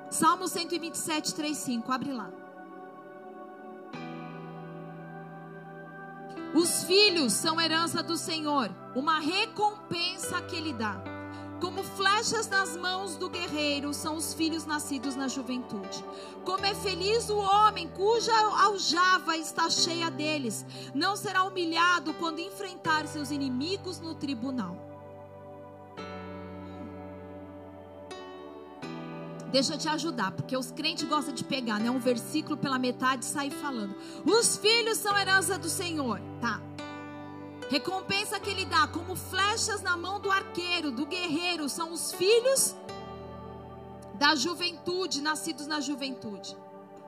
Salmo 0.08 0.46
127, 0.46 1.34
3, 1.34 1.56
5. 1.56 1.90
Abre 1.90 2.12
lá. 2.12 2.30
Os 6.54 6.84
filhos 6.84 7.32
são 7.32 7.60
herança 7.60 8.04
do 8.04 8.16
Senhor, 8.16 8.70
uma 8.94 9.18
recompensa 9.18 10.40
que 10.42 10.54
Ele 10.54 10.72
dá. 10.72 11.13
Como 11.64 11.82
flechas 11.82 12.46
nas 12.46 12.76
mãos 12.76 13.16
do 13.16 13.30
guerreiro 13.30 13.94
são 13.94 14.16
os 14.16 14.34
filhos 14.34 14.66
nascidos 14.66 15.16
na 15.16 15.28
juventude. 15.28 16.04
Como 16.44 16.66
é 16.66 16.74
feliz 16.74 17.30
o 17.30 17.38
homem 17.38 17.88
cuja 17.88 18.34
aljava 18.62 19.34
está 19.38 19.70
cheia 19.70 20.10
deles. 20.10 20.66
Não 20.94 21.16
será 21.16 21.42
humilhado 21.42 22.12
quando 22.14 22.38
enfrentar 22.38 23.06
seus 23.06 23.30
inimigos 23.30 23.98
no 23.98 24.14
tribunal. 24.14 24.76
Deixa 29.50 29.72
eu 29.72 29.78
te 29.78 29.88
ajudar, 29.88 30.32
porque 30.32 30.54
os 30.54 30.70
crentes 30.70 31.08
gostam 31.08 31.32
de 31.32 31.44
pegar, 31.44 31.80
né? 31.80 31.90
Um 31.90 31.98
versículo 31.98 32.58
pela 32.58 32.78
metade 32.78 33.24
e 33.24 33.28
sair 33.28 33.50
falando. 33.50 33.96
Os 34.26 34.58
filhos 34.58 34.98
são 34.98 35.16
herança 35.16 35.56
do 35.56 35.70
Senhor, 35.70 36.20
tá? 36.42 36.60
Recompensa 37.70 38.38
que 38.38 38.50
ele 38.50 38.64
dá, 38.64 38.86
como 38.86 39.16
flechas 39.16 39.82
na 39.82 39.96
mão 39.96 40.20
do 40.20 40.30
arqueiro, 40.30 40.90
do 40.90 41.06
guerreiro, 41.06 41.68
são 41.68 41.92
os 41.92 42.12
filhos 42.12 42.74
da 44.14 44.34
juventude, 44.34 45.20
nascidos 45.20 45.66
na 45.66 45.80
juventude. 45.80 46.56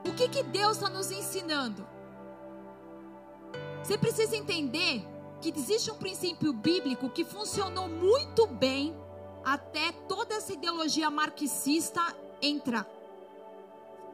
O 0.05 0.13
que, 0.13 0.27
que 0.27 0.43
Deus 0.43 0.77
está 0.77 0.89
nos 0.89 1.11
ensinando? 1.11 1.87
Você 3.83 3.97
precisa 3.97 4.35
entender 4.35 5.05
que 5.39 5.53
existe 5.55 5.91
um 5.91 5.95
princípio 5.95 6.51
bíblico 6.51 7.09
que 7.09 7.23
funcionou 7.23 7.87
muito 7.87 8.47
bem 8.47 8.95
até 9.43 9.91
toda 10.07 10.35
essa 10.35 10.51
ideologia 10.53 11.09
marxista 11.09 12.01
entrar 12.41 12.85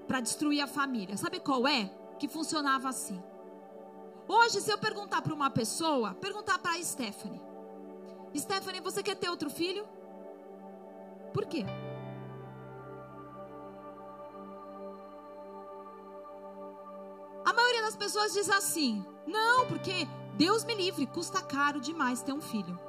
para 0.07 0.19
destruir 0.19 0.61
a 0.61 0.67
família. 0.67 1.17
Sabe 1.17 1.39
qual 1.39 1.67
é? 1.67 1.89
Que 2.19 2.27
funcionava 2.27 2.89
assim. 2.89 3.21
Hoje, 4.27 4.61
se 4.61 4.71
eu 4.71 4.77
perguntar 4.77 5.21
para 5.21 5.33
uma 5.33 5.49
pessoa, 5.49 6.13
perguntar 6.15 6.59
para 6.59 6.73
a 6.73 6.83
Stephanie: 6.83 7.41
Stephanie, 8.35 8.81
você 8.81 9.03
quer 9.03 9.15
ter 9.15 9.29
outro 9.29 9.49
filho? 9.49 9.85
Por 11.33 11.45
quê? 11.45 11.65
A 17.45 17.53
maioria 17.53 17.81
das 17.81 17.95
pessoas 17.95 18.33
diz 18.33 18.49
assim: 18.49 19.05
não, 19.27 19.67
porque 19.67 20.07
Deus 20.35 20.63
me 20.63 20.73
livre, 20.73 21.05
custa 21.05 21.41
caro 21.41 21.79
demais 21.81 22.21
ter 22.21 22.33
um 22.33 22.41
filho. 22.41 22.79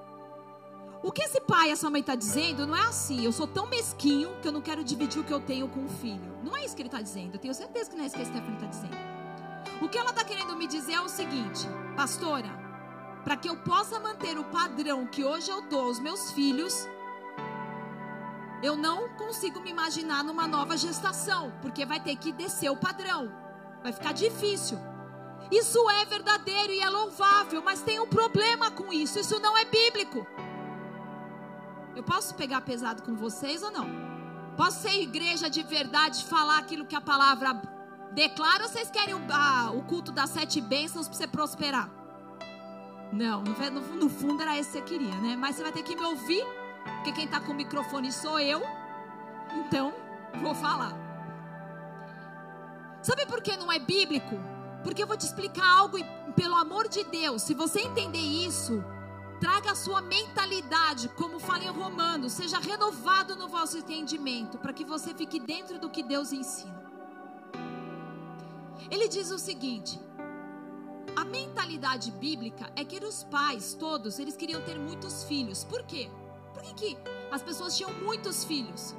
O 1.03 1.13
que 1.13 1.23
esse 1.23 1.39
pai 1.41 1.71
essa 1.71 1.91
mãe 1.91 2.01
está 2.01 2.15
dizendo 2.15 2.67
não 2.67 2.75
é 2.75 2.87
assim, 2.87 3.27
eu 3.27 3.33
sou 3.33 3.47
tão 3.47 3.67
mesquinho 3.67 4.35
que 4.41 4.49
eu 4.49 4.53
não 4.53 4.63
quero 4.63 4.83
dividir 4.83 5.21
o 5.21 5.25
que 5.25 5.35
eu 5.35 5.41
tenho 5.41 5.69
com 5.69 5.85
o 5.85 5.89
filho. 5.89 6.39
Não 6.43 6.57
é 6.57 6.65
isso 6.65 6.75
que 6.75 6.81
ele 6.81 6.89
está 6.89 7.03
dizendo. 7.03 7.35
Eu 7.35 7.39
tenho 7.39 7.53
certeza 7.53 7.91
que 7.91 7.97
não 7.97 8.05
é 8.05 8.07
isso 8.07 8.17
que 8.17 8.23
a 8.23 8.25
Stephanie 8.25 8.55
está 8.55 8.67
dizendo. 8.67 9.14
O 9.81 9.89
que 9.89 9.99
ela 9.99 10.11
está 10.11 10.25
querendo 10.25 10.57
me 10.57 10.67
dizer 10.67 10.95
é 10.95 11.01
o 11.01 11.09
seguinte, 11.09 11.67
pastora, 11.97 12.49
para 13.25 13.37
que 13.37 13.49
eu 13.49 13.57
possa 13.57 13.99
manter 13.99 14.39
o 14.39 14.45
padrão 14.45 15.07
que 15.07 15.25
hoje 15.25 15.51
eu 15.51 15.63
dou 15.63 15.87
aos 15.87 15.99
meus 15.99 16.31
filhos, 16.31 16.89
eu 18.63 18.77
não 18.77 19.11
consigo 19.11 19.61
me 19.61 19.71
imaginar 19.71 20.23
numa 20.23 20.47
nova 20.47 20.77
gestação, 20.77 21.53
porque 21.61 21.85
vai 21.85 22.01
ter 22.01 22.17
que 22.17 22.33
descer 22.33 22.71
o 22.71 22.77
padrão. 22.77 23.31
Vai 23.83 23.93
ficar 23.93 24.13
difícil. 24.13 24.79
Isso 25.51 25.91
é 25.91 26.05
verdadeiro 26.07 26.73
e 26.73 26.81
é 26.81 26.89
louvável, 26.89 27.63
mas 27.63 27.83
tem 27.83 28.01
um 28.01 28.07
problema 28.07 28.71
com 28.71 28.93
isso. 28.93 29.19
Isso 29.19 29.39
não 29.39 29.57
é 29.57 29.65
bíblico. 29.65 30.27
Eu 31.95 32.03
posso 32.03 32.35
pegar 32.35 32.63
pesado 32.63 33.03
com 33.03 33.15
vocês 33.15 33.63
ou 33.63 33.71
não? 33.71 33.87
Posso 34.57 34.83
ser 34.83 35.01
igreja 35.01 35.51
de 35.51 35.63
verdade, 35.63 36.25
falar 36.25 36.59
aquilo 36.59 36.87
que 36.87 36.97
a 36.97 37.01
palavra 37.01 37.55
declara 38.15 38.69
vocês 38.69 38.91
querem 38.91 39.15
o, 39.15 39.21
ah, 39.31 39.71
o 39.73 39.83
culto 39.83 40.13
das 40.13 40.31
sete 40.31 40.61
bênçãos 40.61 41.09
para 41.09 41.17
você 41.17 41.27
prosperar? 41.27 41.91
Não, 43.13 43.43
no, 43.43 43.81
no, 43.97 44.09
fundo 44.09 44.43
era 44.43 44.59
esse 44.59 44.71
que 44.71 44.79
você 44.79 44.83
queria, 44.83 45.15
né? 45.21 45.37
Mas 45.37 45.57
você 45.57 45.63
vai 45.63 45.73
ter 45.73 45.83
que 45.83 45.95
me 45.95 46.05
ouvir, 46.05 46.45
porque 46.97 47.13
quem 47.13 47.25
está 47.27 47.41
com 47.41 47.53
o 47.53 47.55
microfone 47.55 48.11
sou 48.13 48.41
eu. 48.41 48.63
Então, 49.53 49.93
vou 50.43 50.55
falar. 50.55 50.93
Sabe 53.03 53.27
por 53.27 53.43
que 53.43 53.57
não 53.57 53.71
é 53.71 53.79
bíblico? 53.79 54.37
Porque 54.83 55.03
eu 55.03 55.07
vou 55.07 55.17
te 55.17 55.27
explicar 55.27 55.67
algo 55.79 55.99
e, 55.99 56.05
pelo 56.35 56.57
amor 56.57 56.89
de 56.89 57.05
Deus, 57.05 57.43
se 57.43 57.55
você 57.55 57.81
entender 57.81 58.19
isso, 58.19 58.83
Traga 59.41 59.73
a 59.73 59.75
sua 59.75 60.01
mentalidade, 60.01 61.09
como 61.11 61.39
fala 61.39 61.65
em 61.65 61.69
Romanos, 61.69 62.33
seja 62.33 62.59
renovado 62.59 63.37
no 63.37 63.49
vosso 63.49 63.77
entendimento, 63.77 64.59
para 64.59 64.73
que 64.73 64.85
você 64.85 65.13
fique 65.13 65.41
dentro 65.41 65.79
do 65.79 65.91
que 65.91 66.03
Deus 66.03 66.33
ensina. 66.33 66.84
Ele 68.91 69.09
diz 69.09 69.31
o 69.31 69.39
seguinte: 69.39 70.01
a 71.17 71.25
mentalidade 71.25 72.11
bíblica 72.11 72.71
é 72.77 72.85
que 72.85 73.05
os 73.05 73.25
pais 73.25 73.75
todos, 73.75 74.19
eles 74.19 74.37
queriam 74.37 74.63
ter 74.63 74.79
muitos 74.79 75.25
filhos. 75.25 75.65
Por 75.65 75.83
quê? 75.85 76.11
Por 76.53 76.63
que, 76.63 76.75
que 76.75 76.99
as 77.31 77.43
pessoas 77.43 77.77
tinham 77.77 77.93
muitos 77.95 78.45
filhos? 78.45 78.95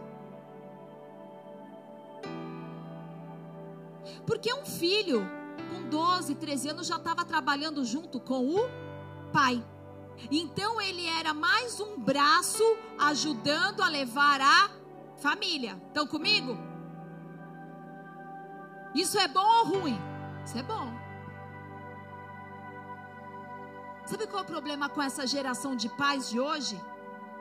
Porque 4.25 4.53
um 4.53 4.65
filho 4.65 5.27
com 5.69 5.89
12, 5.89 6.35
13 6.35 6.69
anos 6.69 6.87
já 6.87 6.97
estava 6.97 7.23
trabalhando 7.25 7.83
junto 7.83 8.19
com 8.19 8.55
o 8.55 8.69
pai. 9.31 9.63
Então 10.31 10.81
ele 10.81 11.05
era 11.07 11.33
mais 11.33 11.79
um 11.79 11.99
braço 11.99 12.63
ajudando 12.97 13.81
a 13.81 13.89
levar 13.89 14.41
a 14.41 14.69
família. 15.17 15.79
Estão 15.87 16.07
comigo? 16.07 16.57
Isso 18.95 19.19
é 19.19 19.27
bom 19.27 19.45
ou 19.45 19.65
ruim? 19.65 19.99
Isso 20.45 20.57
é 20.57 20.63
bom. 20.63 20.89
Sabe 24.05 24.25
qual 24.25 24.41
é 24.41 24.43
o 24.43 24.47
problema 24.47 24.87
com 24.87 25.01
essa 25.01 25.27
geração 25.27 25.75
de 25.75 25.89
pais 25.89 26.29
de 26.29 26.39
hoje? 26.39 26.81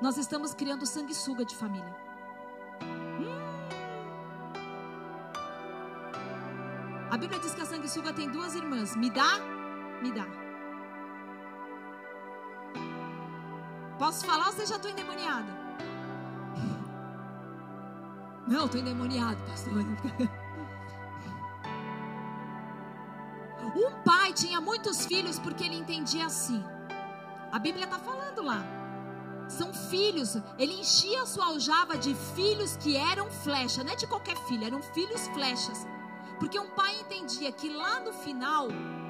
Nós 0.02 0.16
estamos 0.18 0.52
criando 0.52 0.84
sanguessuga 0.84 1.44
de 1.44 1.54
família. 1.54 1.96
Hum. 2.82 3.38
A 7.08 7.16
Bíblia 7.16 7.38
diz 7.38 7.54
que 7.54 7.60
a 7.60 7.66
sanguessuga 7.66 8.12
tem 8.12 8.28
duas 8.28 8.56
irmãs. 8.56 8.96
Me 8.96 9.08
dá? 9.08 9.38
Me 10.02 10.10
dá. 10.10 10.26
Posso 13.96 14.26
falar 14.26 14.46
ou 14.46 14.52
você 14.52 14.66
já 14.66 14.74
estou 14.74 14.90
endemoniada? 14.90 15.52
Não, 18.48 18.64
estou 18.64 18.80
endemoniado, 18.80 19.40
pastor. 19.44 19.84
Um 23.76 24.02
pai 24.04 24.32
tinha 24.32 24.60
muitos 24.60 25.04
filhos 25.04 25.38
porque 25.38 25.64
ele 25.64 25.76
entendia 25.76 26.26
assim. 26.26 26.62
A 27.50 27.58
Bíblia 27.58 27.84
está 27.84 27.98
falando 27.98 28.42
lá. 28.42 28.64
São 29.48 29.74
filhos. 29.74 30.36
Ele 30.58 30.74
enchia 30.74 31.22
a 31.22 31.26
sua 31.26 31.46
aljava 31.46 31.98
de 31.98 32.14
filhos 32.36 32.76
que 32.76 32.96
eram 32.96 33.30
flecha. 33.30 33.82
Não 33.82 33.92
é 33.92 33.96
de 33.96 34.06
qualquer 34.06 34.36
filho, 34.46 34.64
eram 34.64 34.80
filhos 34.80 35.26
flechas. 35.28 35.86
Porque 36.38 36.58
um 36.58 36.70
pai 36.70 37.00
entendia 37.00 37.50
que 37.50 37.68
lá 37.68 38.00
no 38.00 38.12
final, 38.12 38.68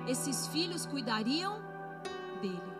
esses 0.09 0.47
filhos 0.47 0.87
cuidariam 0.87 1.63
dele. 2.41 2.75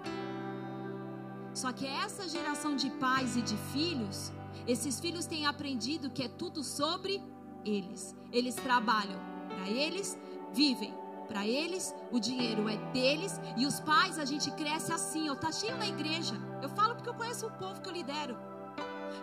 Só 1.53 1.71
que 1.71 1.87
essa 1.87 2.29
geração 2.29 2.75
de 2.75 2.91
pais 2.91 3.37
e 3.37 3.43
de 3.43 3.57
filhos, 3.73 4.33
esses 4.67 4.99
filhos 4.99 5.27
têm 5.27 5.47
aprendido 5.47 6.11
que 6.11 6.23
é 6.23 6.29
tudo 6.29 6.65
sobre 6.65 7.23
eles. 7.65 8.17
Eles 8.33 8.55
trabalham 8.55 9.21
para 9.49 9.69
eles, 9.69 10.19
vivem 10.53 11.04
para 11.25 11.47
eles, 11.47 11.95
o 12.11 12.21
dinheiro 12.21 12.69
é 12.69 12.77
deles 12.93 13.41
e 13.57 13.67
os 13.67 13.81
pais 13.81 14.19
a 14.19 14.25
gente 14.25 14.51
cresce 14.53 14.93
assim, 14.93 15.27
eu 15.27 15.37
tá 15.37 15.51
cheio 15.51 15.77
na 15.77 15.87
igreja. 15.87 16.35
Eu 16.63 16.69
falo 16.69 16.95
porque 16.95 17.09
eu 17.09 17.15
conheço 17.15 17.47
o 17.47 17.53
povo 17.53 17.81
que 17.81 17.89
eu 17.89 17.93
lidero. 17.93 18.37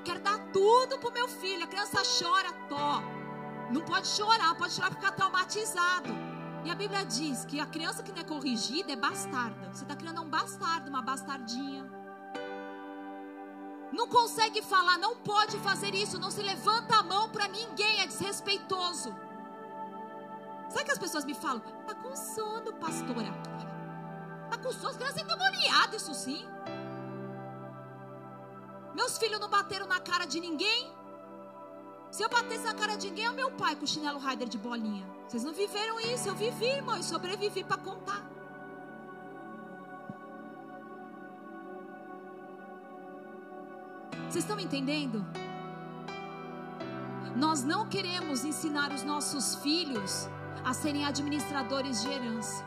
Quero 0.04 0.20
dar 0.20 0.39
tudo 0.52 0.97
pro 0.99 1.12
meu 1.12 1.28
filho. 1.28 1.64
A 1.64 1.68
criança 1.68 2.02
chora, 2.20 2.52
tó. 2.68 3.02
Não 3.72 3.82
pode 3.82 4.08
chorar, 4.08 4.56
pode 4.56 4.74
chorar 4.74 4.91
ficar 4.91 5.12
traumatizado. 5.12 6.10
E 6.64 6.70
a 6.70 6.76
Bíblia 6.76 7.06
diz 7.06 7.45
que 7.45 7.60
a 7.60 7.66
criança 7.66 8.04
que 8.04 8.12
não 8.12 8.20
é 8.20 8.24
corrigida 8.24 8.91
é 8.91 8.95
bastarda. 8.95 9.74
Você 9.74 9.84
está 9.84 9.95
criando 9.95 10.22
um 10.22 10.30
bastardo, 10.30 10.89
uma 10.89 11.02
bastardinha 11.02 11.89
não 13.91 14.08
consegue 14.08 14.62
falar, 14.62 14.97
não 14.97 15.18
pode 15.18 15.58
fazer 15.60 15.93
isso, 15.93 16.18
não 16.18 16.32
se 16.32 16.41
levanta 16.41 16.95
a 16.95 17.04
mão 17.04 17.30
para 17.30 17.47
ninguém, 17.47 18.02
é 18.02 18.08
desrespeitoso. 18.08 19.14
Sabe 20.72 20.86
que 20.86 20.92
as 20.92 20.98
pessoas 20.98 21.26
me 21.26 21.34
falam? 21.34 21.60
Tá 21.86 21.94
com 21.96 22.16
sono, 22.16 22.74
pastora. 22.74 23.32
Tá 24.50 24.58
com 24.58 24.72
sono, 24.72 24.90
as 24.90 24.98
crianças 24.98 25.22
endemoniadas, 25.22 26.02
isso 26.02 26.14
sim. 26.14 26.46
Meus 28.96 29.18
filhos 29.18 29.40
não 29.40 29.50
bateram 29.50 29.86
na 29.86 30.00
cara 30.00 30.26
de 30.26 30.40
ninguém. 30.40 30.94
Se 32.10 32.24
eu 32.24 32.30
batesse 32.30 32.64
na 32.64 32.74
cara 32.74 32.96
de 32.96 33.10
ninguém, 33.10 33.26
é 33.26 33.32
o 33.32 33.34
meu 33.34 33.52
pai 33.52 33.76
com 33.76 33.84
o 33.84 33.88
chinelo 33.88 34.20
rider 34.20 34.48
de 34.48 34.58
bolinha. 34.58 35.06
Vocês 35.28 35.44
não 35.44 35.54
viveram 35.54 36.00
isso, 36.00 36.28
eu 36.28 36.36
vivi, 36.36 36.66
irmão, 36.66 36.98
e 36.98 37.04
sobrevivi 37.04 37.64
para 37.64 37.78
contar. 37.78 38.22
Vocês 44.30 44.44
estão 44.44 44.56
me 44.56 44.64
entendendo? 44.64 45.26
Nós 47.36 47.64
não 47.64 47.88
queremos 47.88 48.46
ensinar 48.46 48.92
os 48.94 49.04
nossos 49.04 49.56
filhos 49.56 50.30
a 50.64 50.74
serem 50.74 51.05
administradores 51.05 52.01
de 52.01 52.09
herança. 52.09 52.64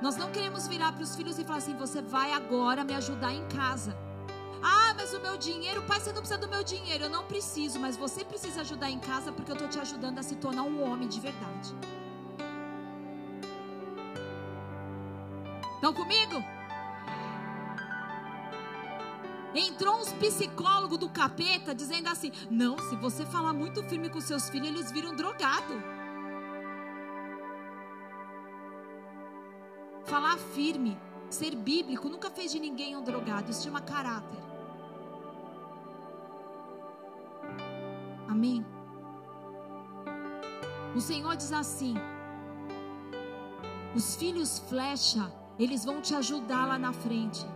Nós 0.00 0.16
não 0.16 0.30
queremos 0.30 0.66
virar 0.66 0.92
para 0.92 1.02
os 1.02 1.14
filhos 1.14 1.38
e 1.38 1.44
falar 1.44 1.58
assim: 1.58 1.76
você 1.76 2.00
vai 2.00 2.32
agora 2.32 2.84
me 2.84 2.94
ajudar 2.94 3.34
em 3.34 3.46
casa. 3.48 3.96
Ah, 4.62 4.94
mas 4.94 5.12
o 5.14 5.20
meu 5.20 5.36
dinheiro, 5.36 5.82
pai, 5.82 6.00
você 6.00 6.12
não 6.12 6.20
precisa 6.20 6.38
do 6.38 6.48
meu 6.48 6.62
dinheiro. 6.62 7.04
Eu 7.04 7.10
não 7.10 7.24
preciso, 7.24 7.78
mas 7.78 7.96
você 7.96 8.24
precisa 8.24 8.62
ajudar 8.62 8.90
em 8.90 8.98
casa 8.98 9.32
porque 9.32 9.50
eu 9.50 9.56
estou 9.56 9.68
te 9.68 9.78
ajudando 9.78 10.18
a 10.18 10.22
se 10.22 10.36
tornar 10.36 10.62
um 10.62 10.82
homem 10.82 11.08
de 11.08 11.20
verdade. 11.20 11.74
Estão 15.74 15.94
comigo? 15.94 16.59
Entrou 19.80 19.96
uns 19.96 20.12
psicólogos 20.12 20.98
do 20.98 21.08
capeta 21.08 21.74
dizendo 21.74 22.06
assim: 22.10 22.30
não, 22.50 22.76
se 22.78 22.96
você 22.96 23.24
falar 23.24 23.54
muito 23.54 23.82
firme 23.84 24.10
com 24.10 24.20
seus 24.20 24.50
filhos, 24.50 24.68
eles 24.68 24.92
viram 24.92 25.16
drogado. 25.16 25.72
Falar 30.04 30.36
firme, 30.36 31.00
ser 31.30 31.56
bíblico, 31.56 32.10
nunca 32.10 32.30
fez 32.30 32.52
de 32.52 32.60
ninguém 32.60 32.94
um 32.94 33.02
drogado. 33.02 33.50
Isso 33.50 33.62
chama 33.62 33.80
caráter. 33.80 34.38
Amém? 38.28 38.66
O 40.94 41.00
Senhor 41.00 41.34
diz 41.36 41.52
assim: 41.52 41.94
os 43.94 44.14
filhos 44.14 44.58
flecha, 44.58 45.32
eles 45.58 45.86
vão 45.86 46.02
te 46.02 46.14
ajudar 46.14 46.66
lá 46.66 46.78
na 46.78 46.92
frente. 46.92 47.46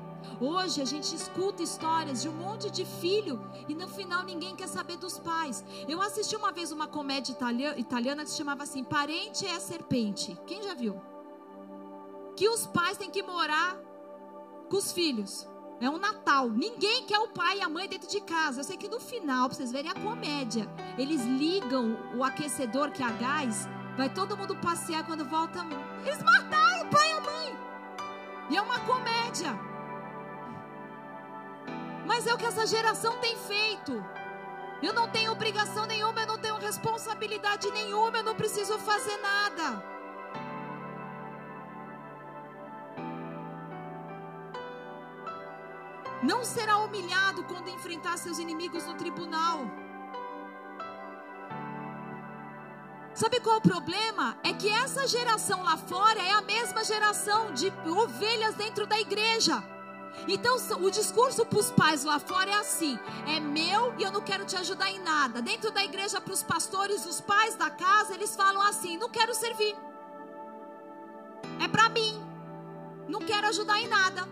Hoje 0.40 0.82
a 0.82 0.84
gente 0.84 1.14
escuta 1.14 1.62
histórias 1.62 2.22
de 2.22 2.28
um 2.28 2.32
monte 2.32 2.70
de 2.70 2.84
filho 2.84 3.40
e 3.68 3.74
no 3.74 3.88
final 3.88 4.24
ninguém 4.24 4.56
quer 4.56 4.68
saber 4.68 4.96
dos 4.96 5.18
pais. 5.18 5.64
Eu 5.88 6.00
assisti 6.02 6.36
uma 6.36 6.52
vez 6.52 6.72
uma 6.72 6.86
comédia 6.86 7.34
italiana 7.76 8.24
que 8.24 8.30
se 8.30 8.36
chamava 8.36 8.62
assim: 8.62 8.84
Parente 8.84 9.46
é 9.46 9.54
a 9.54 9.60
Serpente. 9.60 10.38
Quem 10.46 10.62
já 10.62 10.74
viu? 10.74 11.00
que 12.36 12.48
os 12.48 12.66
pais 12.66 12.96
têm 12.96 13.10
que 13.10 13.22
morar 13.22 13.76
com 14.68 14.76
os 14.76 14.92
filhos. 14.92 15.48
É 15.80 15.88
um 15.88 15.98
Natal. 15.98 16.48
Ninguém 16.50 17.04
quer 17.04 17.18
o 17.18 17.28
pai 17.28 17.58
e 17.58 17.62
a 17.62 17.68
mãe 17.68 17.88
dentro 17.88 18.08
de 18.08 18.20
casa. 18.20 18.60
Eu 18.60 18.64
sei 18.64 18.76
que 18.76 18.88
no 18.88 19.00
final, 19.00 19.48
para 19.48 19.56
vocês 19.56 19.72
verem 19.72 19.90
a 19.90 19.94
comédia, 19.94 20.68
eles 20.96 21.22
ligam 21.24 21.96
o 22.16 22.24
aquecedor 22.24 22.90
que 22.90 23.02
é 23.02 23.06
a 23.06 23.10
gás. 23.10 23.68
Vai 23.96 24.08
todo 24.12 24.36
mundo 24.36 24.56
passear 24.56 25.04
quando 25.04 25.24
volta. 25.24 25.60
Eles 26.04 26.22
mataram 26.22 26.86
o 26.86 26.90
pai 26.90 27.08
e 27.08 27.12
a 27.12 27.20
mãe. 27.20 27.58
E 28.50 28.56
é 28.56 28.62
uma 28.62 28.78
comédia. 28.80 29.73
Mas 32.04 32.26
é 32.26 32.34
o 32.34 32.38
que 32.38 32.46
essa 32.46 32.66
geração 32.66 33.18
tem 33.18 33.36
feito. 33.36 34.04
Eu 34.82 34.92
não 34.92 35.08
tenho 35.08 35.32
obrigação 35.32 35.86
nenhuma, 35.86 36.20
eu 36.20 36.26
não 36.26 36.38
tenho 36.38 36.56
responsabilidade 36.58 37.70
nenhuma, 37.70 38.18
eu 38.18 38.24
não 38.24 38.34
preciso 38.34 38.78
fazer 38.78 39.16
nada. 39.18 39.82
Não 46.22 46.44
será 46.44 46.78
humilhado 46.78 47.44
quando 47.44 47.68
enfrentar 47.68 48.16
seus 48.18 48.38
inimigos 48.38 48.84
no 48.86 48.94
tribunal. 48.94 49.60
Sabe 53.14 53.40
qual 53.40 53.56
é 53.56 53.58
o 53.58 53.62
problema? 53.62 54.36
É 54.42 54.52
que 54.52 54.68
essa 54.68 55.06
geração 55.06 55.62
lá 55.62 55.76
fora 55.76 56.20
é 56.20 56.32
a 56.32 56.42
mesma 56.42 56.82
geração 56.82 57.52
de 57.52 57.72
ovelhas 57.88 58.54
dentro 58.54 58.86
da 58.86 58.98
igreja. 58.98 59.73
Então, 60.26 60.56
o 60.80 60.90
discurso 60.90 61.44
para 61.44 61.58
os 61.58 61.70
pais 61.70 62.04
lá 62.04 62.18
fora 62.18 62.50
é 62.50 62.54
assim: 62.54 62.98
é 63.26 63.40
meu 63.40 63.94
e 63.98 64.02
eu 64.02 64.10
não 64.10 64.20
quero 64.20 64.44
te 64.44 64.56
ajudar 64.56 64.90
em 64.90 64.98
nada. 65.00 65.42
Dentro 65.42 65.70
da 65.70 65.84
igreja, 65.84 66.20
para 66.20 66.32
os 66.32 66.42
pastores, 66.42 67.04
os 67.04 67.20
pais 67.20 67.56
da 67.56 67.70
casa, 67.70 68.14
eles 68.14 68.34
falam 68.34 68.62
assim: 68.62 68.96
não 68.96 69.10
quero 69.10 69.34
servir. 69.34 69.76
É 71.60 71.68
para 71.68 71.88
mim. 71.88 72.22
Não 73.08 73.20
quero 73.20 73.46
ajudar 73.48 73.80
em 73.80 73.88
nada. 73.88 74.26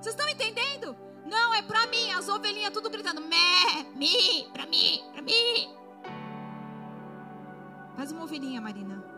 Vocês 0.00 0.14
estão 0.14 0.28
entendendo? 0.28 0.96
Não, 1.24 1.54
é 1.54 1.62
pra 1.62 1.86
mim. 1.86 2.10
As 2.12 2.28
ovelhinhas 2.28 2.72
tudo 2.72 2.88
gritando: 2.88 3.20
Mé, 3.20 3.84
mi, 3.94 4.48
pra 4.52 4.66
mim, 4.66 5.02
pra 5.12 5.22
mim. 5.22 5.76
Faz 7.96 8.12
uma 8.12 8.24
ovelhinha, 8.24 8.60
Marina. 8.60 9.11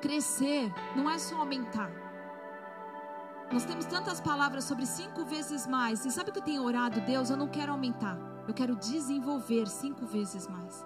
Crescer 0.00 0.72
não 0.96 1.10
é 1.10 1.18
só 1.18 1.36
aumentar. 1.36 1.90
Nós 3.50 3.64
temos 3.64 3.86
tantas 3.86 4.20
palavras 4.20 4.64
sobre 4.64 4.86
cinco 4.86 5.24
vezes 5.24 5.66
mais. 5.66 6.04
E 6.04 6.10
sabe 6.10 6.30
o 6.30 6.32
que 6.32 6.38
eu 6.38 6.44
tenho 6.44 6.62
orado, 6.62 7.00
Deus? 7.00 7.30
Eu 7.30 7.36
não 7.36 7.48
quero 7.48 7.72
aumentar. 7.72 8.18
Eu 8.46 8.54
quero 8.54 8.76
desenvolver 8.76 9.66
cinco 9.66 10.06
vezes 10.06 10.46
mais. 10.46 10.84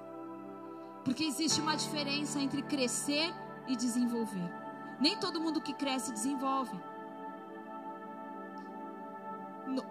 Porque 1.05 1.25
existe 1.25 1.61
uma 1.61 1.77
diferença 1.77 2.41
entre 2.41 2.63
crescer 2.63 3.35
e 3.67 3.77
desenvolver. 3.77 4.51
Nem 5.01 5.19
todo 5.19 5.41
mundo 5.41 5.61
que 5.61 5.75
cresce 5.75 6.13
desenvolve. 6.13 6.79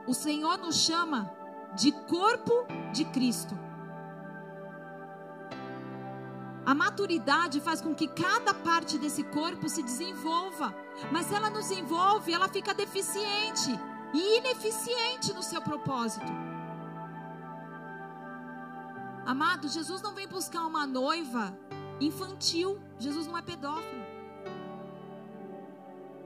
O 0.07 0.13
Senhor 0.13 0.57
nos 0.57 0.77
chama 0.77 1.29
de 1.75 1.91
corpo 1.91 2.65
de 2.93 3.05
Cristo. 3.05 3.57
A 6.65 6.75
maturidade 6.75 7.59
faz 7.59 7.81
com 7.81 7.93
que 7.95 8.07
cada 8.07 8.53
parte 8.53 8.97
desse 8.97 9.23
corpo 9.23 9.67
se 9.67 9.81
desenvolva. 9.81 10.75
Mas 11.11 11.25
se 11.25 11.33
ela 11.33 11.49
não 11.49 11.61
se 11.61 11.73
envolve, 11.75 12.31
ela 12.31 12.47
fica 12.47 12.73
deficiente 12.73 13.71
e 14.13 14.37
ineficiente 14.37 15.33
no 15.33 15.41
seu 15.41 15.61
propósito. 15.61 16.31
Amado, 19.25 19.67
Jesus 19.67 20.01
não 20.01 20.13
vem 20.13 20.27
buscar 20.27 20.65
uma 20.65 20.85
noiva 20.85 21.57
infantil. 21.99 22.79
Jesus 22.99 23.25
não 23.25 23.37
é 23.37 23.41
pedófilo. 23.41 24.01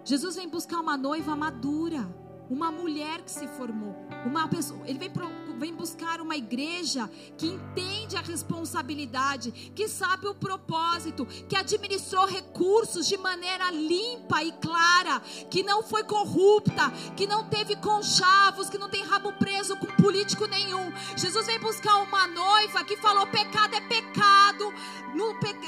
Jesus 0.03 0.35
vem 0.35 0.47
buscar 0.47 0.79
uma 0.79 0.95
noiva 0.95 1.35
madura, 1.35 2.07
uma 2.49 2.71
mulher 2.71 3.21
que 3.21 3.31
se 3.31 3.47
formou, 3.47 3.95
uma 4.25 4.47
pessoa. 4.47 4.81
Ele 4.85 4.99
vem 4.99 5.09
pro, 5.09 5.27
vem 5.55 5.73
buscar 5.73 6.21
uma 6.21 6.35
igreja 6.35 7.09
que 7.37 7.47
entende 7.47 8.15
a 8.15 8.21
responsabilidade, 8.21 9.51
que 9.75 9.87
sabe 9.87 10.27
o 10.27 10.35
propósito, 10.35 11.25
que 11.47 11.55
administrou 11.55 12.25
recursos 12.25 13.07
de 13.07 13.17
maneira 13.17 13.71
limpa 13.71 14.43
e 14.43 14.51
clara, 14.53 15.21
que 15.49 15.63
não 15.63 15.83
foi 15.83 16.03
corrupta, 16.03 16.91
que 17.15 17.25
não 17.25 17.47
teve 17.47 17.75
conchavos, 17.77 18.69
que 18.69 18.77
não 18.77 18.89
tem 18.89 19.03
rabo 19.03 19.33
preso 19.33 19.77
com 19.77 19.87
político 19.87 20.45
nenhum. 20.45 20.91
Jesus 21.15 21.45
vem 21.45 21.59
buscar 21.59 21.97
uma 21.97 22.27
noiva 22.27 22.83
que 22.83 22.97
falou: 22.97 23.25
pecado 23.27 23.75
é 23.75 23.81
pecado, 23.81 24.73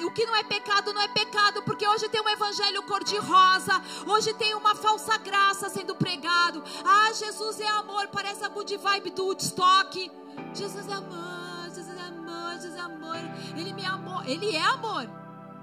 o 0.03 0.11
que 0.11 0.25
não 0.25 0.35
é 0.35 0.43
pecado 0.43 0.93
não 0.93 1.01
é 1.01 1.07
pecado, 1.07 1.63
porque 1.63 1.87
hoje 1.87 2.09
tem 2.09 2.21
um 2.21 2.29
evangelho 2.29 2.83
cor-de-rosa, 2.83 3.81
hoje 4.05 4.33
tem 4.33 4.53
uma 4.53 4.75
falsa 4.75 5.17
graça 5.17 5.69
sendo 5.69 5.95
pregado. 5.95 6.63
Ah, 6.83 7.11
Jesus 7.13 7.59
é 7.59 7.67
amor, 7.67 8.07
parece 8.07 8.43
a 8.43 8.49
good 8.49 8.75
vibe 8.75 9.11
do 9.11 9.25
Woodstock 9.25 9.76
toque. 9.77 10.11
Jesus 10.53 10.89
amor, 10.89 11.65
Jesus 11.65 11.97
é 11.97 12.01
amor, 12.01 12.53
Jesus 12.53 12.75
é 12.75 12.79
amor. 12.79 13.17
Ele 13.55 13.73
me 13.73 13.85
amou, 13.85 14.23
ele 14.23 14.55
é 14.55 14.61
amor, 14.61 15.07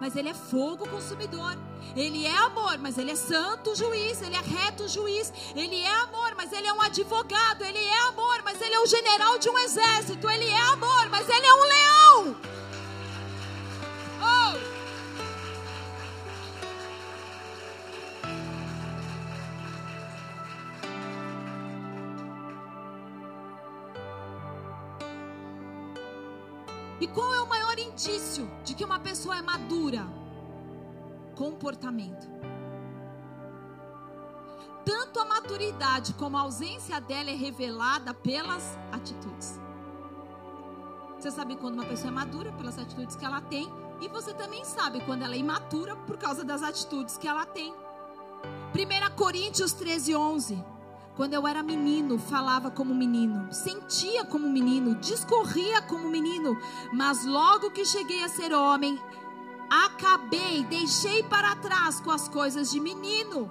mas 0.00 0.14
ele 0.16 0.28
é 0.28 0.34
fogo 0.34 0.88
consumidor. 0.88 1.56
Ele 1.96 2.26
é 2.26 2.36
amor, 2.36 2.78
mas 2.78 2.98
ele 2.98 3.12
é 3.12 3.16
santo 3.16 3.74
juiz, 3.74 4.20
ele 4.22 4.34
é 4.34 4.40
reto 4.40 4.88
juiz. 4.88 5.32
Ele 5.54 5.80
é 5.80 5.94
amor, 6.02 6.34
mas 6.36 6.52
ele 6.52 6.66
é 6.66 6.72
um 6.72 6.80
advogado. 6.80 7.62
Ele 7.62 7.78
é 7.78 7.98
amor, 8.08 8.42
mas 8.44 8.60
ele 8.60 8.74
é 8.74 8.80
o 8.80 8.86
general 8.86 9.38
de 9.38 9.48
um 9.48 9.58
exército. 9.58 10.28
Ele 10.28 10.48
é 10.48 10.60
amor, 10.60 11.08
mas 11.10 11.28
ele 11.28 11.46
é 11.46 11.54
um 11.54 11.62
leão. 11.62 12.36
Oh! 14.20 14.73
Qual 27.14 27.32
é 27.32 27.40
o 27.40 27.48
maior 27.48 27.78
indício 27.78 28.50
de 28.64 28.74
que 28.74 28.84
uma 28.84 28.98
pessoa 28.98 29.38
é 29.38 29.42
madura? 29.42 30.06
Comportamento. 31.36 32.28
Tanto 34.84 35.20
a 35.20 35.24
maturidade 35.24 36.12
como 36.14 36.36
a 36.36 36.40
ausência 36.40 37.00
dela 37.00 37.30
é 37.30 37.34
revelada 37.34 38.12
pelas 38.12 38.76
atitudes. 38.92 39.58
Você 41.18 41.30
sabe 41.30 41.56
quando 41.56 41.74
uma 41.74 41.86
pessoa 41.86 42.08
é 42.08 42.14
madura 42.14 42.52
pelas 42.52 42.78
atitudes 42.78 43.16
que 43.16 43.24
ela 43.24 43.40
tem, 43.40 43.72
e 44.00 44.08
você 44.08 44.34
também 44.34 44.64
sabe 44.64 45.00
quando 45.00 45.22
ela 45.22 45.34
é 45.34 45.38
imatura 45.38 45.96
por 45.96 46.18
causa 46.18 46.44
das 46.44 46.62
atitudes 46.62 47.16
que 47.16 47.28
ela 47.28 47.46
tem. 47.46 47.72
1 48.74 49.16
Coríntios 49.16 49.72
13, 49.72 50.14
11. 50.14 50.73
Quando 51.16 51.34
eu 51.34 51.46
era 51.46 51.62
menino, 51.62 52.18
falava 52.18 52.72
como 52.72 52.92
menino, 52.92 53.52
sentia 53.52 54.24
como 54.24 54.48
menino, 54.48 54.96
discorria 54.96 55.80
como 55.82 56.10
menino, 56.10 56.58
mas 56.92 57.24
logo 57.24 57.70
que 57.70 57.84
cheguei 57.84 58.24
a 58.24 58.28
ser 58.28 58.52
homem, 58.52 59.00
acabei, 59.70 60.64
deixei 60.64 61.22
para 61.22 61.54
trás 61.56 62.00
com 62.00 62.10
as 62.10 62.28
coisas 62.28 62.68
de 62.72 62.80
menino. 62.80 63.48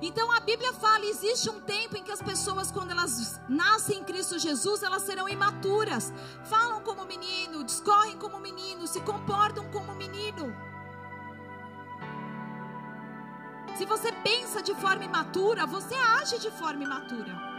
Então 0.00 0.32
a 0.32 0.40
Bíblia 0.40 0.72
fala: 0.72 1.04
existe 1.04 1.50
um 1.50 1.60
tempo 1.60 1.96
em 1.96 2.02
que 2.02 2.10
as 2.10 2.22
pessoas, 2.22 2.72
quando 2.72 2.90
elas 2.90 3.38
nascem 3.46 3.98
em 3.98 4.04
Cristo 4.04 4.38
Jesus, 4.38 4.82
elas 4.82 5.02
serão 5.02 5.28
imaturas, 5.28 6.10
falam 6.44 6.80
como 6.80 7.04
menino, 7.04 7.62
discorrem 7.64 8.16
como 8.16 8.40
menino, 8.40 8.86
se 8.86 9.00
comportam 9.02 9.70
como 9.70 9.94
menino. 9.94 10.71
Se 13.76 13.86
você 13.86 14.12
pensa 14.12 14.62
de 14.62 14.74
forma 14.74 15.04
imatura, 15.04 15.66
você 15.66 15.94
age 15.94 16.38
de 16.38 16.50
forma 16.50 16.84
imatura. 16.84 17.52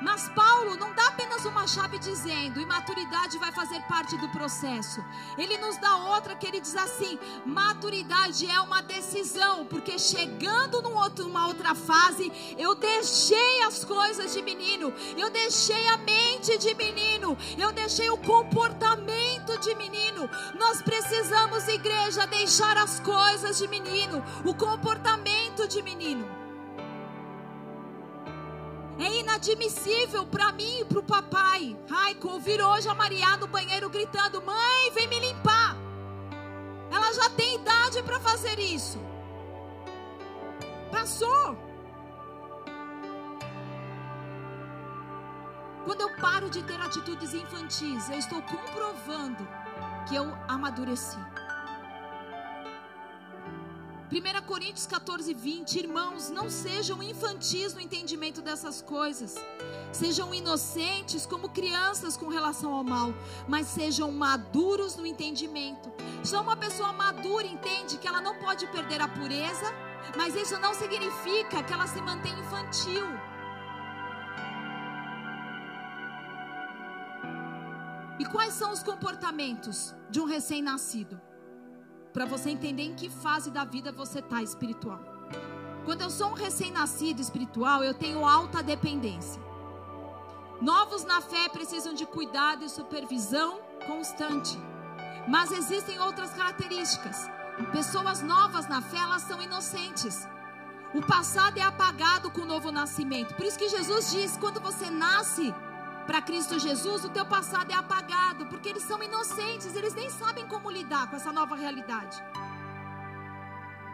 Mas 0.00 0.28
Paulo 0.28 0.76
não 0.76 0.94
dá 0.94 1.08
apenas 1.08 1.44
uma 1.44 1.66
chave 1.66 1.98
dizendo 1.98 2.60
imaturidade 2.60 3.36
vai 3.38 3.50
fazer 3.50 3.80
parte 3.82 4.16
do 4.16 4.28
processo. 4.28 5.04
Ele 5.36 5.58
nos 5.58 5.76
dá 5.78 5.96
outra 5.96 6.36
que 6.36 6.46
ele 6.46 6.60
diz 6.60 6.76
assim: 6.76 7.18
maturidade 7.44 8.48
é 8.48 8.60
uma 8.60 8.80
decisão, 8.80 9.66
porque 9.66 9.98
chegando 9.98 10.80
num 10.82 10.96
outro, 10.96 11.24
numa 11.24 11.48
outra 11.48 11.74
fase, 11.74 12.30
eu 12.56 12.74
deixei 12.76 13.62
as 13.62 13.84
coisas 13.84 14.32
de 14.32 14.40
menino, 14.40 14.94
eu 15.16 15.30
deixei 15.30 15.88
a 15.88 15.96
mente 15.98 16.56
de 16.58 16.74
menino, 16.74 17.36
eu 17.58 17.72
deixei 17.72 18.08
o 18.08 18.18
comportamento 18.18 19.37
de 19.56 19.74
menino. 19.74 20.28
Nós 20.58 20.82
precisamos, 20.82 21.66
igreja, 21.68 22.26
deixar 22.26 22.76
as 22.76 23.00
coisas 23.00 23.56
de 23.56 23.66
menino, 23.68 24.22
o 24.44 24.54
comportamento 24.54 25.66
de 25.66 25.80
menino. 25.82 26.28
É 28.98 29.20
inadmissível 29.20 30.26
para 30.26 30.50
mim 30.52 30.80
e 30.80 30.84
para 30.84 30.98
o 30.98 31.02
papai, 31.02 31.76
Raico, 31.88 32.28
ouvir 32.28 32.60
hoje 32.60 32.88
a 32.88 32.94
Maria 32.94 33.36
no 33.36 33.46
banheiro 33.46 33.88
gritando: 33.88 34.42
Mãe, 34.42 34.90
vem 34.92 35.06
me 35.06 35.20
limpar. 35.20 35.76
Ela 36.90 37.12
já 37.12 37.30
tem 37.30 37.54
idade 37.54 38.02
para 38.02 38.18
fazer 38.18 38.58
isso. 38.58 38.98
Passou. 40.90 41.67
Quando 45.88 46.02
eu 46.02 46.10
paro 46.16 46.50
de 46.50 46.62
ter 46.64 46.78
atitudes 46.78 47.32
infantis, 47.32 48.10
eu 48.10 48.18
estou 48.18 48.42
comprovando 48.42 49.48
que 50.06 50.14
eu 50.14 50.36
amadureci. 50.46 51.16
1 54.12 54.46
Coríntios 54.46 54.86
14, 54.86 55.32
20. 55.32 55.78
Irmãos, 55.78 56.28
não 56.28 56.50
sejam 56.50 57.02
infantis 57.02 57.72
no 57.72 57.80
entendimento 57.80 58.42
dessas 58.42 58.82
coisas. 58.82 59.36
Sejam 59.90 60.34
inocentes 60.34 61.24
como 61.24 61.48
crianças 61.48 62.18
com 62.18 62.28
relação 62.28 62.74
ao 62.74 62.84
mal, 62.84 63.14
mas 63.48 63.66
sejam 63.68 64.12
maduros 64.12 64.94
no 64.94 65.06
entendimento. 65.06 65.90
Só 66.22 66.42
uma 66.42 66.54
pessoa 66.54 66.92
madura 66.92 67.46
entende 67.46 67.96
que 67.96 68.06
ela 68.06 68.20
não 68.20 68.38
pode 68.38 68.66
perder 68.66 69.00
a 69.00 69.08
pureza, 69.08 69.72
mas 70.18 70.34
isso 70.34 70.58
não 70.58 70.74
significa 70.74 71.62
que 71.62 71.72
ela 71.72 71.86
se 71.86 72.02
mantém 72.02 72.38
infantil. 72.38 73.06
E 78.18 78.24
quais 78.26 78.54
são 78.54 78.72
os 78.72 78.82
comportamentos 78.82 79.94
de 80.10 80.20
um 80.20 80.24
recém-nascido? 80.24 81.20
para 82.12 82.24
você 82.24 82.50
entender 82.50 82.82
em 82.82 82.94
que 82.94 83.08
fase 83.08 83.48
da 83.48 83.64
vida 83.64 83.92
você 83.92 84.18
está 84.18 84.42
espiritual. 84.42 85.00
Quando 85.84 86.02
eu 86.02 86.10
sou 86.10 86.30
um 86.30 86.34
recém-nascido 86.34 87.20
espiritual, 87.20 87.84
eu 87.84 87.94
tenho 87.94 88.24
alta 88.24 88.62
dependência. 88.62 89.40
Novos 90.60 91.04
na 91.04 91.20
fé 91.20 91.48
precisam 91.48 91.94
de 91.94 92.04
cuidado 92.04 92.64
e 92.64 92.68
supervisão 92.68 93.60
constante. 93.86 94.58
Mas 95.28 95.52
existem 95.52 96.00
outras 96.00 96.32
características. 96.32 97.30
Pessoas 97.70 98.22
novas 98.22 98.68
na 98.68 98.82
fé, 98.82 98.98
elas 98.98 99.22
são 99.22 99.40
inocentes. 99.40 100.26
O 100.94 101.00
passado 101.00 101.58
é 101.58 101.62
apagado 101.62 102.30
com 102.30 102.40
o 102.40 102.46
novo 102.46 102.72
nascimento. 102.72 103.34
Por 103.34 103.46
isso 103.46 103.58
que 103.58 103.68
Jesus 103.68 104.10
diz: 104.10 104.36
quando 104.38 104.60
você 104.60 104.90
nasce 104.90 105.54
para 106.08 106.22
Cristo 106.22 106.58
Jesus, 106.58 107.04
o 107.04 107.10
teu 107.10 107.26
passado 107.26 107.70
é 107.70 107.74
apagado, 107.74 108.46
porque 108.46 108.70
eles 108.70 108.82
são 108.82 109.02
inocentes, 109.02 109.76
eles 109.76 109.92
nem 109.92 110.08
sabem 110.08 110.46
como 110.48 110.70
lidar 110.70 111.10
com 111.10 111.16
essa 111.16 111.30
nova 111.30 111.54
realidade. 111.54 112.16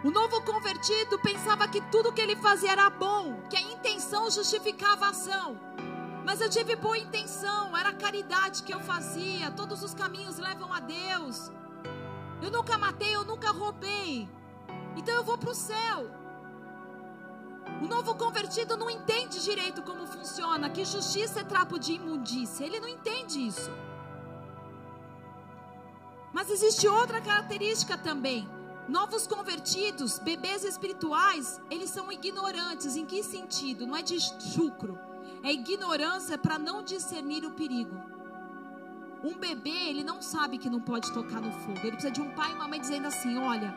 O 0.04 0.12
novo 0.12 0.40
convertido 0.42 1.18
pensava 1.18 1.66
que 1.66 1.80
tudo 1.90 2.12
que 2.12 2.20
ele 2.20 2.36
fazia 2.36 2.70
era 2.70 2.88
bom, 2.88 3.42
que 3.50 3.56
a 3.56 3.60
intenção 3.60 4.30
justificava 4.30 5.06
a 5.06 5.08
ação. 5.08 5.58
Mas 6.24 6.40
eu 6.40 6.48
tive 6.48 6.76
boa 6.76 6.96
intenção, 6.96 7.76
era 7.76 7.88
a 7.88 7.94
caridade 7.94 8.62
que 8.62 8.72
eu 8.72 8.78
fazia, 8.78 9.50
todos 9.50 9.82
os 9.82 9.92
caminhos 9.92 10.38
levam 10.38 10.72
a 10.72 10.78
Deus. 10.78 11.50
Eu 12.40 12.52
nunca 12.52 12.78
matei, 12.78 13.12
eu 13.12 13.24
nunca 13.24 13.50
roubei. 13.50 14.28
Então 14.94 15.12
eu 15.12 15.24
vou 15.24 15.36
para 15.36 15.50
o 15.50 15.54
céu. 15.54 16.23
O 17.82 17.86
novo 17.86 18.14
convertido 18.14 18.76
não 18.76 18.88
entende 18.88 19.42
direito 19.42 19.82
como 19.82 20.06
funciona, 20.06 20.70
que 20.70 20.84
justiça 20.84 21.40
é 21.40 21.44
trapo 21.44 21.78
de 21.78 21.94
imundícia. 21.94 22.64
Ele 22.64 22.80
não 22.80 22.88
entende 22.88 23.46
isso. 23.46 23.70
Mas 26.32 26.50
existe 26.50 26.88
outra 26.88 27.20
característica 27.20 27.96
também. 27.96 28.48
Novos 28.88 29.26
convertidos, 29.26 30.18
bebês 30.18 30.64
espirituais, 30.64 31.60
eles 31.70 31.90
são 31.90 32.10
ignorantes. 32.12 32.96
Em 32.96 33.06
que 33.06 33.22
sentido? 33.22 33.86
Não 33.86 33.96
é 33.96 34.02
de 34.02 34.18
chucro. 34.20 34.98
É 35.42 35.52
ignorância 35.52 36.36
para 36.36 36.58
não 36.58 36.82
discernir 36.82 37.44
o 37.44 37.52
perigo. 37.52 37.96
Um 39.22 39.38
bebê, 39.38 39.88
ele 39.88 40.04
não 40.04 40.20
sabe 40.20 40.58
que 40.58 40.68
não 40.68 40.80
pode 40.80 41.12
tocar 41.12 41.40
no 41.40 41.50
fogo. 41.50 41.78
Ele 41.78 41.92
precisa 41.92 42.12
de 42.12 42.20
um 42.20 42.30
pai 42.34 42.50
e 42.50 42.54
uma 42.54 42.68
mãe 42.68 42.80
dizendo 42.80 43.06
assim: 43.06 43.38
olha, 43.38 43.74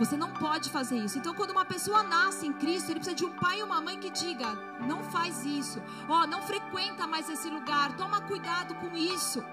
você 0.00 0.16
não 0.16 0.32
pode 0.32 0.70
fazer 0.70 0.96
isso. 0.96 1.18
Então, 1.18 1.34
quando 1.34 1.50
uma 1.50 1.64
pessoa 1.64 2.02
nasce 2.02 2.46
em 2.46 2.54
Cristo, 2.54 2.90
ele 2.90 3.00
precisa 3.00 3.14
de 3.14 3.26
um 3.26 3.36
pai 3.36 3.60
e 3.60 3.62
uma 3.62 3.82
mãe 3.82 3.98
que 4.00 4.08
diga: 4.08 4.48
não 4.80 5.04
faz 5.04 5.44
isso. 5.44 5.78
Ó, 6.08 6.22
oh, 6.22 6.26
não 6.26 6.40
frequenta 6.42 7.06
mais 7.06 7.28
esse 7.28 7.50
lugar. 7.50 7.94
Toma 7.98 8.22
cuidado 8.22 8.74
com 8.76 8.96
isso. 8.96 9.44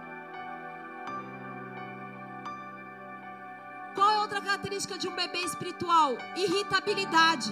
Qual 3.94 4.10
é 4.10 4.20
outra 4.20 4.40
característica 4.40 4.98
de 4.98 5.10
um 5.10 5.16
bebê 5.16 5.40
espiritual? 5.40 6.18
Irritabilidade. 6.38 7.52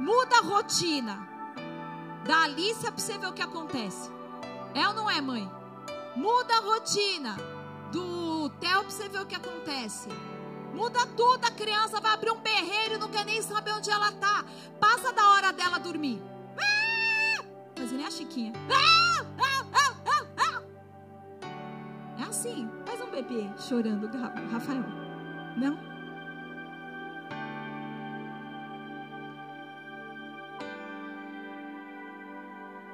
Muda 0.00 0.38
a 0.38 0.42
rotina. 0.42 1.28
Da 2.24 2.44
Alicia 2.44 2.90
para 2.90 3.02
você 3.02 3.18
ver 3.18 3.26
o 3.26 3.34
que 3.34 3.42
acontece. 3.42 4.10
É 4.74 4.88
ou 4.88 4.94
não 4.94 5.10
é, 5.10 5.20
mãe? 5.20 5.50
Muda 6.16 6.54
a 6.56 6.60
rotina. 6.60 7.36
Do 7.92 8.48
Theo 8.58 8.80
para 8.80 8.90
você 8.90 9.06
ver 9.06 9.20
o 9.20 9.26
que 9.26 9.34
acontece. 9.34 10.08
Muda 10.72 11.06
tudo, 11.16 11.44
a 11.44 11.50
criança 11.50 12.00
vai 12.00 12.12
abrir 12.12 12.30
um 12.30 12.40
berreiro, 12.40 12.98
não 12.98 13.08
quer 13.08 13.24
nem 13.24 13.42
saber 13.42 13.72
onde 13.72 13.90
ela 13.90 14.10
tá. 14.12 14.44
Passa 14.80 15.12
da 15.12 15.30
hora 15.30 15.52
dela 15.52 15.78
dormir. 15.78 16.22
Ah! 16.58 17.44
Mas 17.78 17.92
nem 17.92 18.06
a 18.06 18.10
Chiquinha. 18.10 18.52
Ah! 18.70 19.26
Ah! 19.38 19.62
É 22.18 22.24
assim, 22.24 22.70
faz 22.86 23.00
um 23.00 23.10
bebê 23.10 23.50
chorando, 23.58 24.08
Rafael. 24.50 24.84
Não? 25.56 25.76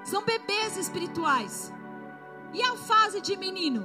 São 0.04 0.24
bebês 0.24 0.76
espirituais. 0.76 1.72
E 2.54 2.62
a 2.62 2.74
fase 2.76 3.20
de 3.20 3.36
menino? 3.36 3.82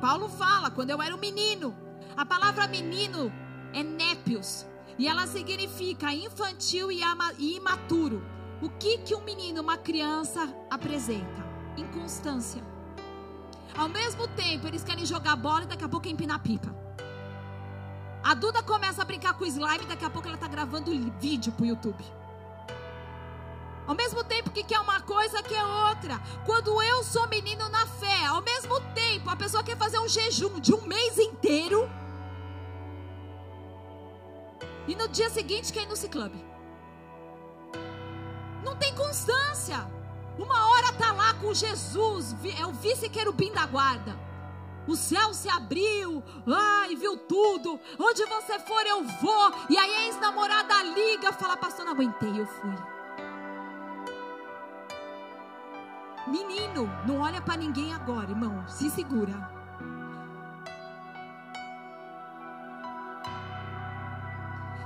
Paulo 0.00 0.28
fala, 0.28 0.70
quando 0.70 0.90
eu 0.90 1.02
era 1.02 1.14
um 1.14 1.18
menino, 1.18 1.76
a 2.16 2.26
palavra 2.26 2.66
menino 2.66 3.32
é 3.72 3.82
népios 3.82 4.66
e 4.98 5.08
ela 5.08 5.26
significa 5.26 6.12
infantil 6.12 6.90
e 6.90 7.00
imaturo. 7.38 8.22
O 8.60 8.68
que 8.68 8.98
que 8.98 9.14
um 9.14 9.22
menino, 9.22 9.62
uma 9.62 9.78
criança 9.78 10.54
apresenta? 10.68 11.44
Inconstância. 11.76 12.62
Ao 13.76 13.88
mesmo 13.88 14.28
tempo, 14.28 14.66
eles 14.66 14.84
querem 14.84 15.06
jogar 15.06 15.36
bola 15.36 15.62
e 15.62 15.66
daqui 15.66 15.84
a 15.84 15.88
pouco 15.88 16.08
empinar 16.08 16.40
pipa. 16.40 16.74
A 18.22 18.34
Duda 18.34 18.62
começa 18.62 19.00
a 19.00 19.04
brincar 19.04 19.32
com 19.34 19.46
slime 19.46 19.84
e 19.84 19.86
daqui 19.86 20.04
a 20.04 20.10
pouco 20.10 20.28
ela 20.28 20.36
está 20.36 20.46
gravando 20.46 20.90
vídeo 21.18 21.52
para 21.52 21.62
o 21.62 21.66
YouTube. 21.66 22.19
Ao 23.90 23.96
mesmo 23.96 24.22
tempo 24.22 24.52
que 24.52 24.62
quer 24.62 24.78
uma 24.78 25.00
coisa, 25.00 25.42
quer 25.42 25.64
outra. 25.64 26.22
Quando 26.46 26.80
eu 26.80 27.02
sou 27.02 27.26
menino 27.26 27.68
na 27.70 27.84
fé, 27.86 28.24
ao 28.26 28.40
mesmo 28.40 28.80
tempo 28.94 29.28
a 29.28 29.34
pessoa 29.34 29.64
quer 29.64 29.76
fazer 29.76 29.98
um 29.98 30.06
jejum 30.06 30.60
de 30.60 30.72
um 30.72 30.82
mês 30.82 31.18
inteiro 31.18 31.90
e 34.86 34.94
no 34.94 35.08
dia 35.08 35.28
seguinte 35.28 35.72
quer 35.72 35.82
ir 35.82 35.88
no 35.88 35.96
ciclame. 35.96 36.40
Não 38.62 38.76
tem 38.76 38.94
constância. 38.94 39.84
Uma 40.38 40.70
hora 40.70 40.92
tá 40.92 41.10
lá 41.10 41.34
com 41.34 41.52
Jesus, 41.52 42.36
é 42.60 42.64
o 42.64 42.72
vice-querubim 42.72 43.50
da 43.50 43.66
guarda. 43.66 44.16
O 44.86 44.94
céu 44.94 45.34
se 45.34 45.48
abriu, 45.48 46.22
ai, 46.46 46.94
viu 46.94 47.16
tudo. 47.16 47.80
Onde 47.98 48.24
você 48.24 48.56
for, 48.60 48.86
eu 48.86 49.02
vou. 49.02 49.52
E 49.68 49.76
aí 49.76 49.96
a 49.96 50.06
ex-namorada 50.06 50.80
liga, 50.84 51.32
fala, 51.32 51.56
pastor, 51.56 51.84
não 51.84 51.92
aguentei, 51.92 52.40
eu 52.40 52.46
fui. 52.46 52.99
Menino, 56.30 56.88
não 57.06 57.20
olha 57.20 57.40
para 57.40 57.56
ninguém 57.56 57.92
agora, 57.92 58.30
irmão, 58.30 58.66
se 58.68 58.88
segura. 58.90 59.34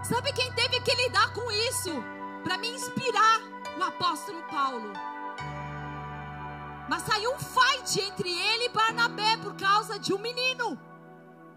Sabe 0.02 0.32
quem 0.32 0.52
teve 0.52 0.80
que 0.80 0.94
lidar 0.94 1.32
com 1.32 1.50
isso? 1.50 1.90
Para 2.42 2.58
me 2.58 2.68
inspirar, 2.68 3.40
o 3.78 3.82
apóstolo 3.82 4.42
Paulo. 4.50 4.92
Mas 6.88 7.02
saiu 7.02 7.34
um 7.34 7.38
fight 7.38 8.00
entre 8.00 8.28
ele 8.28 8.66
e 8.66 8.68
Barnabé 8.68 9.38
por 9.38 9.54
causa 9.54 9.98
de 9.98 10.12
um 10.12 10.18
menino. 10.18 10.78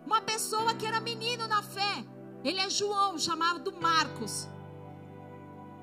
Uma 0.05 0.21
pessoa 0.21 0.73
que 0.73 0.85
era 0.85 1.01
menino 1.01 1.47
na 1.47 1.61
fé. 1.61 2.05
Ele 2.43 2.61
é 2.61 2.69
João, 2.69 3.17
chamado 3.19 3.73
Marcos. 3.73 4.47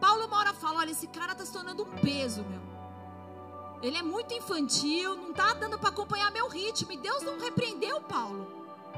Paulo 0.00 0.26
uma 0.26 0.38
hora 0.38 0.54
fala: 0.54 0.80
olha, 0.80 0.90
esse 0.90 1.06
cara 1.08 1.32
está 1.32 1.44
se 1.44 1.52
tornando 1.52 1.82
um 1.82 1.90
peso, 1.98 2.42
meu. 2.44 2.63
Ele 3.84 3.98
é 3.98 4.02
muito 4.02 4.32
infantil, 4.32 5.14
não 5.14 5.28
está 5.28 5.52
dando 5.52 5.78
para 5.78 5.90
acompanhar 5.90 6.30
meu 6.30 6.48
ritmo. 6.48 6.90
E 6.90 6.96
Deus 6.96 7.22
não 7.22 7.38
repreendeu 7.38 8.00
Paulo. 8.00 8.48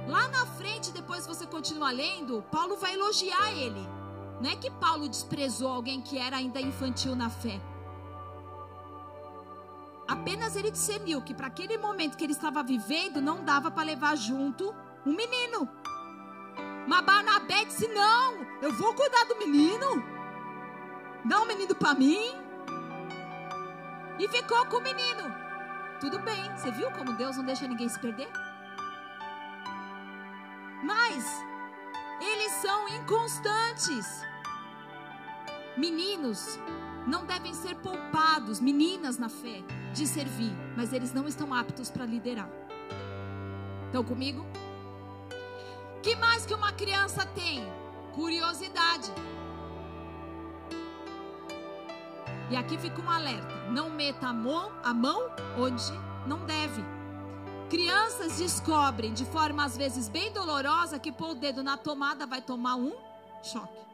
Lá 0.07 0.28
na 0.28 0.47
frente, 0.47 0.93
depois 0.93 1.26
você 1.26 1.45
continua 1.45 1.91
lendo, 1.91 2.41
Paulo 2.53 2.76
vai 2.76 2.95
elogiar 2.95 3.51
ele. 3.51 3.84
Não 4.41 4.49
é 4.49 4.55
que 4.55 4.70
Paulo 4.70 5.09
desprezou 5.09 5.72
alguém 5.72 6.01
que 6.01 6.16
era 6.16 6.37
ainda 6.37 6.61
infantil 6.61 7.16
na 7.16 7.28
fé. 7.28 7.61
Apenas 10.07 10.55
ele 10.55 10.70
discerniu 10.70 11.20
que 11.20 11.34
para 11.34 11.49
aquele 11.49 11.76
momento 11.78 12.16
que 12.16 12.22
ele 12.22 12.32
estava 12.32 12.62
vivendo, 12.62 13.20
não 13.20 13.45
dava 13.45 13.72
para 13.72 13.82
levar 13.82 14.16
junto 14.16 14.72
um 15.05 15.16
menino. 15.16 15.68
Mas 16.87 17.05
Barnabé 17.05 17.64
disse: 17.64 17.89
Não, 17.89 18.34
eu 18.62 18.72
vou 18.72 18.95
cuidar 18.95 19.24
do 19.24 19.37
menino. 19.37 20.01
Dá 21.24 21.41
um 21.41 21.47
menino 21.47 21.74
para 21.74 21.93
mim. 21.93 22.45
E 24.18 24.28
ficou 24.28 24.64
com 24.66 24.76
o 24.76 24.82
menino. 24.82 25.34
Tudo 26.00 26.18
bem, 26.18 26.56
você 26.56 26.70
viu 26.70 26.90
como 26.90 27.12
Deus 27.14 27.36
não 27.36 27.44
deixa 27.44 27.66
ninguém 27.66 27.88
se 27.88 27.98
perder? 27.98 28.28
Mas 30.82 31.24
eles 32.20 32.52
são 32.52 32.88
inconstantes. 32.88 34.22
Meninos 35.76 36.58
não 37.06 37.24
devem 37.24 37.54
ser 37.54 37.76
poupados, 37.76 38.60
meninas 38.60 39.18
na 39.18 39.28
fé, 39.28 39.62
de 39.92 40.06
servir, 40.06 40.52
mas 40.76 40.92
eles 40.92 41.12
não 41.12 41.26
estão 41.28 41.52
aptos 41.52 41.90
para 41.90 42.06
liderar. 42.06 42.48
Estão 43.86 44.02
comigo? 44.02 44.46
Que 46.02 46.16
mais 46.16 46.44
que 46.46 46.54
uma 46.54 46.72
criança 46.72 47.24
tem? 47.26 47.64
Curiosidade. 48.14 49.10
E 52.51 52.57
aqui 52.57 52.78
fica 52.78 53.01
um 53.01 53.11
alerta: 53.11 53.55
não 53.70 53.90
meta 53.90 54.28
a 54.28 54.32
mão, 54.32 54.70
a 54.82 54.94
mão 54.94 55.30
onde 55.59 55.92
não 56.26 56.44
deve. 56.44 56.84
Crianças 57.68 58.38
descobrem 58.38 59.12
de 59.12 59.24
forma 59.24 59.64
às 59.64 59.76
vezes 59.76 60.09
bem 60.09 60.32
dolorosa 60.32 60.99
que 60.99 61.11
pôr 61.11 61.30
o 61.30 61.34
dedo 61.34 61.62
na 61.62 61.76
tomada 61.76 62.24
vai 62.26 62.40
tomar 62.40 62.76
um 62.76 62.94
choque. 63.42 63.86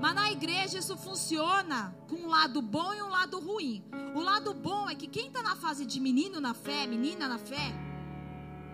Mas 0.00 0.14
na 0.14 0.32
igreja 0.32 0.78
isso 0.78 0.96
funciona 0.96 1.94
com 2.08 2.16
um 2.16 2.28
lado 2.28 2.60
bom 2.60 2.92
e 2.94 3.02
um 3.02 3.08
lado 3.08 3.38
ruim. 3.38 3.84
O 4.14 4.20
lado 4.20 4.52
bom 4.52 4.88
é 4.88 4.94
que 4.94 5.06
quem 5.06 5.28
está 5.28 5.42
na 5.42 5.54
fase 5.54 5.86
de 5.86 6.00
menino 6.00 6.40
na 6.40 6.54
fé, 6.54 6.86
menina 6.86 7.28
na 7.28 7.38
fé, 7.38 7.72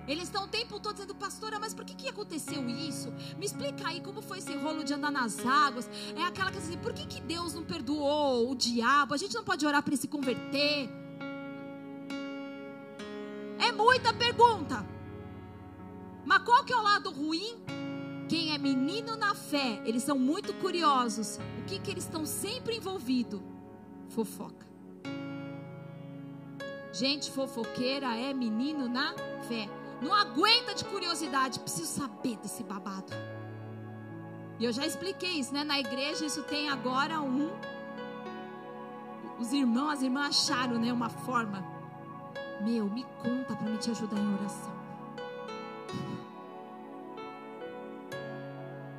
eles 0.09 0.25
estão 0.25 0.45
o 0.45 0.49
tempo 0.49 0.81
todo 0.81 0.95
dizendo, 0.95 1.15
pastora, 1.15 1.59
mas 1.59 1.75
por 1.75 1.85
que, 1.85 1.95
que 1.95 2.09
aconteceu 2.09 2.67
isso? 2.69 3.13
Me 3.37 3.45
explica 3.45 3.89
aí 3.89 4.01
como 4.01 4.23
foi 4.23 4.39
esse 4.39 4.57
rolo 4.57 4.83
de 4.83 4.95
andar 4.95 5.13
nas 5.13 5.45
águas. 5.45 5.89
É 6.17 6.25
aquela 6.25 6.51
que 6.51 6.57
assim, 6.59 6.79
por 6.79 6.95
que, 6.95 7.07
que 7.07 7.21
Deus 7.21 7.53
não 7.53 7.63
perdoou 7.63 8.51
o 8.51 8.55
diabo? 8.55 9.13
A 9.13 9.19
gente 9.19 9.35
não 9.35 9.45
pode 9.45 9.67
orar 9.67 9.83
para 9.83 9.93
ele 9.93 10.01
se 10.01 10.09
converter. 10.09 10.89
É 13.59 13.71
muita 13.71 14.15
pergunta. 14.15 14.87
Mas 16.25 16.43
qual 16.43 16.65
que 16.65 16.73
é 16.73 16.77
o 16.77 16.83
lado 16.83 17.11
ruim? 17.11 17.57
Quem 18.29 18.53
é 18.55 18.59
menino 18.59 19.17
na 19.17 19.35
fé, 19.35 19.81
eles 19.85 20.03
são 20.03 20.19
muito 20.19 20.55
curiosos. 20.55 21.39
O 21.59 21.65
que 21.67 21.79
que 21.79 21.91
eles 21.91 22.05
estão 22.05 22.25
sempre 22.25 22.77
envolvidos? 22.77 23.41
Fofoca. 24.09 24.67
Gente 26.93 27.31
fofoqueira 27.31 28.17
é 28.17 28.33
menino 28.33 28.89
na 28.89 29.15
fé. 29.47 29.69
Não 30.01 30.15
aguenta 30.15 30.75
de 30.75 30.85
curiosidade, 30.85 31.59
preciso 31.61 32.01
saber 32.01 32.37
desse 32.37 32.63
babado. 32.63 33.13
E 34.59 34.65
eu 34.65 34.73
já 34.73 34.87
expliquei 34.87 35.33
isso, 35.41 35.53
né? 35.53 35.65
Na 35.65 35.79
igreja 35.79 36.25
isso 36.25 36.43
tem 36.45 36.69
agora 36.69 37.21
um 37.21 37.51
os 39.39 39.53
irmãos, 39.53 39.91
as 39.91 40.03
irmãs 40.03 40.51
acharam, 40.51 40.81
né, 40.81 40.93
uma 40.93 41.09
forma 41.09 41.65
meu, 42.61 42.87
me 42.87 43.05
conta 43.23 43.55
para 43.55 43.71
me 43.71 43.79
te 43.79 43.91
ajudar 43.91 44.19
em 44.19 44.35
oração. 44.35 44.79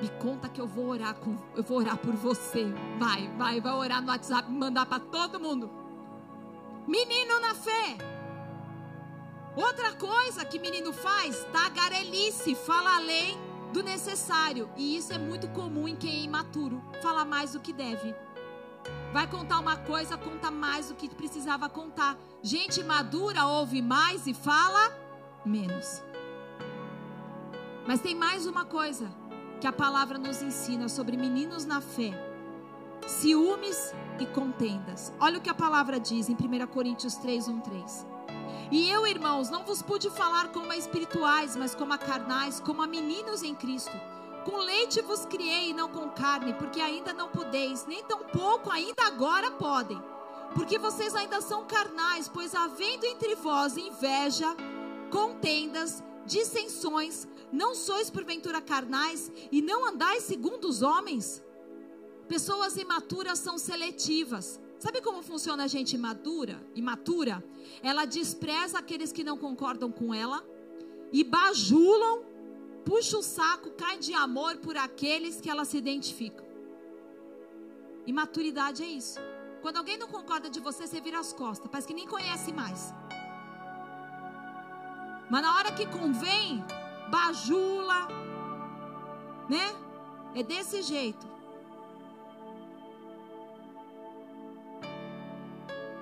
Me 0.02 0.08
conta 0.18 0.48
que 0.48 0.62
eu 0.62 0.68
vou 0.68 0.88
orar 0.88 1.14
com, 1.16 1.36
eu 1.56 1.64
vou 1.64 1.80
orar 1.80 1.98
por 1.98 2.14
você. 2.14 2.74
Vai, 2.98 3.28
vai, 3.38 3.60
vai 3.60 3.74
orar 3.74 4.02
no 4.02 4.08
WhatsApp, 4.08 4.50
mandar 4.50 4.86
para 4.86 5.00
todo 5.00 5.40
mundo. 5.40 5.70
Menino 6.88 7.40
na 7.42 7.54
fé. 7.54 7.98
Outra 9.56 9.94
coisa 9.94 10.46
que 10.46 10.60
menino 10.60 10.94
faz, 10.94 11.46
tagarelice, 11.52 12.56
fala 12.56 12.96
além 12.98 13.38
do 13.74 13.84
necessário. 13.84 14.70
E 14.76 14.96
isso 14.96 15.14
é 15.14 15.18
muito 15.18 15.48
comum 15.50 15.88
em 15.88 15.96
quem 15.96 16.12
é 16.12 16.24
imaturo, 16.24 16.82
fala 17.02 17.26
mais 17.26 17.54
do 17.54 17.60
que 17.60 17.74
deve. 17.74 18.16
Vai 19.12 19.28
contar 19.28 19.60
uma 19.60 19.76
coisa, 19.76 20.18
conta 20.18 20.52
mais 20.52 20.90
do 20.90 20.96
que 20.96 21.10
precisava 21.10 21.68
contar. 21.68 22.18
Gente 22.42 22.84
madura 22.84 23.46
ouve 23.46 23.82
mais 23.82 24.28
e 24.28 24.34
fala 24.34 24.96
menos. 25.46 26.04
Mas 27.88 28.02
tem 28.02 28.14
mais 28.14 28.46
uma 28.46 28.66
coisa 28.66 29.10
que 29.60 29.66
a 29.66 29.74
palavra 29.74 30.18
nos 30.18 30.42
ensina 30.42 30.88
sobre 30.88 31.18
meninos 31.18 31.66
na 31.66 31.82
fé: 31.82 32.12
ciúmes 33.08 33.94
e 34.20 34.26
contendas. 34.28 35.12
Olha 35.20 35.40
o 35.40 35.42
que 35.42 35.50
a 35.50 35.56
palavra 35.56 36.00
diz 36.00 36.30
em 36.30 36.34
1 36.34 36.68
Coríntios 36.68 37.16
3, 37.16 37.48
1, 37.48 37.60
3. 37.62 38.08
E 38.72 38.90
eu, 38.90 39.08
irmãos, 39.08 39.50
não 39.50 39.64
vos 39.64 39.82
pude 39.82 40.10
falar 40.10 40.50
como 40.50 40.72
a 40.72 40.78
espirituais, 40.78 41.56
mas 41.56 41.74
como 41.74 41.94
a 41.94 41.98
carnais, 41.98 42.60
como 42.60 42.82
a 42.82 42.88
meninos 42.88 43.42
em 43.44 43.56
Cristo. 43.56 44.00
Com 44.46 44.58
leite 44.58 45.02
vos 45.02 45.26
criei 45.26 45.70
e 45.70 45.74
não 45.74 45.90
com 45.90 46.10
carne, 46.10 46.54
porque 46.54 46.80
ainda 46.80 47.12
não 47.14 47.30
podeis, 47.30 47.86
nem 47.86 48.04
tampouco 48.04 48.72
ainda 48.72 49.06
agora 49.06 49.52
podem. 49.52 50.02
Porque 50.54 50.78
vocês 50.78 51.16
ainda 51.16 51.42
são 51.42 51.66
carnais, 51.66 52.28
pois 52.28 52.56
havendo 52.56 53.06
entre 53.06 53.36
vós 53.36 53.78
inveja, 53.78 54.56
contendas, 55.12 56.04
dissensões, 56.26 57.28
não 57.52 57.74
sois 57.76 58.10
porventura 58.10 58.62
carnais 58.62 59.32
e 59.52 59.62
não 59.62 59.88
andais 59.88 60.24
segundo 60.24 60.66
os 60.66 60.82
homens? 60.82 61.44
Pessoas 62.28 62.78
imaturas 62.78 63.40
são 63.40 63.58
seletivas. 63.58 64.60
Sabe 64.80 65.02
como 65.02 65.22
funciona 65.22 65.66
a 65.66 65.68
gente 65.68 65.94
imadura? 65.94 66.66
Imatura? 66.74 67.44
Ela 67.84 68.06
despreza 68.06 68.80
aqueles 68.80 69.12
que 69.12 69.24
não 69.24 69.38
concordam 69.38 69.92
com 69.92 70.14
ela 70.14 70.44
e 71.12 71.24
bajulam 71.24 72.30
puxa 72.90 73.18
o 73.18 73.22
saco, 73.22 73.70
cai 73.72 73.98
de 74.00 74.14
amor 74.14 74.58
por 74.58 74.76
aqueles 74.76 75.40
que 75.40 75.50
ela 75.50 75.64
se 75.64 75.78
identificam. 75.78 76.46
E 78.08 78.12
maturidade 78.12 78.82
é 78.84 78.88
isso. 78.88 79.20
Quando 79.62 79.78
alguém 79.78 79.98
não 79.98 80.08
concorda 80.08 80.50
de 80.50 80.60
você, 80.60 80.88
você 80.88 81.00
vira 81.00 81.20
as 81.20 81.32
costas, 81.32 81.70
parece 81.70 81.88
que 81.88 81.94
nem 81.94 82.08
conhece 82.08 82.52
mais. 82.52 82.94
Mas 85.30 85.42
na 85.42 85.56
hora 85.56 85.72
que 85.72 85.86
convém, 85.86 86.64
bajula, 87.12 88.08
né? 89.48 89.68
É 90.34 90.42
desse 90.42 90.82
jeito. 90.82 91.28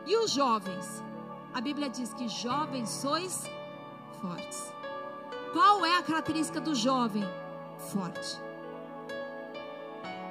E 0.08 0.16
os 0.16 0.32
jovens? 0.32 1.04
A 1.54 1.60
Bíblia 1.60 1.90
diz 1.90 2.14
que 2.14 2.30
jovens 2.30 2.88
sois 2.88 3.44
fortes. 4.22 4.74
Qual 5.52 5.86
é 5.86 5.98
a 5.98 6.02
característica 6.02 6.62
do 6.62 6.74
jovem? 6.74 7.26
Forte. 7.78 8.40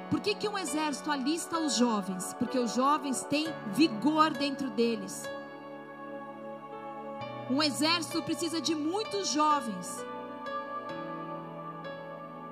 Por 0.09 0.19
que, 0.19 0.33
que 0.33 0.49
um 0.49 0.57
exército 0.57 1.11
alista 1.11 1.59
os 1.59 1.75
jovens? 1.75 2.33
Porque 2.39 2.57
os 2.57 2.73
jovens 2.73 3.21
têm 3.25 3.53
vigor 3.67 4.31
dentro 4.31 4.71
deles. 4.71 5.29
Um 7.47 7.61
exército 7.61 8.23
precisa 8.23 8.59
de 8.59 8.73
muitos 8.73 9.29
jovens. 9.29 10.03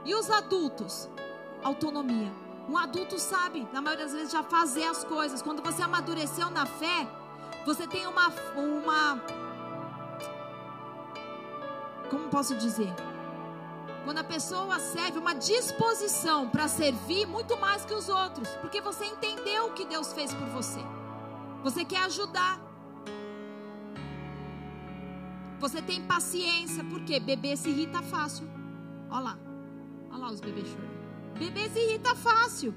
E 0.06 0.14
os 0.14 0.30
adultos? 0.30 1.10
Autonomia. 1.64 2.45
Um 2.68 2.78
adulto 2.78 3.20
sabe, 3.20 3.68
na 3.72 3.82
maioria 3.82 4.06
das 4.06 4.14
vezes, 4.14 4.32
já 4.32 4.44
fazer 4.44 4.86
as 4.86 5.04
coisas. 5.04 5.42
Quando 5.42 5.62
você 5.62 5.82
amadureceu 5.82 6.50
na 6.50 6.66
fé, 6.66 7.08
você 7.66 7.88
tem 7.88 8.08
uma, 8.08 8.34
uma 8.56 9.22
como 12.10 12.30
posso 12.30 12.56
dizer? 12.56 12.94
Quando 14.04 14.20
a 14.20 14.24
pessoa 14.24 14.80
serve 14.80 15.18
uma 15.18 15.34
disposição 15.34 16.48
para 16.48 16.68
servir 16.68 17.26
muito 17.26 17.58
mais 17.58 17.84
que 17.84 17.94
os 17.94 18.08
outros, 18.08 18.48
porque 18.62 18.80
você 18.80 19.06
entendeu 19.06 19.68
o 19.68 19.74
que 19.74 19.86
Deus 19.86 20.14
fez 20.14 20.34
por 20.34 20.48
você. 20.48 20.80
Você 21.64 21.84
quer 21.84 22.04
ajudar. 22.04 22.60
Você 25.60 25.82
tem 25.82 26.04
paciência, 26.04 26.84
porque 26.84 27.20
bebê 27.20 27.58
se 27.58 27.70
irrita 27.70 28.04
fácil. 28.04 28.48
Olha 29.10 29.20
lá. 29.22 29.38
Olha 30.12 30.18
lá 30.20 30.32
os 30.32 30.40
bebês 30.40 30.68
chorando. 30.68 30.95
Bebê 31.40 31.70
se 31.70 31.80
irrita 31.80 32.16
fácil. 32.16 32.74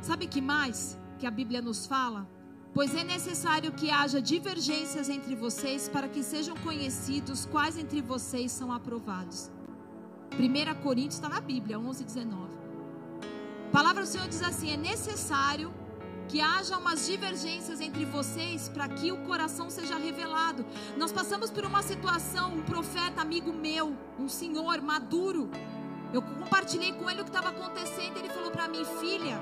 Sabe 0.00 0.26
que 0.26 0.40
mais 0.40 0.98
que 1.18 1.26
a 1.26 1.30
Bíblia 1.30 1.62
nos 1.62 1.86
fala? 1.86 2.28
Pois 2.74 2.94
é 2.94 3.04
necessário 3.04 3.70
que 3.72 3.90
haja 3.90 4.20
divergências 4.20 5.08
entre 5.08 5.36
vocês 5.36 5.88
para 5.88 6.08
que 6.08 6.22
sejam 6.22 6.56
conhecidos 6.56 7.46
quais 7.46 7.76
entre 7.78 8.00
vocês 8.00 8.50
são 8.50 8.72
aprovados. 8.72 9.50
1 10.32 10.82
Coríntios 10.82 11.16
está 11.16 11.28
na 11.28 11.40
Bíblia, 11.40 11.78
11, 11.78 12.02
19. 12.02 12.52
A 13.68 13.70
palavra 13.70 14.02
do 14.02 14.08
Senhor 14.08 14.26
diz 14.26 14.42
assim: 14.42 14.72
é 14.72 14.76
necessário 14.76 15.72
que 16.28 16.40
haja 16.40 16.76
umas 16.76 17.06
divergências 17.06 17.80
entre 17.80 18.04
vocês 18.04 18.68
para 18.68 18.88
que 18.88 19.12
o 19.12 19.18
coração 19.18 19.70
seja 19.70 19.96
revelado. 19.96 20.64
Nós 20.96 21.12
passamos 21.12 21.50
por 21.50 21.64
uma 21.64 21.82
situação, 21.82 22.54
um 22.54 22.62
profeta 22.62 23.20
amigo 23.20 23.52
meu, 23.52 23.96
um 24.18 24.28
senhor 24.28 24.80
maduro. 24.80 25.50
Eu 26.12 26.22
compartilhei 26.22 26.92
com 26.92 27.08
ele 27.10 27.20
o 27.20 27.24
que 27.24 27.30
estava 27.30 27.50
acontecendo. 27.50 28.16
Ele 28.16 28.28
falou 28.28 28.50
para 28.50 28.68
mim, 28.68 28.84
filha, 29.00 29.38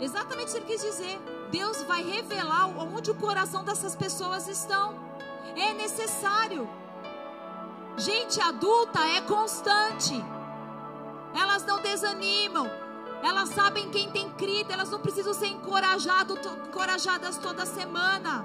exatamente 0.00 0.50
o 0.50 0.52
que 0.52 0.58
ele 0.58 0.66
quis 0.66 0.82
dizer. 0.82 1.20
Deus 1.50 1.82
vai 1.82 2.02
revelar 2.02 2.66
onde 2.78 3.10
o 3.10 3.14
coração 3.14 3.64
dessas 3.64 3.94
pessoas 3.94 4.48
estão. 4.48 4.94
É 5.56 5.74
necessário. 5.74 6.68
Gente 7.96 8.40
adulta 8.40 9.00
é 9.00 9.20
constante. 9.20 10.14
Elas 11.34 11.64
não 11.64 11.80
desanimam. 11.80 12.81
Elas 13.22 13.50
sabem 13.50 13.90
quem 13.90 14.10
tem 14.10 14.30
crido. 14.32 14.72
Elas 14.72 14.90
não 14.90 15.00
precisam 15.00 15.32
ser 15.32 15.46
encorajado, 15.46 16.38
encorajadas 16.66 17.38
toda 17.38 17.64
semana. 17.64 18.44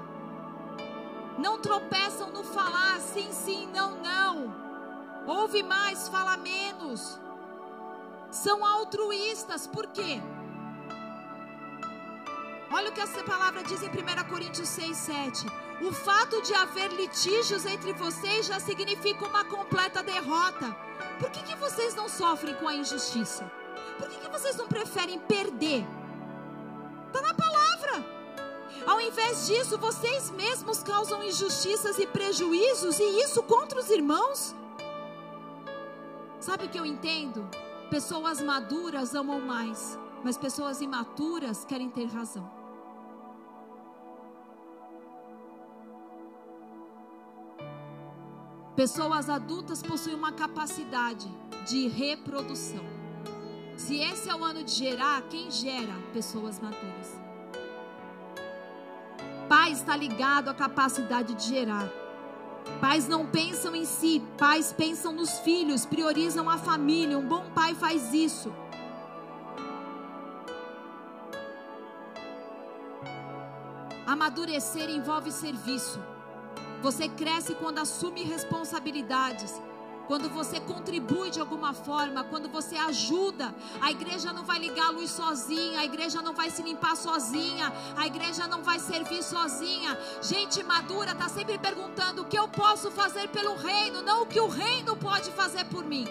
Não 1.38 1.58
tropeçam 1.58 2.30
no 2.30 2.44
falar 2.44 3.00
sim, 3.00 3.32
sim, 3.32 3.66
não, 3.74 4.00
não. 4.00 4.54
Ouve 5.26 5.62
mais, 5.62 6.08
fala 6.08 6.36
menos. 6.36 7.18
São 8.30 8.64
altruístas. 8.64 9.66
Por 9.66 9.86
quê? 9.88 10.20
Olha 12.70 12.90
o 12.90 12.92
que 12.92 13.00
essa 13.00 13.24
palavra 13.24 13.62
diz 13.62 13.82
em 13.82 13.88
1 13.88 14.28
Coríntios 14.28 14.68
6, 14.68 14.96
7. 14.96 15.46
O 15.80 15.92
fato 15.92 16.42
de 16.42 16.52
haver 16.54 16.92
litígios 16.92 17.64
entre 17.64 17.92
vocês 17.94 18.46
já 18.46 18.60
significa 18.60 19.26
uma 19.26 19.44
completa 19.44 20.02
derrota. 20.02 20.76
Por 21.18 21.30
que, 21.30 21.42
que 21.42 21.56
vocês 21.56 21.94
não 21.94 22.08
sofrem 22.08 22.54
com 22.56 22.68
a 22.68 22.74
injustiça? 22.74 23.50
Por 23.98 24.08
que, 24.08 24.18
que 24.18 24.28
vocês 24.28 24.56
não 24.56 24.68
preferem 24.68 25.18
perder? 25.18 25.84
Está 27.08 27.20
na 27.20 27.34
palavra. 27.34 28.18
Ao 28.86 29.00
invés 29.00 29.46
disso, 29.46 29.76
vocês 29.76 30.30
mesmos 30.30 30.82
causam 30.82 31.22
injustiças 31.22 31.98
e 31.98 32.06
prejuízos, 32.06 32.98
e 32.98 33.22
isso 33.22 33.42
contra 33.42 33.78
os 33.78 33.90
irmãos. 33.90 34.54
Sabe 36.40 36.66
o 36.66 36.68
que 36.68 36.78
eu 36.78 36.86
entendo? 36.86 37.48
Pessoas 37.90 38.40
maduras 38.40 39.14
amam 39.14 39.40
mais, 39.40 39.98
mas 40.22 40.36
pessoas 40.36 40.80
imaturas 40.80 41.64
querem 41.64 41.90
ter 41.90 42.06
razão. 42.06 42.48
Pessoas 48.76 49.28
adultas 49.28 49.82
possuem 49.82 50.14
uma 50.14 50.30
capacidade 50.30 51.28
de 51.66 51.88
reprodução. 51.88 52.97
Se 53.78 53.96
esse 54.00 54.28
é 54.28 54.34
o 54.34 54.44
ano 54.44 54.64
de 54.64 54.72
gerar, 54.72 55.22
quem 55.30 55.48
gera? 55.52 55.94
Pessoas 56.12 56.58
maduras. 56.58 57.16
Pais 59.48 59.78
está 59.78 59.96
ligado 59.96 60.48
à 60.48 60.54
capacidade 60.54 61.32
de 61.34 61.44
gerar. 61.44 61.88
Pais 62.80 63.06
não 63.06 63.24
pensam 63.24 63.76
em 63.76 63.84
si, 63.84 64.20
pais 64.36 64.72
pensam 64.72 65.12
nos 65.12 65.38
filhos, 65.38 65.86
priorizam 65.86 66.50
a 66.50 66.58
família. 66.58 67.16
Um 67.16 67.26
bom 67.26 67.44
pai 67.54 67.76
faz 67.76 68.12
isso. 68.12 68.52
Amadurecer 74.04 74.90
envolve 74.90 75.30
serviço. 75.30 76.00
Você 76.82 77.08
cresce 77.08 77.54
quando 77.54 77.78
assume 77.78 78.24
responsabilidades. 78.24 79.54
Quando 80.08 80.30
você 80.30 80.58
contribui 80.58 81.30
de 81.30 81.38
alguma 81.38 81.74
forma, 81.74 82.24
quando 82.24 82.48
você 82.48 82.76
ajuda, 82.76 83.54
a 83.78 83.90
igreja 83.90 84.32
não 84.32 84.42
vai 84.42 84.58
ligar 84.58 84.86
a 84.86 84.90
luz 84.90 85.10
sozinha, 85.10 85.80
a 85.80 85.84
igreja 85.84 86.22
não 86.22 86.32
vai 86.32 86.48
se 86.48 86.62
limpar 86.62 86.96
sozinha, 86.96 87.70
a 87.94 88.06
igreja 88.06 88.48
não 88.48 88.62
vai 88.62 88.78
servir 88.78 89.22
sozinha. 89.22 89.98
Gente 90.22 90.62
madura 90.62 91.12
está 91.12 91.28
sempre 91.28 91.58
perguntando 91.58 92.22
o 92.22 92.24
que 92.24 92.38
eu 92.38 92.48
posso 92.48 92.90
fazer 92.90 93.28
pelo 93.28 93.54
reino, 93.54 94.00
não 94.00 94.22
o 94.22 94.26
que 94.26 94.40
o 94.40 94.48
reino 94.48 94.96
pode 94.96 95.30
fazer 95.32 95.66
por 95.66 95.84
mim. 95.84 96.08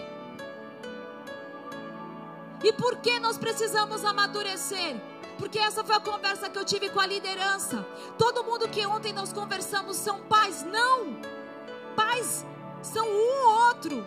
E 2.62 2.72
por 2.74 2.98
que 2.98 3.18
nós 3.18 3.36
precisamos 3.36 4.04
amadurecer? 4.04 4.94
Porque 5.38 5.58
essa 5.58 5.82
foi 5.82 5.96
a 5.96 6.00
conversa 6.00 6.48
que 6.48 6.56
eu 6.56 6.64
tive 6.64 6.88
com 6.90 7.00
a 7.00 7.06
liderança. 7.06 7.84
Todo 8.16 8.44
mundo 8.44 8.68
que 8.68 8.86
ontem 8.86 9.12
nós 9.12 9.32
conversamos 9.32 9.96
são 9.96 10.20
pais. 10.20 10.64
Não! 10.64 11.20
Pais 11.96 12.44
são 12.82 13.06
um 13.06 13.46
ou 13.46 13.68
outro. 13.68 14.04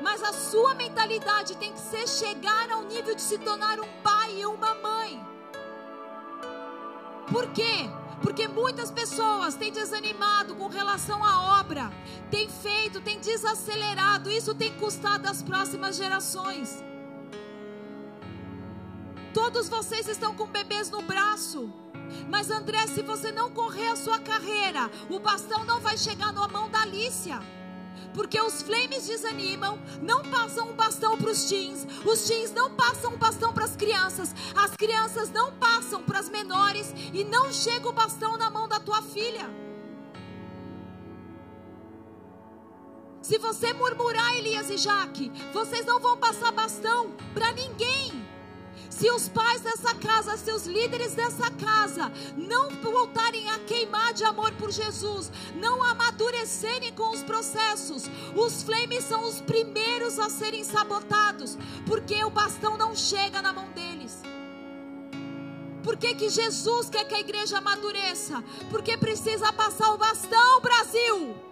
Mas 0.00 0.22
a 0.22 0.32
sua 0.32 0.74
mentalidade 0.74 1.56
tem 1.56 1.72
que 1.72 1.80
ser 1.80 2.06
chegar 2.06 2.70
ao 2.70 2.82
nível 2.82 3.14
de 3.14 3.22
se 3.22 3.38
tornar 3.38 3.80
um 3.80 3.88
pai 4.02 4.40
e 4.40 4.46
uma 4.46 4.74
mãe. 4.74 5.26
Por 7.30 7.50
quê? 7.52 7.90
Porque 8.22 8.48
muitas 8.48 8.90
pessoas 8.90 9.54
têm 9.54 9.72
desanimado 9.72 10.54
com 10.56 10.66
relação 10.66 11.22
à 11.24 11.60
obra, 11.60 11.92
têm 12.30 12.48
feito, 12.48 13.00
têm 13.00 13.20
desacelerado, 13.20 14.30
isso 14.30 14.54
tem 14.54 14.72
custado 14.74 15.28
às 15.28 15.42
próximas 15.42 15.96
gerações. 15.96 16.82
Todos 19.32 19.68
vocês 19.68 20.08
estão 20.08 20.34
com 20.34 20.46
bebês 20.46 20.90
no 20.90 21.02
braço. 21.02 21.72
Mas 22.28 22.50
André, 22.50 22.86
se 22.86 23.02
você 23.02 23.32
não 23.32 23.50
correr 23.50 23.88
a 23.88 23.96
sua 23.96 24.18
carreira, 24.18 24.90
o 25.08 25.18
bastão 25.18 25.64
não 25.64 25.80
vai 25.80 25.96
chegar 25.96 26.32
na 26.32 26.48
mão 26.48 26.70
da 26.70 26.82
Alicia. 26.82 27.40
Porque 28.14 28.40
os 28.40 28.62
flames 28.62 29.06
desanimam, 29.06 29.78
não 30.00 30.22
passam 30.22 30.70
um 30.70 30.74
bastão 30.74 31.16
para 31.16 31.30
os 31.30 31.44
teens, 31.44 31.86
os 32.04 32.22
teens 32.22 32.52
não 32.52 32.74
passam 32.74 33.12
um 33.12 33.16
bastão 33.16 33.52
para 33.52 33.64
as 33.64 33.76
crianças, 33.76 34.34
as 34.56 34.74
crianças 34.76 35.30
não 35.30 35.52
passam 35.52 36.02
para 36.02 36.18
as 36.18 36.28
menores 36.28 36.92
e 37.12 37.24
não 37.24 37.52
chega 37.52 37.88
o 37.88 37.92
bastão 37.92 38.36
na 38.36 38.50
mão 38.50 38.66
da 38.68 38.80
tua 38.80 39.02
filha. 39.02 39.48
Se 43.20 43.36
você 43.36 43.72
murmurar, 43.72 44.36
Elias 44.36 44.70
e 44.70 44.78
Jaque, 44.78 45.30
vocês 45.52 45.84
não 45.84 46.00
vão 46.00 46.16
passar 46.16 46.50
bastão 46.50 47.12
para 47.34 47.52
ninguém. 47.52 48.27
Se 48.98 49.08
os 49.12 49.28
pais 49.28 49.60
dessa 49.60 49.94
casa, 49.94 50.36
se 50.36 50.50
os 50.50 50.66
líderes 50.66 51.14
dessa 51.14 51.48
casa 51.52 52.10
não 52.36 52.68
voltarem 52.68 53.48
a 53.48 53.60
queimar 53.60 54.12
de 54.12 54.24
amor 54.24 54.50
por 54.54 54.72
Jesus, 54.72 55.30
não 55.54 55.84
amadurecerem 55.84 56.92
com 56.92 57.10
os 57.10 57.22
processos, 57.22 58.10
os 58.34 58.64
flames 58.64 59.04
são 59.04 59.22
os 59.22 59.40
primeiros 59.40 60.18
a 60.18 60.28
serem 60.28 60.64
sabotados, 60.64 61.56
porque 61.86 62.24
o 62.24 62.30
bastão 62.30 62.76
não 62.76 62.92
chega 62.92 63.40
na 63.40 63.52
mão 63.52 63.70
deles. 63.70 64.20
Por 65.84 65.96
que, 65.96 66.16
que 66.16 66.28
Jesus 66.28 66.90
quer 66.90 67.04
que 67.04 67.14
a 67.14 67.20
igreja 67.20 67.58
amadureça? 67.58 68.42
Porque 68.68 68.96
precisa 68.96 69.52
passar 69.52 69.92
o 69.92 69.96
bastão, 69.96 70.60
Brasil. 70.60 71.47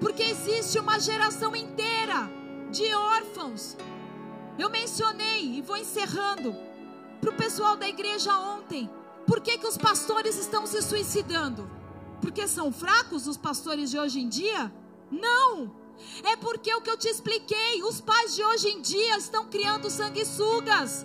Porque 0.00 0.22
existe 0.22 0.78
uma 0.78 0.98
geração 0.98 1.54
inteira 1.56 2.30
de 2.70 2.92
órfãos. 2.94 3.76
Eu 4.58 4.70
mencionei 4.70 5.56
e 5.56 5.62
vou 5.62 5.76
encerrando 5.76 6.54
para 7.20 7.30
o 7.30 7.36
pessoal 7.36 7.76
da 7.76 7.88
igreja 7.88 8.36
ontem. 8.38 8.90
Por 9.26 9.40
que, 9.40 9.58
que 9.58 9.66
os 9.66 9.76
pastores 9.76 10.36
estão 10.36 10.66
se 10.66 10.80
suicidando? 10.82 11.68
Porque 12.20 12.46
são 12.48 12.72
fracos 12.72 13.26
os 13.26 13.36
pastores 13.36 13.90
de 13.90 13.98
hoje 13.98 14.20
em 14.20 14.28
dia? 14.28 14.72
Não! 15.10 15.76
É 16.22 16.36
porque 16.36 16.72
o 16.74 16.80
que 16.80 16.90
eu 16.90 16.96
te 16.96 17.08
expliquei, 17.08 17.82
os 17.82 18.00
pais 18.00 18.34
de 18.34 18.44
hoje 18.44 18.68
em 18.68 18.80
dia 18.80 19.16
estão 19.16 19.46
criando 19.46 19.90
sanguessugas. 19.90 21.04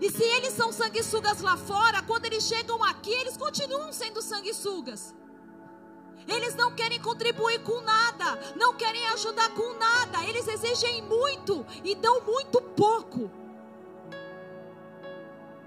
E 0.00 0.10
se 0.10 0.22
eles 0.22 0.54
são 0.54 0.72
sanguessugas 0.72 1.40
lá 1.40 1.56
fora, 1.56 2.02
quando 2.02 2.24
eles 2.24 2.44
chegam 2.44 2.82
aqui, 2.84 3.10
eles 3.10 3.36
continuam 3.36 3.92
sendo 3.92 4.22
sanguessugas. 4.22 5.14
Eles 6.26 6.54
não 6.54 6.72
querem 6.74 7.00
contribuir 7.00 7.60
com 7.60 7.80
nada, 7.80 8.38
não 8.56 8.74
querem 8.74 9.06
ajudar 9.08 9.50
com 9.50 9.74
nada. 9.74 10.24
Eles 10.24 10.46
exigem 10.46 11.02
muito 11.02 11.64
e 11.82 11.94
dão 11.94 12.20
muito 12.22 12.60
pouco. 12.60 13.30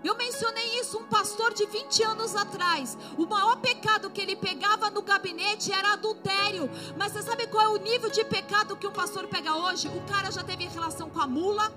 Eu 0.03 0.15
mencionei 0.15 0.79
isso, 0.79 0.99
um 0.99 1.07
pastor 1.07 1.51
de 1.55 1.65
20 1.65 2.03
anos 2.03 2.35
atrás. 2.35 2.95
O 3.17 3.25
maior 3.25 3.55
pecado 3.57 4.11
que 4.11 4.21
ele 4.21 4.35
pegava 4.35 4.91
no 4.91 5.01
gabinete 5.01 5.71
era 5.71 5.93
adultério. 5.93 6.69
Mas 6.95 7.11
você 7.11 7.23
sabe 7.23 7.47
qual 7.47 7.63
é 7.63 7.69
o 7.69 7.77
nível 7.77 8.11
de 8.11 8.23
pecado 8.23 8.77
que 8.77 8.85
um 8.85 8.91
pastor 8.91 9.27
pega 9.27 9.55
hoje? 9.55 9.87
O 9.87 10.01
cara 10.01 10.29
já 10.29 10.43
teve 10.43 10.67
relação 10.67 11.09
com 11.09 11.19
a 11.19 11.25
mula, 11.25 11.73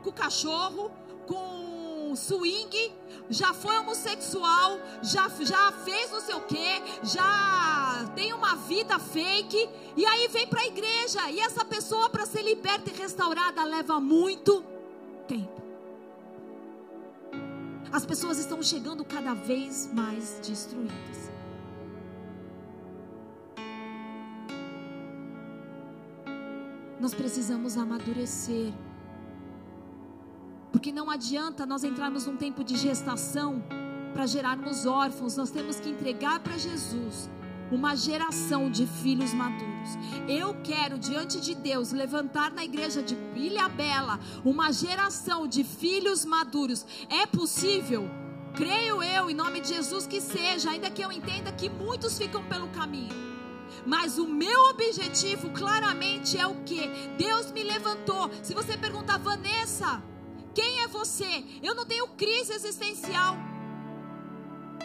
com 0.00 0.10
o 0.10 0.12
cachorro, 0.12 0.92
com 1.26 1.61
swing, 2.16 2.92
já 3.30 3.52
foi 3.52 3.78
homossexual, 3.78 4.78
já, 5.02 5.28
já 5.40 5.72
fez 5.84 6.10
não 6.10 6.20
sei 6.20 6.34
o 6.34 6.40
que, 6.42 6.82
já 7.04 8.10
tem 8.14 8.32
uma 8.32 8.56
vida 8.56 8.98
fake, 8.98 9.68
e 9.96 10.04
aí 10.04 10.28
vem 10.28 10.46
para 10.46 10.60
a 10.60 10.66
igreja. 10.66 11.30
E 11.30 11.40
essa 11.40 11.64
pessoa, 11.64 12.10
para 12.10 12.26
ser 12.26 12.42
liberta 12.42 12.90
e 12.90 12.92
restaurada, 12.94 13.64
leva 13.64 14.00
muito 14.00 14.64
tempo. 15.26 15.62
As 17.92 18.06
pessoas 18.06 18.38
estão 18.38 18.62
chegando 18.62 19.04
cada 19.04 19.34
vez 19.34 19.92
mais 19.92 20.40
destruídas. 20.42 21.30
Nós 26.98 27.12
precisamos 27.12 27.76
amadurecer. 27.76 28.72
Porque 30.72 30.90
não 30.90 31.10
adianta 31.10 31.66
nós 31.66 31.84
entrarmos 31.84 32.26
num 32.26 32.36
tempo 32.36 32.64
de 32.64 32.76
gestação 32.76 33.62
para 34.12 34.26
gerarmos 34.26 34.84
órfãos, 34.86 35.36
nós 35.36 35.50
temos 35.50 35.78
que 35.78 35.88
entregar 35.88 36.40
para 36.40 36.58
Jesus 36.58 37.30
uma 37.70 37.96
geração 37.96 38.70
de 38.70 38.86
filhos 38.86 39.32
maduros. 39.32 39.88
Eu 40.28 40.54
quero, 40.62 40.98
diante 40.98 41.40
de 41.40 41.54
Deus, 41.54 41.90
levantar 41.90 42.50
na 42.52 42.64
igreja 42.64 43.02
de 43.02 43.16
Ilha 43.34 43.68
Bela 43.68 44.20
uma 44.44 44.70
geração 44.70 45.46
de 45.46 45.64
filhos 45.64 46.24
maduros. 46.24 46.84
É 47.08 47.26
possível? 47.26 48.08
Creio 48.54 49.02
eu, 49.02 49.30
em 49.30 49.34
nome 49.34 49.60
de 49.62 49.68
Jesus, 49.68 50.06
que 50.06 50.20
seja, 50.20 50.70
ainda 50.70 50.90
que 50.90 51.02
eu 51.02 51.10
entenda 51.10 51.50
que 51.50 51.70
muitos 51.70 52.18
ficam 52.18 52.44
pelo 52.44 52.68
caminho. 52.68 53.14
Mas 53.86 54.18
o 54.18 54.28
meu 54.28 54.68
objetivo 54.68 55.48
claramente 55.50 56.36
é 56.36 56.46
o 56.46 56.56
que? 56.56 56.86
Deus 57.16 57.50
me 57.50 57.62
levantou. 57.62 58.30
Se 58.42 58.52
você 58.52 58.76
perguntar, 58.76 59.18
Vanessa, 59.18 60.02
quem 60.54 60.82
é 60.82 60.88
você? 60.88 61.44
Eu 61.62 61.74
não 61.74 61.86
tenho 61.86 62.08
crise 62.08 62.52
existencial. 62.52 63.36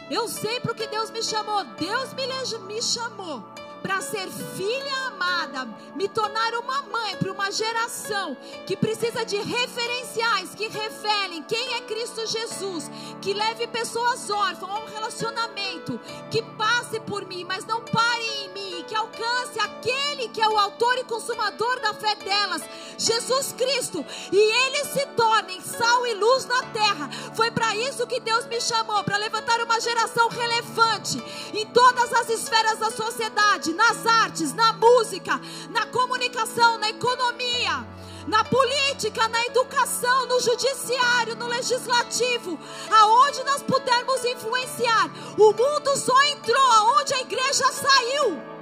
Eu 0.10 0.28
sei 0.28 0.60
para 0.60 0.72
o 0.72 0.76
que 0.76 0.88
Deus 0.88 1.12
me 1.12 1.22
chamou. 1.22 1.64
Deus 1.76 2.14
me, 2.14 2.26
me 2.68 2.82
chamou 2.82 3.44
para 3.82 4.02
ser 4.02 4.30
filha 4.30 5.08
amada, 5.08 5.68
me 5.96 6.08
tornar 6.08 6.54
uma 6.56 6.82
mãe 6.84 7.16
para 7.18 7.32
uma 7.32 7.52
geração 7.52 8.36
que 8.66 8.76
precisa 8.76 9.26
de 9.26 9.38
referenciais 9.38 10.54
que 10.56 10.68
revelem 10.68 11.44
quem 11.44 11.76
é 11.76 11.82
Cristo 11.82 12.26
Jesus, 12.26 12.90
que 13.22 13.34
leve 13.34 13.68
pessoas 13.68 14.30
órfãs 14.30 14.70
a 14.70 14.80
um 14.80 14.86
relacionamento, 14.86 16.00
que 16.30 16.42
passe 16.42 17.00
por 17.02 17.26
mim, 17.26 17.44
mas 17.44 17.66
não 17.66 17.82
pare 17.82 18.24
em 18.24 18.50
mim, 18.50 18.86
que 18.88 18.96
alcance 18.96 19.60
aquele 19.60 20.30
que 20.30 20.42
é 20.42 20.48
o 20.48 20.58
autor 20.58 20.98
e 20.98 21.04
consumador 21.04 21.80
da 21.80 21.94
fé 21.94 22.16
delas, 22.16 22.62
Jesus 22.98 23.54
Cristo, 23.54 24.06
e 24.32 24.38
eles 24.38 24.88
se 24.88 25.06
tornem 25.08 25.62
sal 25.62 26.06
e 26.08 26.14
luz 26.14 26.46
na 26.46 26.64
terra. 26.64 27.10
Foi 27.36 27.52
para 27.52 27.76
isso 27.76 28.08
que 28.08 28.20
Deus 28.20 28.46
me 28.48 28.60
chamou, 28.62 29.04
para 29.04 29.18
levantar 29.18 29.60
uma 29.62 29.80
geração 29.80 30.28
relevante 30.30 31.22
em 31.54 31.66
todas 31.68 32.12
as 32.14 32.30
esferas 32.30 32.80
da 32.80 32.92
sociedade 32.92 33.67
nas 33.74 34.06
artes, 34.06 34.54
na 34.54 34.74
música, 34.74 35.40
na 35.70 35.86
comunicação, 35.88 36.78
na 36.78 36.90
economia, 36.90 37.86
na 38.28 38.44
política, 38.44 39.28
na 39.28 39.42
educação, 39.44 40.28
no 40.28 40.40
judiciário, 40.40 41.36
no 41.36 41.48
legislativo, 41.48 42.60
aonde 42.92 43.44
nós 43.44 43.64
pudermos 43.64 44.26
influenciar. 44.26 45.10
O 45.38 45.54
mundo 45.54 45.96
só 45.96 46.22
entrou 46.24 46.72
aonde 46.72 47.14
a 47.14 47.22
igreja 47.22 47.72
saiu. 47.72 48.58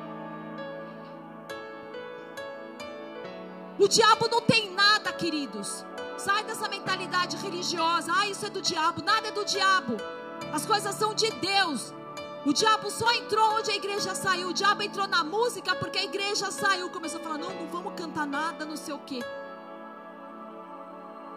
O 3.77 3.87
diabo 3.87 4.27
não 4.29 4.41
tem 4.41 4.71
nada, 4.71 5.11
queridos. 5.11 5.85
Sai 6.17 6.43
dessa 6.43 6.69
mentalidade 6.69 7.35
religiosa. 7.37 8.11
Ah, 8.15 8.27
isso 8.27 8.45
é 8.45 8.49
do 8.49 8.61
diabo. 8.61 9.03
Nada 9.03 9.27
é 9.27 9.31
do 9.31 9.43
diabo. 9.43 9.97
As 10.53 10.65
coisas 10.65 10.95
são 10.95 11.13
de 11.13 11.29
Deus. 11.31 11.93
O 12.45 12.53
diabo 12.53 12.91
só 12.91 13.11
entrou 13.13 13.57
onde 13.57 13.71
a 13.71 13.75
igreja 13.75 14.13
saiu. 14.13 14.49
O 14.49 14.53
diabo 14.53 14.83
entrou 14.83 15.07
na 15.07 15.23
música 15.23 15.75
porque 15.75 15.97
a 15.97 16.03
igreja 16.03 16.51
saiu. 16.51 16.89
Começou 16.89 17.19
a 17.19 17.23
falar: 17.23 17.39
não, 17.39 17.49
não 17.49 17.67
vamos 17.67 17.93
cantar 17.95 18.27
nada, 18.27 18.63
não 18.63 18.77
sei 18.77 18.93
o 18.93 18.99
quê. 18.99 19.19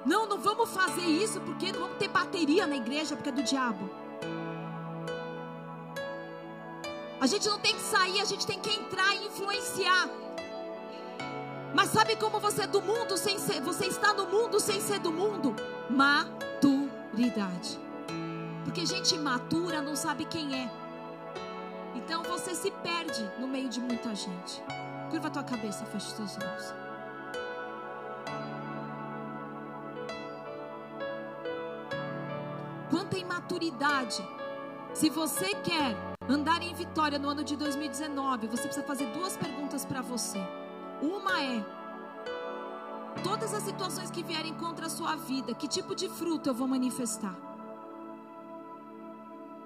Não, 0.05 0.27
não 0.27 0.39
vamos 0.39 0.71
fazer 0.71 1.07
isso 1.07 1.41
porque 1.41 1.73
não 1.73 1.81
vamos 1.81 1.97
ter 1.97 2.09
bateria 2.09 2.67
na 2.67 2.77
igreja 2.77 3.17
porque 3.17 3.31
é 3.31 3.33
do 3.33 3.43
diabo. 3.43 3.89
A 7.21 7.27
gente 7.27 7.49
não 7.49 7.59
tem 7.59 7.75
que 7.75 7.83
sair, 7.83 8.21
a 8.21 8.25
gente 8.25 8.47
tem 8.47 8.61
que 8.61 8.71
entrar 8.71 9.15
e 9.17 9.27
influenciar. 9.27 10.09
Mas 11.75 11.91
sabe 11.91 12.17
como 12.17 12.39
você 12.39 12.63
é 12.63 12.67
do 12.67 12.81
mundo 12.81 13.17
sem 13.17 13.39
ser, 13.39 13.61
você 13.61 13.87
está 13.87 14.13
no 14.13 14.27
mundo 14.27 14.61
sem 14.61 14.81
ser 14.81 15.01
do 15.01 15.11
mundo? 15.11 15.55
Maturidade. 15.91 17.79
Porque 18.65 18.87
gente 18.87 19.15
imatura 19.15 19.83
não 19.83 19.97
sabe 19.97 20.25
quem 20.27 20.55
é. 20.55 20.88
Então 21.95 22.23
você 22.23 22.55
se 22.55 22.71
perde 22.71 23.23
no 23.39 23.47
meio 23.47 23.69
de 23.69 23.81
muita 23.81 24.15
gente. 24.15 24.63
Curva 25.11 25.29
a 25.29 25.31
tua 25.31 25.43
cabeça, 25.43 25.85
fecha 25.87 26.07
os 26.07 26.13
teus 26.13 26.37
olhos. 26.37 26.75
Quanta 32.91 33.19
imaturidade. 33.19 34.27
Se 34.95 35.09
você 35.11 35.55
quer 35.57 35.97
andar 36.29 36.63
em 36.63 36.75
vitória 36.75 37.19
no 37.19 37.29
ano 37.29 37.45
de 37.45 37.57
2019, 37.57 38.49
você 38.49 38.65
precisa 38.65 38.87
fazer 38.87 39.07
duas 39.13 39.37
perguntas 39.37 39.85
para 39.85 40.03
você. 40.03 40.39
Uma 41.01 41.43
é: 41.43 41.65
todas 43.23 43.55
as 43.55 43.63
situações 43.63 44.11
que 44.11 44.23
vierem 44.23 44.55
contra 44.55 44.87
a 44.87 44.91
sua 44.91 45.17
vida, 45.17 45.55
que 45.55 45.69
tipo 45.69 45.95
de 45.95 46.09
fruto 46.09 46.51
eu 46.51 46.55
vou 46.55 46.69
manifestar? 46.69 47.48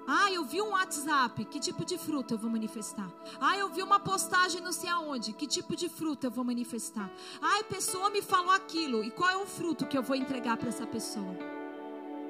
Ah, 0.07 0.31
eu 0.31 0.43
vi 0.45 0.61
um 0.61 0.71
WhatsApp, 0.71 1.45
que 1.45 1.59
tipo 1.59 1.85
de 1.85 1.97
fruto 1.97 2.33
eu 2.33 2.37
vou 2.37 2.49
manifestar? 2.49 3.09
Ah, 3.39 3.57
eu 3.57 3.69
vi 3.69 3.81
uma 3.81 3.99
postagem 3.99 4.61
não 4.61 4.71
sei 4.71 4.89
aonde, 4.89 5.33
que 5.33 5.47
tipo 5.47 5.75
de 5.75 5.87
fruto 5.87 6.27
eu 6.27 6.31
vou 6.31 6.43
manifestar? 6.43 7.09
Ah, 7.41 7.59
a 7.59 7.63
pessoa 7.63 8.09
me 8.09 8.21
falou 8.21 8.51
aquilo, 8.51 9.03
e 9.03 9.11
qual 9.11 9.29
é 9.29 9.37
o 9.37 9.45
fruto 9.45 9.87
que 9.87 9.97
eu 9.97 10.03
vou 10.03 10.15
entregar 10.15 10.57
para 10.57 10.69
essa 10.69 10.85
pessoa? 10.85 11.35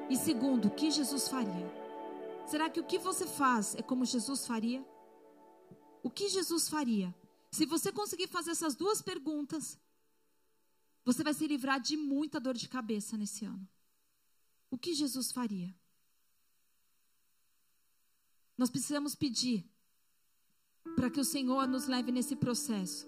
E 0.10 0.16
segundo, 0.16 0.68
o 0.68 0.72
que 0.72 0.92
Jesus 0.92 1.28
faria? 1.28 1.84
Será 2.46 2.70
que 2.70 2.80
o 2.80 2.84
que 2.84 3.00
você 3.00 3.26
faz 3.26 3.74
é 3.76 3.82
como 3.82 4.06
Jesus 4.06 4.46
faria? 4.46 4.86
O 6.04 6.10
que 6.10 6.28
Jesus 6.30 6.70
faria? 6.70 7.14
Se 7.52 7.66
você 7.66 7.92
conseguir 7.92 8.28
fazer 8.28 8.52
essas 8.52 8.76
duas 8.76 9.02
perguntas, 9.02 9.80
você 11.06 11.24
vai 11.24 11.34
se 11.34 11.48
livrar 11.48 11.80
de 11.80 11.98
muita 11.98 12.40
dor 12.40 12.54
de 12.54 12.68
cabeça 12.68 13.18
nesse 13.18 13.46
ano. 13.46 13.68
O 14.70 14.78
que 14.78 14.94
Jesus 14.94 15.32
faria? 15.32 15.74
Nós 18.58 18.70
precisamos 18.70 19.16
pedir 19.16 19.66
para 20.96 21.10
que 21.10 21.20
o 21.20 21.26
Senhor 21.26 21.68
nos 21.68 21.88
leve 21.88 22.12
nesse 22.12 22.36
processo. 22.36 23.08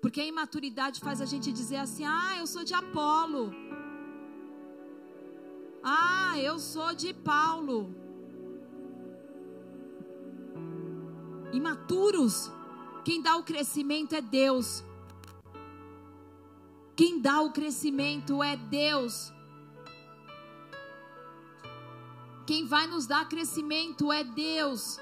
Porque 0.00 0.20
a 0.20 0.26
imaturidade 0.26 1.00
faz 1.00 1.20
a 1.20 1.26
gente 1.26 1.52
dizer 1.52 1.76
assim: 1.76 2.04
ah, 2.04 2.36
eu 2.38 2.46
sou 2.46 2.64
de 2.64 2.74
Apolo. 2.74 3.52
Ah, 5.82 6.38
eu 6.38 6.58
sou 6.58 6.94
de 6.94 7.12
Paulo. 7.12 7.94
Imaturos, 11.52 12.50
quem 13.04 13.20
dá 13.20 13.36
o 13.36 13.42
crescimento 13.42 14.14
é 14.14 14.22
Deus. 14.22 14.82
Quem 16.96 17.20
dá 17.20 17.40
o 17.40 17.52
crescimento 17.52 18.42
é 18.42 18.56
Deus. 18.56 19.32
Quem 22.46 22.66
vai 22.66 22.86
nos 22.86 23.06
dar 23.06 23.28
crescimento 23.28 24.12
é 24.12 24.24
Deus. 24.24 24.98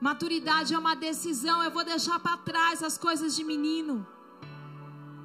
Maturidade 0.00 0.74
é 0.74 0.78
uma 0.78 0.94
decisão. 0.94 1.62
Eu 1.62 1.70
vou 1.70 1.84
deixar 1.84 2.18
para 2.20 2.36
trás 2.38 2.82
as 2.82 2.98
coisas 2.98 3.34
de 3.34 3.44
menino. 3.44 4.06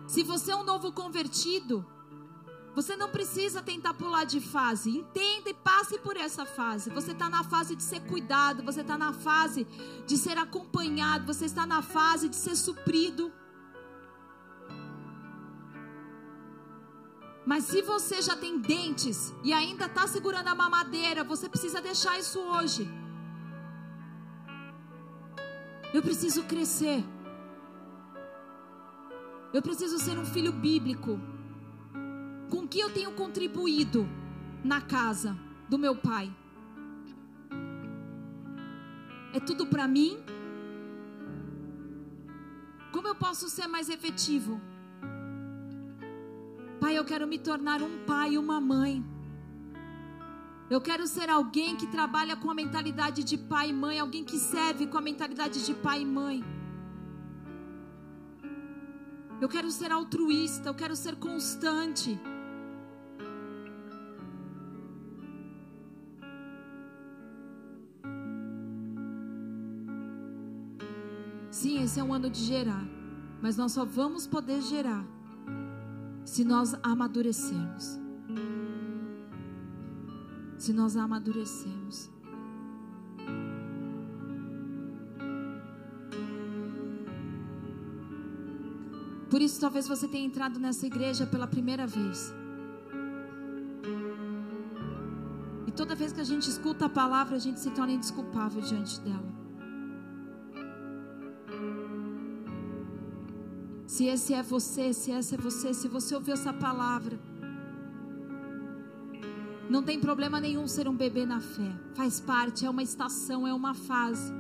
Se 0.08 0.24
você 0.24 0.52
é 0.52 0.56
um 0.56 0.64
novo 0.64 0.92
convertido, 0.92 1.86
você 2.74 2.96
não 2.96 3.10
precisa 3.10 3.62
tentar 3.62 3.94
pular 3.94 4.26
de 4.26 4.42
fase. 4.42 4.90
Entenda 4.90 5.50
e 5.50 5.54
passe 5.54 5.98
por 6.00 6.18
essa 6.18 6.46
fase. 6.46 6.90
Você 6.90 7.12
está 7.12 7.30
na 7.30 7.44
fase 7.44 7.76
de 7.76 7.84
ser 7.84 8.02
cuidado. 8.02 8.64
Você 8.64 8.82
está 8.82 8.98
na 8.98 9.14
fase 9.14 9.66
de 10.06 10.18
ser 10.18 10.38
acompanhado. 10.38 11.26
Você 11.26 11.46
está 11.46 11.66
na 11.66 11.82
fase 11.82 12.28
de 12.30 12.36
ser 12.36 12.56
suprido. 12.56 13.32
Mas 17.46 17.66
se 17.66 17.82
você 17.84 18.22
já 18.22 18.36
tem 18.36 18.60
dentes 18.60 19.34
e 19.44 19.54
ainda 19.54 19.86
está 19.86 20.08
segurando 20.08 20.48
a 20.48 20.56
mamadeira, 20.56 21.24
você 21.24 21.48
precisa 21.48 21.80
deixar 21.80 22.18
isso 22.18 22.40
hoje. 22.40 22.90
Eu 25.94 26.02
preciso 26.02 26.44
crescer. 26.44 27.04
Eu 29.54 29.62
preciso 29.62 30.00
ser 30.00 30.18
um 30.18 30.26
filho 30.26 30.52
bíblico. 30.52 31.20
Com 32.50 32.68
que 32.68 32.80
eu 32.80 32.92
tenho 32.92 33.12
contribuído 33.12 34.08
na 34.64 34.82
casa 34.82 35.38
do 35.70 35.78
meu 35.78 35.96
pai? 35.96 36.36
É 39.34 39.40
tudo 39.40 39.68
para 39.68 39.88
mim? 39.88 40.18
Como 42.92 43.08
eu 43.08 43.16
posso 43.16 43.50
ser 43.50 43.68
mais 43.68 43.88
efetivo? 43.88 44.60
Pai, 46.96 47.02
eu 47.02 47.06
quero 47.06 47.28
me 47.28 47.38
tornar 47.38 47.82
um 47.82 48.06
pai 48.06 48.36
e 48.36 48.38
uma 48.38 48.62
mãe. 48.62 49.04
Eu 50.70 50.80
quero 50.80 51.06
ser 51.06 51.30
alguém 51.30 51.76
que 51.76 51.88
trabalha 51.88 52.38
com 52.38 52.50
a 52.50 52.54
mentalidade 52.54 53.22
de 53.22 53.38
pai 53.38 53.70
e 53.72 53.74
mãe, 53.74 54.00
alguém 54.00 54.24
que 54.24 54.38
serve 54.38 54.88
com 54.88 54.98
a 54.98 55.02
mentalidade 55.02 55.66
de 55.66 55.74
pai 55.74 56.04
e 56.04 56.06
mãe. 56.06 56.42
Eu 59.42 59.50
quero 59.50 59.70
ser 59.72 59.92
altruísta, 59.92 60.70
eu 60.70 60.74
quero 60.74 60.96
ser 60.96 61.18
constante. 61.18 62.18
Sim, 71.52 71.84
esse 71.84 72.00
é 72.00 72.04
um 72.06 72.14
ano 72.14 72.30
de 72.30 72.40
gerar, 72.40 72.88
mas 73.42 73.58
nós 73.58 73.74
só 73.74 73.84
vamos 73.84 74.26
poder 74.26 74.62
gerar 74.62 75.15
se 76.26 76.44
nós 76.44 76.76
amadurecermos. 76.82 78.00
Se 80.58 80.74
nós 80.74 80.98
amadurecermos. 80.98 82.10
Por 89.30 89.42
isso, 89.42 89.60
talvez 89.60 89.88
você 89.88 90.08
tenha 90.08 90.26
entrado 90.26 90.60
nessa 90.60 90.88
igreja 90.88 91.28
pela 91.28 91.46
primeira 91.46 91.86
vez. 91.86 92.34
E 95.68 95.72
toda 95.72 95.94
vez 95.94 96.12
que 96.12 96.22
a 96.22 96.24
gente 96.24 96.50
escuta 96.50 96.86
a 96.86 96.90
palavra, 96.90 97.36
a 97.36 97.40
gente 97.40 97.60
se 97.60 97.70
torna 97.72 97.94
indesculpável 97.94 98.62
diante 98.62 99.00
dela. 99.02 99.35
Se 103.96 104.08
esse 104.08 104.34
é 104.34 104.44
você, 104.44 104.92
se 104.92 105.10
essa 105.10 105.36
é 105.36 105.38
você, 105.38 105.74
se 105.74 105.88
você 105.88 106.14
ouviu 106.14 106.34
essa 106.34 106.52
palavra, 106.52 107.18
não 109.70 109.82
tem 109.82 109.98
problema 109.98 110.38
nenhum 110.38 110.68
ser 110.68 110.86
um 110.90 110.94
bebê 110.94 111.26
na 111.26 111.40
fé. 111.40 111.72
Faz 111.94 112.20
parte, 112.20 112.66
é 112.66 112.70
uma 112.70 112.84
estação, 112.84 113.48
é 113.48 113.54
uma 113.54 113.74
fase. 113.74 114.34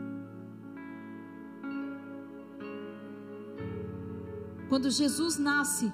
Quando 4.68 4.90
Jesus 4.90 5.38
nasce 5.38 5.90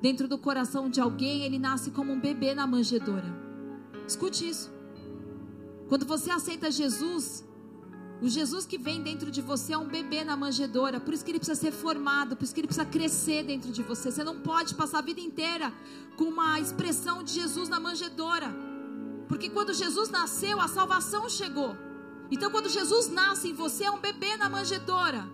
dentro 0.00 0.28
do 0.28 0.38
coração 0.38 0.88
de 0.88 1.00
alguém, 1.00 1.42
ele 1.42 1.58
nasce 1.58 1.90
como 1.90 2.12
um 2.12 2.20
bebê 2.20 2.54
na 2.54 2.64
manjedoura. 2.64 3.26
Escute 4.06 4.48
isso. 4.48 4.72
Quando 5.88 6.06
você 6.06 6.30
aceita 6.30 6.70
Jesus, 6.70 7.44
o 8.22 8.28
Jesus 8.28 8.64
que 8.64 8.78
vem 8.78 9.02
dentro 9.02 9.30
de 9.30 9.42
você 9.42 9.72
é 9.72 9.78
um 9.78 9.86
bebê 9.86 10.24
na 10.24 10.36
manjedoura. 10.36 11.00
Por 11.00 11.12
isso 11.12 11.24
que 11.24 11.30
ele 11.30 11.38
precisa 11.38 11.60
ser 11.60 11.72
formado, 11.72 12.36
por 12.36 12.44
isso 12.44 12.54
que 12.54 12.60
ele 12.60 12.68
precisa 12.68 12.86
crescer 12.86 13.44
dentro 13.44 13.70
de 13.70 13.82
você. 13.82 14.10
Você 14.10 14.24
não 14.24 14.40
pode 14.40 14.74
passar 14.74 14.98
a 14.98 15.02
vida 15.02 15.20
inteira 15.20 15.72
com 16.16 16.24
uma 16.24 16.58
expressão 16.60 17.22
de 17.22 17.32
Jesus 17.32 17.68
na 17.68 17.80
manjedoura. 17.80 18.54
Porque 19.28 19.50
quando 19.50 19.74
Jesus 19.74 20.10
nasceu, 20.10 20.60
a 20.60 20.68
salvação 20.68 21.28
chegou. 21.28 21.76
Então, 22.30 22.50
quando 22.50 22.68
Jesus 22.68 23.08
nasce 23.08 23.48
em 23.48 23.52
você, 23.52 23.84
é 23.84 23.90
um 23.90 24.00
bebê 24.00 24.36
na 24.36 24.48
manjedoura. 24.48 25.28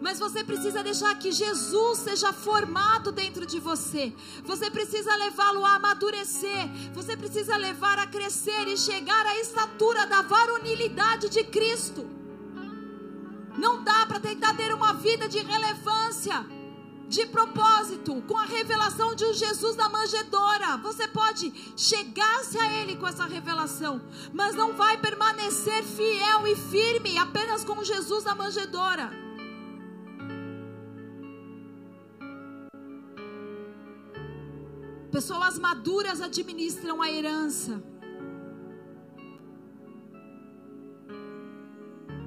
Mas 0.00 0.18
você 0.18 0.42
precisa 0.42 0.82
deixar 0.82 1.14
que 1.18 1.32
Jesus 1.32 1.98
seja 1.98 2.32
formado 2.32 3.12
dentro 3.12 3.44
de 3.46 3.58
você. 3.58 4.12
Você 4.44 4.70
precisa 4.70 5.14
levá-lo 5.16 5.64
a 5.64 5.74
amadurecer. 5.74 6.68
Você 6.94 7.16
precisa 7.16 7.56
levar 7.56 7.98
a 7.98 8.06
crescer 8.06 8.66
e 8.68 8.76
chegar 8.76 9.24
à 9.26 9.36
estatura 9.38 10.06
da 10.06 10.22
varonilidade 10.22 11.28
de 11.28 11.44
Cristo. 11.44 12.08
Não 13.56 13.82
dá 13.82 14.06
para 14.06 14.20
tentar 14.20 14.54
ter 14.54 14.72
uma 14.72 14.92
vida 14.92 15.28
de 15.28 15.38
relevância, 15.38 16.46
de 17.08 17.26
propósito, 17.26 18.22
com 18.22 18.36
a 18.38 18.44
revelação 18.44 19.14
de 19.14 19.24
um 19.24 19.34
Jesus 19.34 19.74
na 19.76 19.88
manjedoura. 19.88 20.76
Você 20.78 21.08
pode 21.08 21.52
chegar-se 21.76 22.56
a 22.56 22.72
Ele 22.72 22.96
com 22.96 23.06
essa 23.06 23.24
revelação, 23.24 24.00
mas 24.32 24.54
não 24.54 24.74
vai 24.74 24.96
permanecer 24.96 25.82
fiel 25.82 26.46
e 26.46 26.54
firme 26.54 27.18
apenas 27.18 27.64
com 27.64 27.82
Jesus 27.82 28.24
na 28.24 28.34
manjedoura. 28.34 29.10
Pessoas 35.10 35.58
maduras 35.58 36.20
administram 36.20 37.02
a 37.02 37.10
herança. 37.10 37.82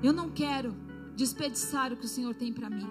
Eu 0.04 0.12
não 0.12 0.30
quero 0.30 0.76
desperdiçar 1.16 1.94
o 1.94 1.98
que 1.98 2.06
o 2.06 2.10
Senhor 2.10 2.36
tem 2.36 2.52
para 2.52 2.70
mim. 2.70 2.90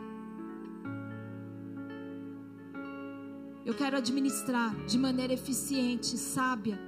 Eu 3.67 3.75
quero 3.75 3.97
administrar 3.99 4.75
de 4.87 4.99
maneira 4.99 5.35
eficiente, 5.35 6.17
sábia, 6.17 6.79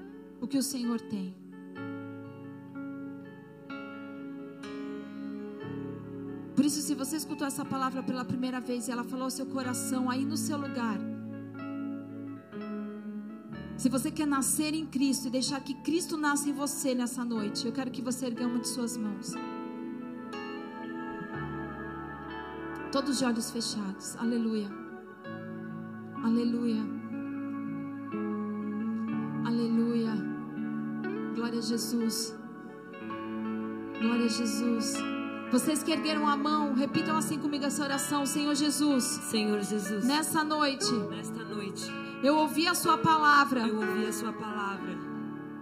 o 0.40 0.46
que 0.46 0.56
o 0.56 0.62
Senhor 0.62 0.98
tem. 0.98 1.36
Por 6.56 6.64
isso, 6.64 6.80
se 6.80 6.94
você 6.94 7.16
escutou 7.16 7.46
essa 7.46 7.64
palavra 7.64 8.02
pela 8.02 8.24
primeira 8.24 8.60
vez 8.60 8.88
e 8.88 8.90
ela 8.90 9.04
falou 9.04 9.24
ao 9.24 9.30
seu 9.30 9.44
coração 9.44 10.08
aí 10.08 10.24
no 10.24 10.36
seu 10.36 10.56
lugar, 10.56 10.98
se 13.84 13.90
você 13.90 14.10
quer 14.10 14.26
nascer 14.26 14.72
em 14.72 14.86
Cristo 14.86 15.28
e 15.28 15.30
deixar 15.30 15.60
que 15.60 15.74
Cristo 15.74 16.16
nasça 16.16 16.48
em 16.48 16.54
você 16.54 16.94
nessa 16.94 17.22
noite, 17.22 17.66
eu 17.66 17.72
quero 17.72 17.90
que 17.90 18.00
você 18.00 18.24
erga 18.24 18.46
uma 18.46 18.58
de 18.58 18.68
suas 18.68 18.96
mãos. 18.96 19.34
Todos 22.90 23.18
de 23.18 23.26
olhos 23.26 23.50
fechados. 23.50 24.16
Aleluia. 24.16 24.70
Aleluia. 26.24 26.82
Aleluia. 29.44 30.12
Glória 31.34 31.58
a 31.58 31.62
Jesus. 31.62 32.34
Glória 34.00 34.24
a 34.24 34.28
Jesus. 34.28 34.94
Vocês 35.52 35.82
que 35.82 35.92
ergueram 35.92 36.26
a 36.26 36.34
mão, 36.38 36.72
repitam 36.72 37.18
assim 37.18 37.38
comigo 37.38 37.66
essa 37.66 37.82
oração. 37.84 38.24
Senhor 38.24 38.54
Jesus. 38.54 39.04
Senhor 39.04 39.60
Jesus. 39.60 40.06
Nessa 40.06 40.42
noite. 40.42 40.90
Nesta 41.10 41.44
noite. 41.44 42.03
Eu 42.24 42.36
ouvi 42.38 42.66
a 42.66 42.74
sua 42.74 42.96
palavra. 42.96 43.60
Eu 43.68 43.76
ouvi 43.76 44.06
a 44.06 44.12
sua 44.12 44.32
palavra. 44.32 44.96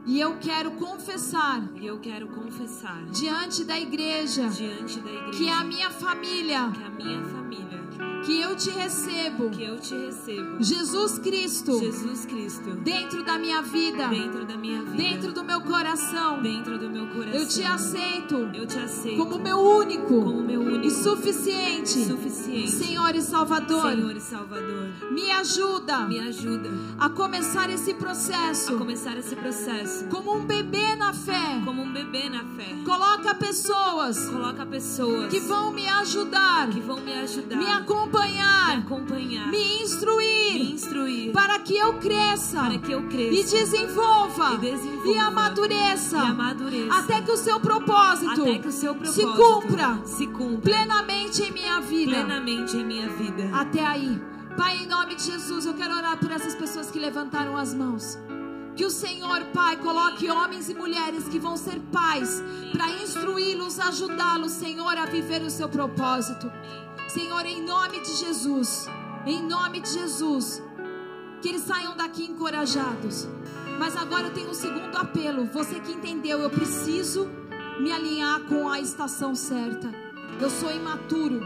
E 0.06 0.20
eu 0.20 0.38
quero 0.38 0.70
confessar. 0.72 1.60
E 1.74 1.84
eu 1.84 1.98
quero 1.98 2.28
confessar. 2.28 3.02
Diante 3.06 3.64
da 3.64 3.76
igreja. 3.76 4.46
Diante 4.48 5.00
da 5.00 5.10
igreja. 5.10 5.38
Que 5.38 5.48
é 5.48 5.52
a 5.52 5.64
minha 5.64 5.90
família. 5.90 6.70
Que 6.72 6.82
é 6.82 6.86
a 6.86 6.90
minha 6.90 7.22
família. 7.24 7.81
Que 8.24 8.40
eu 8.40 8.54
te 8.54 8.70
recebo. 8.70 9.50
Que 9.50 9.64
eu 9.64 9.80
te 9.80 9.96
recebo. 9.96 10.62
Jesus 10.62 11.18
Cristo. 11.18 11.76
Jesus 11.76 12.24
Cristo. 12.24 12.70
Dentro 12.76 13.24
da 13.24 13.36
minha 13.36 13.60
vida. 13.62 14.06
Dentro 14.06 14.44
da 14.44 14.56
minha 14.56 14.80
vida. 14.82 14.96
Dentro 14.96 15.32
do 15.32 15.42
meu 15.42 15.60
coração. 15.60 16.40
Dentro 16.40 16.78
do 16.78 16.88
meu 16.88 17.08
coração. 17.08 17.40
Eu 17.40 17.48
te 17.48 17.64
aceito. 17.64 18.50
Eu 18.54 18.64
te 18.64 18.78
aceito. 18.78 19.16
Como 19.16 19.38
meu 19.40 19.58
único. 19.58 20.22
Como 20.22 20.40
meu 20.40 20.60
único. 20.60 20.86
E 20.86 20.90
suficiente. 20.90 22.04
Suficiente. 22.04 22.70
Senhor 22.70 23.12
e 23.14 23.20
Salvador. 23.22 23.90
Senhor 23.90 24.16
e 24.16 24.20
Salvador. 24.20 24.88
Me 25.10 25.30
ajuda. 25.32 26.06
Me 26.06 26.20
ajuda. 26.20 26.70
A 27.00 27.08
começar 27.08 27.70
esse 27.70 27.92
processo. 27.94 28.76
A 28.76 28.78
começar 28.78 29.16
esse 29.18 29.34
processo. 29.34 30.04
Como 30.04 30.32
um 30.32 30.44
bebê 30.44 30.94
na 30.94 31.12
fé. 31.12 31.60
Como 31.64 31.82
um 31.82 31.92
bebê 31.92 32.28
na 32.28 32.44
fé. 32.44 32.68
Coloca 32.84 33.34
pessoas. 33.34 34.28
Coloca 34.28 34.64
pessoas. 34.64 35.28
Que 35.28 35.40
vão 35.40 35.72
me 35.72 35.88
ajudar. 35.88 36.70
Que 36.70 36.80
vão 36.80 37.00
me 37.00 37.12
ajudar. 37.14 37.56
Me 37.56 37.66
acompanhar. 37.66 38.11
Me 38.12 38.78
acompanhar. 38.78 39.48
Me 39.48 39.82
instruir. 39.82 40.54
Me 40.54 40.72
instruir. 40.72 41.32
Para 41.32 41.58
que 41.58 41.76
eu 41.76 41.94
cresça. 41.94 42.60
Para 42.60 42.78
que 42.78 42.92
eu 42.92 43.02
cresça. 43.08 43.34
E 43.34 43.44
desenvolva. 43.44 44.54
E 44.54 44.58
desenvolva. 44.58 45.08
E 45.08 45.18
amadureça. 45.18 46.16
E 46.16 46.20
amadureça. 46.20 46.94
Até 46.94 47.20
que 47.20 47.30
o 47.30 47.36
seu 47.36 47.60
propósito. 47.60 48.42
Até 48.42 48.58
que 48.58 48.68
o 48.68 48.72
seu 48.72 48.94
propósito 48.94 49.30
se 49.30 49.36
cumpra. 49.36 50.00
Se 50.04 50.26
cumpra. 50.26 50.60
Plenamente 50.60 51.42
em 51.42 51.52
minha 51.52 51.80
vida. 51.80 52.12
Plenamente 52.12 52.76
em 52.76 52.84
minha 52.84 53.08
vida. 53.08 53.50
Até 53.52 53.84
aí. 53.84 54.20
Pai, 54.56 54.76
em 54.76 54.86
nome 54.86 55.14
de 55.14 55.24
Jesus, 55.24 55.64
eu 55.64 55.74
quero 55.74 55.94
orar 55.96 56.18
por 56.18 56.30
essas 56.30 56.54
pessoas 56.54 56.90
que 56.90 56.98
levantaram 56.98 57.56
as 57.56 57.72
mãos. 57.72 58.18
Que 58.76 58.84
o 58.86 58.90
Senhor, 58.90 59.44
Pai, 59.52 59.76
coloque 59.76 60.30
homens 60.30 60.70
e 60.70 60.74
mulheres 60.74 61.28
que 61.28 61.38
vão 61.38 61.56
ser 61.56 61.78
pais 61.92 62.42
para 62.72 62.88
instruí-los, 62.90 63.78
ajudá-los, 63.78 64.52
Senhor, 64.52 64.96
a 64.96 65.04
viver 65.04 65.42
o 65.42 65.50
seu 65.50 65.68
propósito. 65.68 66.50
Senhor, 67.08 67.44
em 67.44 67.62
nome 67.62 68.00
de 68.00 68.14
Jesus, 68.16 68.86
em 69.26 69.42
nome 69.46 69.80
de 69.80 69.90
Jesus, 69.90 70.62
que 71.42 71.50
eles 71.50 71.62
saiam 71.62 71.94
daqui 71.94 72.24
encorajados. 72.24 73.28
Mas 73.78 73.96
agora 73.96 74.28
eu 74.28 74.32
tenho 74.32 74.50
um 74.50 74.54
segundo 74.54 74.96
apelo. 74.96 75.44
Você 75.46 75.78
que 75.80 75.92
entendeu, 75.92 76.40
eu 76.40 76.48
preciso 76.48 77.28
me 77.78 77.92
alinhar 77.92 78.40
com 78.42 78.68
a 78.68 78.80
estação 78.80 79.34
certa. 79.34 79.92
Eu 80.40 80.48
sou 80.48 80.70
imaturo. 80.70 81.40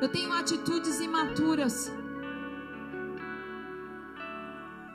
Eu 0.00 0.08
tenho 0.08 0.32
atitudes 0.32 1.00
imaturas. 1.00 1.92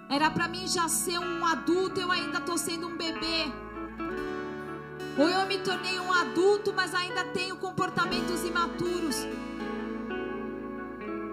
Era 0.09 0.29
para 0.29 0.47
mim 0.47 0.67
já 0.67 0.87
ser 0.87 1.19
um 1.19 1.45
adulto, 1.45 1.99
eu 1.99 2.11
ainda 2.11 2.37
estou 2.37 2.57
sendo 2.57 2.87
um 2.87 2.95
bebê. 2.95 3.51
Ou 5.17 5.29
eu 5.29 5.45
me 5.47 5.57
tornei 5.59 5.99
um 5.99 6.11
adulto, 6.11 6.73
mas 6.73 6.93
ainda 6.93 7.23
tenho 7.25 7.55
comportamentos 7.55 8.43
imaturos. 8.43 9.25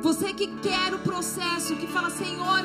Você 0.01 0.33
que 0.33 0.49
quer 0.57 0.95
o 0.95 0.99
processo, 1.01 1.77
que 1.77 1.87
fala, 1.87 2.11
Senhor, 2.11 2.63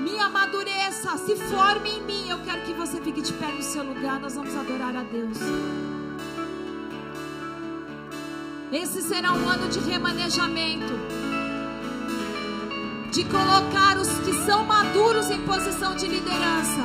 me 0.00 0.18
amadureça, 0.18 1.16
se 1.18 1.36
forme 1.36 1.90
em 1.90 2.02
mim. 2.02 2.28
Eu 2.28 2.38
quero 2.42 2.62
que 2.62 2.72
você 2.72 3.00
fique 3.00 3.20
de 3.20 3.32
pé 3.34 3.48
no 3.48 3.62
seu 3.62 3.82
lugar. 3.82 4.20
Nós 4.20 4.34
vamos 4.34 4.54
adorar 4.54 4.96
a 4.96 5.02
Deus. 5.02 5.38
Esse 8.72 9.02
será 9.02 9.32
um 9.32 9.48
ano 9.48 9.68
de 9.68 9.80
remanejamento. 9.80 11.29
De 13.10 13.24
colocar 13.24 13.96
os 13.98 14.08
que 14.20 14.32
são 14.46 14.64
maduros 14.64 15.30
em 15.30 15.40
posição 15.40 15.96
de 15.96 16.06
liderança. 16.06 16.80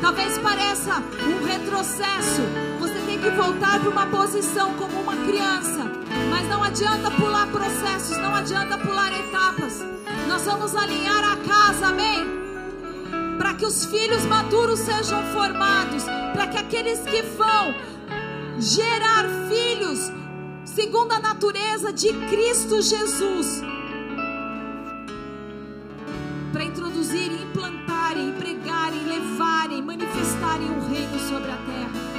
Talvez 0.00 0.36
pareça 0.38 1.02
um 1.22 1.44
retrocesso. 1.44 2.42
Você 2.80 2.98
tem 3.06 3.20
que 3.20 3.30
voltar 3.30 3.78
para 3.78 3.88
uma 3.88 4.06
posição 4.06 4.74
como 4.74 5.00
uma 5.00 5.16
criança. 5.16 5.90
Mas 6.28 6.48
não 6.48 6.64
adianta 6.64 7.10
pular 7.12 7.46
processos, 7.46 8.18
não 8.18 8.34
adianta 8.34 8.76
pular 8.78 9.12
etapas. 9.12 9.84
Nós 10.28 10.42
vamos 10.42 10.74
alinhar 10.74 11.24
a 11.24 11.36
casa, 11.36 11.86
amém? 11.86 12.26
Para 13.38 13.54
que 13.54 13.64
os 13.64 13.84
filhos 13.84 14.24
maduros 14.24 14.80
sejam 14.80 15.22
formados, 15.32 16.02
para 16.32 16.48
que 16.48 16.58
aqueles 16.58 16.98
que 17.00 17.22
vão 17.22 17.74
gerar 18.58 19.24
filhos 19.48 20.10
segundo 20.64 21.12
a 21.12 21.20
natureza 21.20 21.92
de 21.92 22.12
Cristo 22.12 22.82
Jesus. 22.82 23.62
Introduzir, 27.04 27.32
implantarem, 27.32 28.32
pregarem, 28.32 29.04
levarem, 29.04 29.82
manifestarem 29.82 30.70
o 30.70 30.88
reino 30.88 31.18
sobre 31.28 31.50
a 31.50 31.56
terra. 31.56 32.14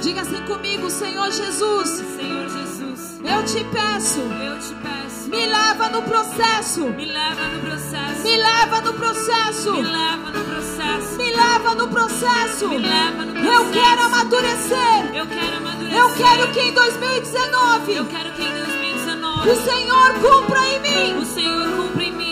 Diga 0.00 0.20
assim 0.20 0.40
comigo, 0.42 0.88
Senhor 0.88 1.30
Jesus. 1.32 1.88
Senhor 1.88 2.48
Jesus, 2.48 3.20
Eu 3.24 3.44
te 3.44 3.64
peço, 3.64 4.20
eu 4.20 4.58
te 4.60 4.74
peço. 4.74 5.28
me 5.28 5.46
leva 5.46 5.88
no 5.88 6.02
processo. 6.02 6.84
Me 6.90 7.06
leva 7.06 7.48
no 7.48 7.60
processo. 7.60 8.22
Me 8.22 8.36
leva 8.36 8.80
no 8.82 8.92
processo. 8.92 9.72
Me 9.72 9.82
leva 9.82 10.30
no 10.30 10.44
processo. 10.44 11.16
Me 11.16 11.32
leva 11.32 11.74
no 11.74 11.88
processo. 11.88 12.68
Me 12.68 12.78
leva 12.78 13.24
no 13.24 13.32
processo. 13.32 13.56
Eu 13.56 13.72
quero 13.72 14.02
amadurecer. 14.02 15.16
Eu 15.16 15.26
quero 15.26 15.56
amadurecer. 15.56 15.98
Eu 15.98 16.14
quero 16.14 16.52
que 16.52 16.60
em 16.60 16.72
2019 16.72 17.92
Eu 17.96 18.06
quero 18.06 18.32
que 18.32 18.42
em 18.42 18.52
2019 18.52 19.50
o 19.50 19.56
Senhor 19.56 20.14
cumpra 20.14 20.66
em 20.68 20.80
mim 20.80 21.18
o 21.18 21.24
Senhor 21.24 21.62
cumpra 21.62 21.76
em 21.76 21.80
mim 21.80 21.85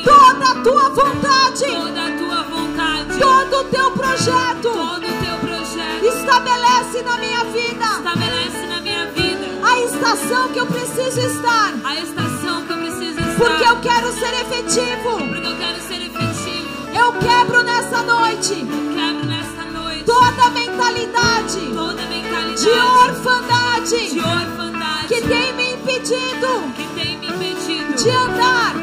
toda 0.05 0.51
a 0.51 0.62
tua 0.62 0.89
vontade, 0.90 1.64
toda 1.66 2.05
a 2.06 2.10
tua 2.18 2.43
vontade, 2.43 3.18
todo 3.18 3.60
o 3.60 3.64
teu 3.64 3.90
projeto. 3.93 4.62
todo 4.62 4.97
o 4.97 5.24
teu 5.24 5.39
projeto. 5.39 6.05
Estabelece 6.05 7.02
na 7.02 7.16
minha 7.18 7.44
vida 7.44 7.85
Estabelece 7.98 8.66
na 8.66 8.81
minha 8.81 9.06
vida 9.06 9.47
a 9.62 9.81
estação 9.81 10.48
que 10.48 10.59
eu 10.59 10.66
preciso 10.66 11.20
estar, 11.20 11.74
a 11.85 11.94
estação 11.97 12.64
que 12.66 12.72
eu 12.72 12.78
preciso 12.78 13.18
estar. 13.20 13.35
porque 13.36 13.64
eu 13.64 13.81
quero 13.81 14.12
ser 14.12 14.35
efetivo. 14.43 15.18
Porque 15.28 15.47
eu 15.47 15.56
quero 15.56 15.81
ser 15.82 16.02
efetivo. 16.02 16.89
Eu 16.94 17.12
quebro 17.14 17.62
nessa 17.62 18.02
noite 18.02 18.55
Quebro 18.55 19.26
nesta 19.26 19.64
noite 19.64 20.05
toda 20.05 20.51
mentalidade 20.51 21.60
toda 21.74 22.02
a 22.02 22.06
mentalidade 22.06 22.62
de 22.62 22.70
orfandade 22.70 24.10
de 24.12 24.20
orfandade 24.20 25.09
que 25.09 25.20
tem 25.22 25.52
me 25.55 25.72
impedido 25.72 26.72
que 26.76 26.86
tem 26.94 27.18
me 27.18 27.26
impedido 27.26 27.94
de 27.94 28.10
andar, 28.10 28.74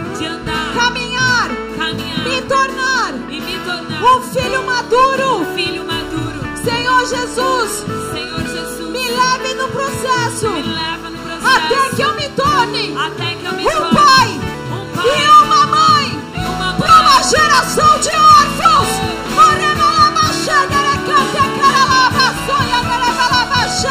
me 2.31 2.41
tornar 2.43 3.13
e 3.29 3.41
me 3.41 3.59
tornar 3.59 4.03
um 4.03 4.21
filho 4.21 4.63
maduro. 4.63 5.45
filho 5.53 5.83
maduro. 5.83 6.41
Senhor 6.63 7.05
Jesus, 7.05 7.85
Senhor 8.13 8.41
Jesus, 8.47 8.89
me 8.89 9.09
leve 9.09 9.53
no 9.55 9.67
processo 9.67 10.49
me 10.49 10.61
leva 10.61 11.09
no 11.09 11.17
processo 11.17 11.57
até 11.57 11.95
que 11.95 12.01
eu 12.01 12.13
me 12.13 12.29
torne 12.29 12.95
até 12.97 13.35
que 13.35 13.45
eu 13.45 13.53
me 13.53 13.65
um 13.65 13.69
torne 13.69 13.95
pai 13.95 14.27
um 14.71 14.83
e 14.85 14.95
pai 14.95 15.45
uma 15.45 15.65
mãe 15.67 16.19
e 16.35 16.39
uma 16.39 16.73
para 16.73 17.01
uma 17.01 17.13
mãe. 17.15 17.23
geração 17.23 17.99
de 17.99 18.09
órfãos. 18.09 18.87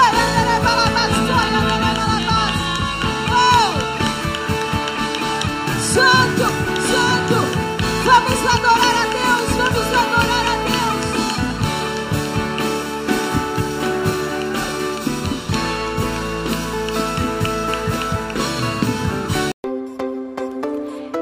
Oh! 0.03 0.50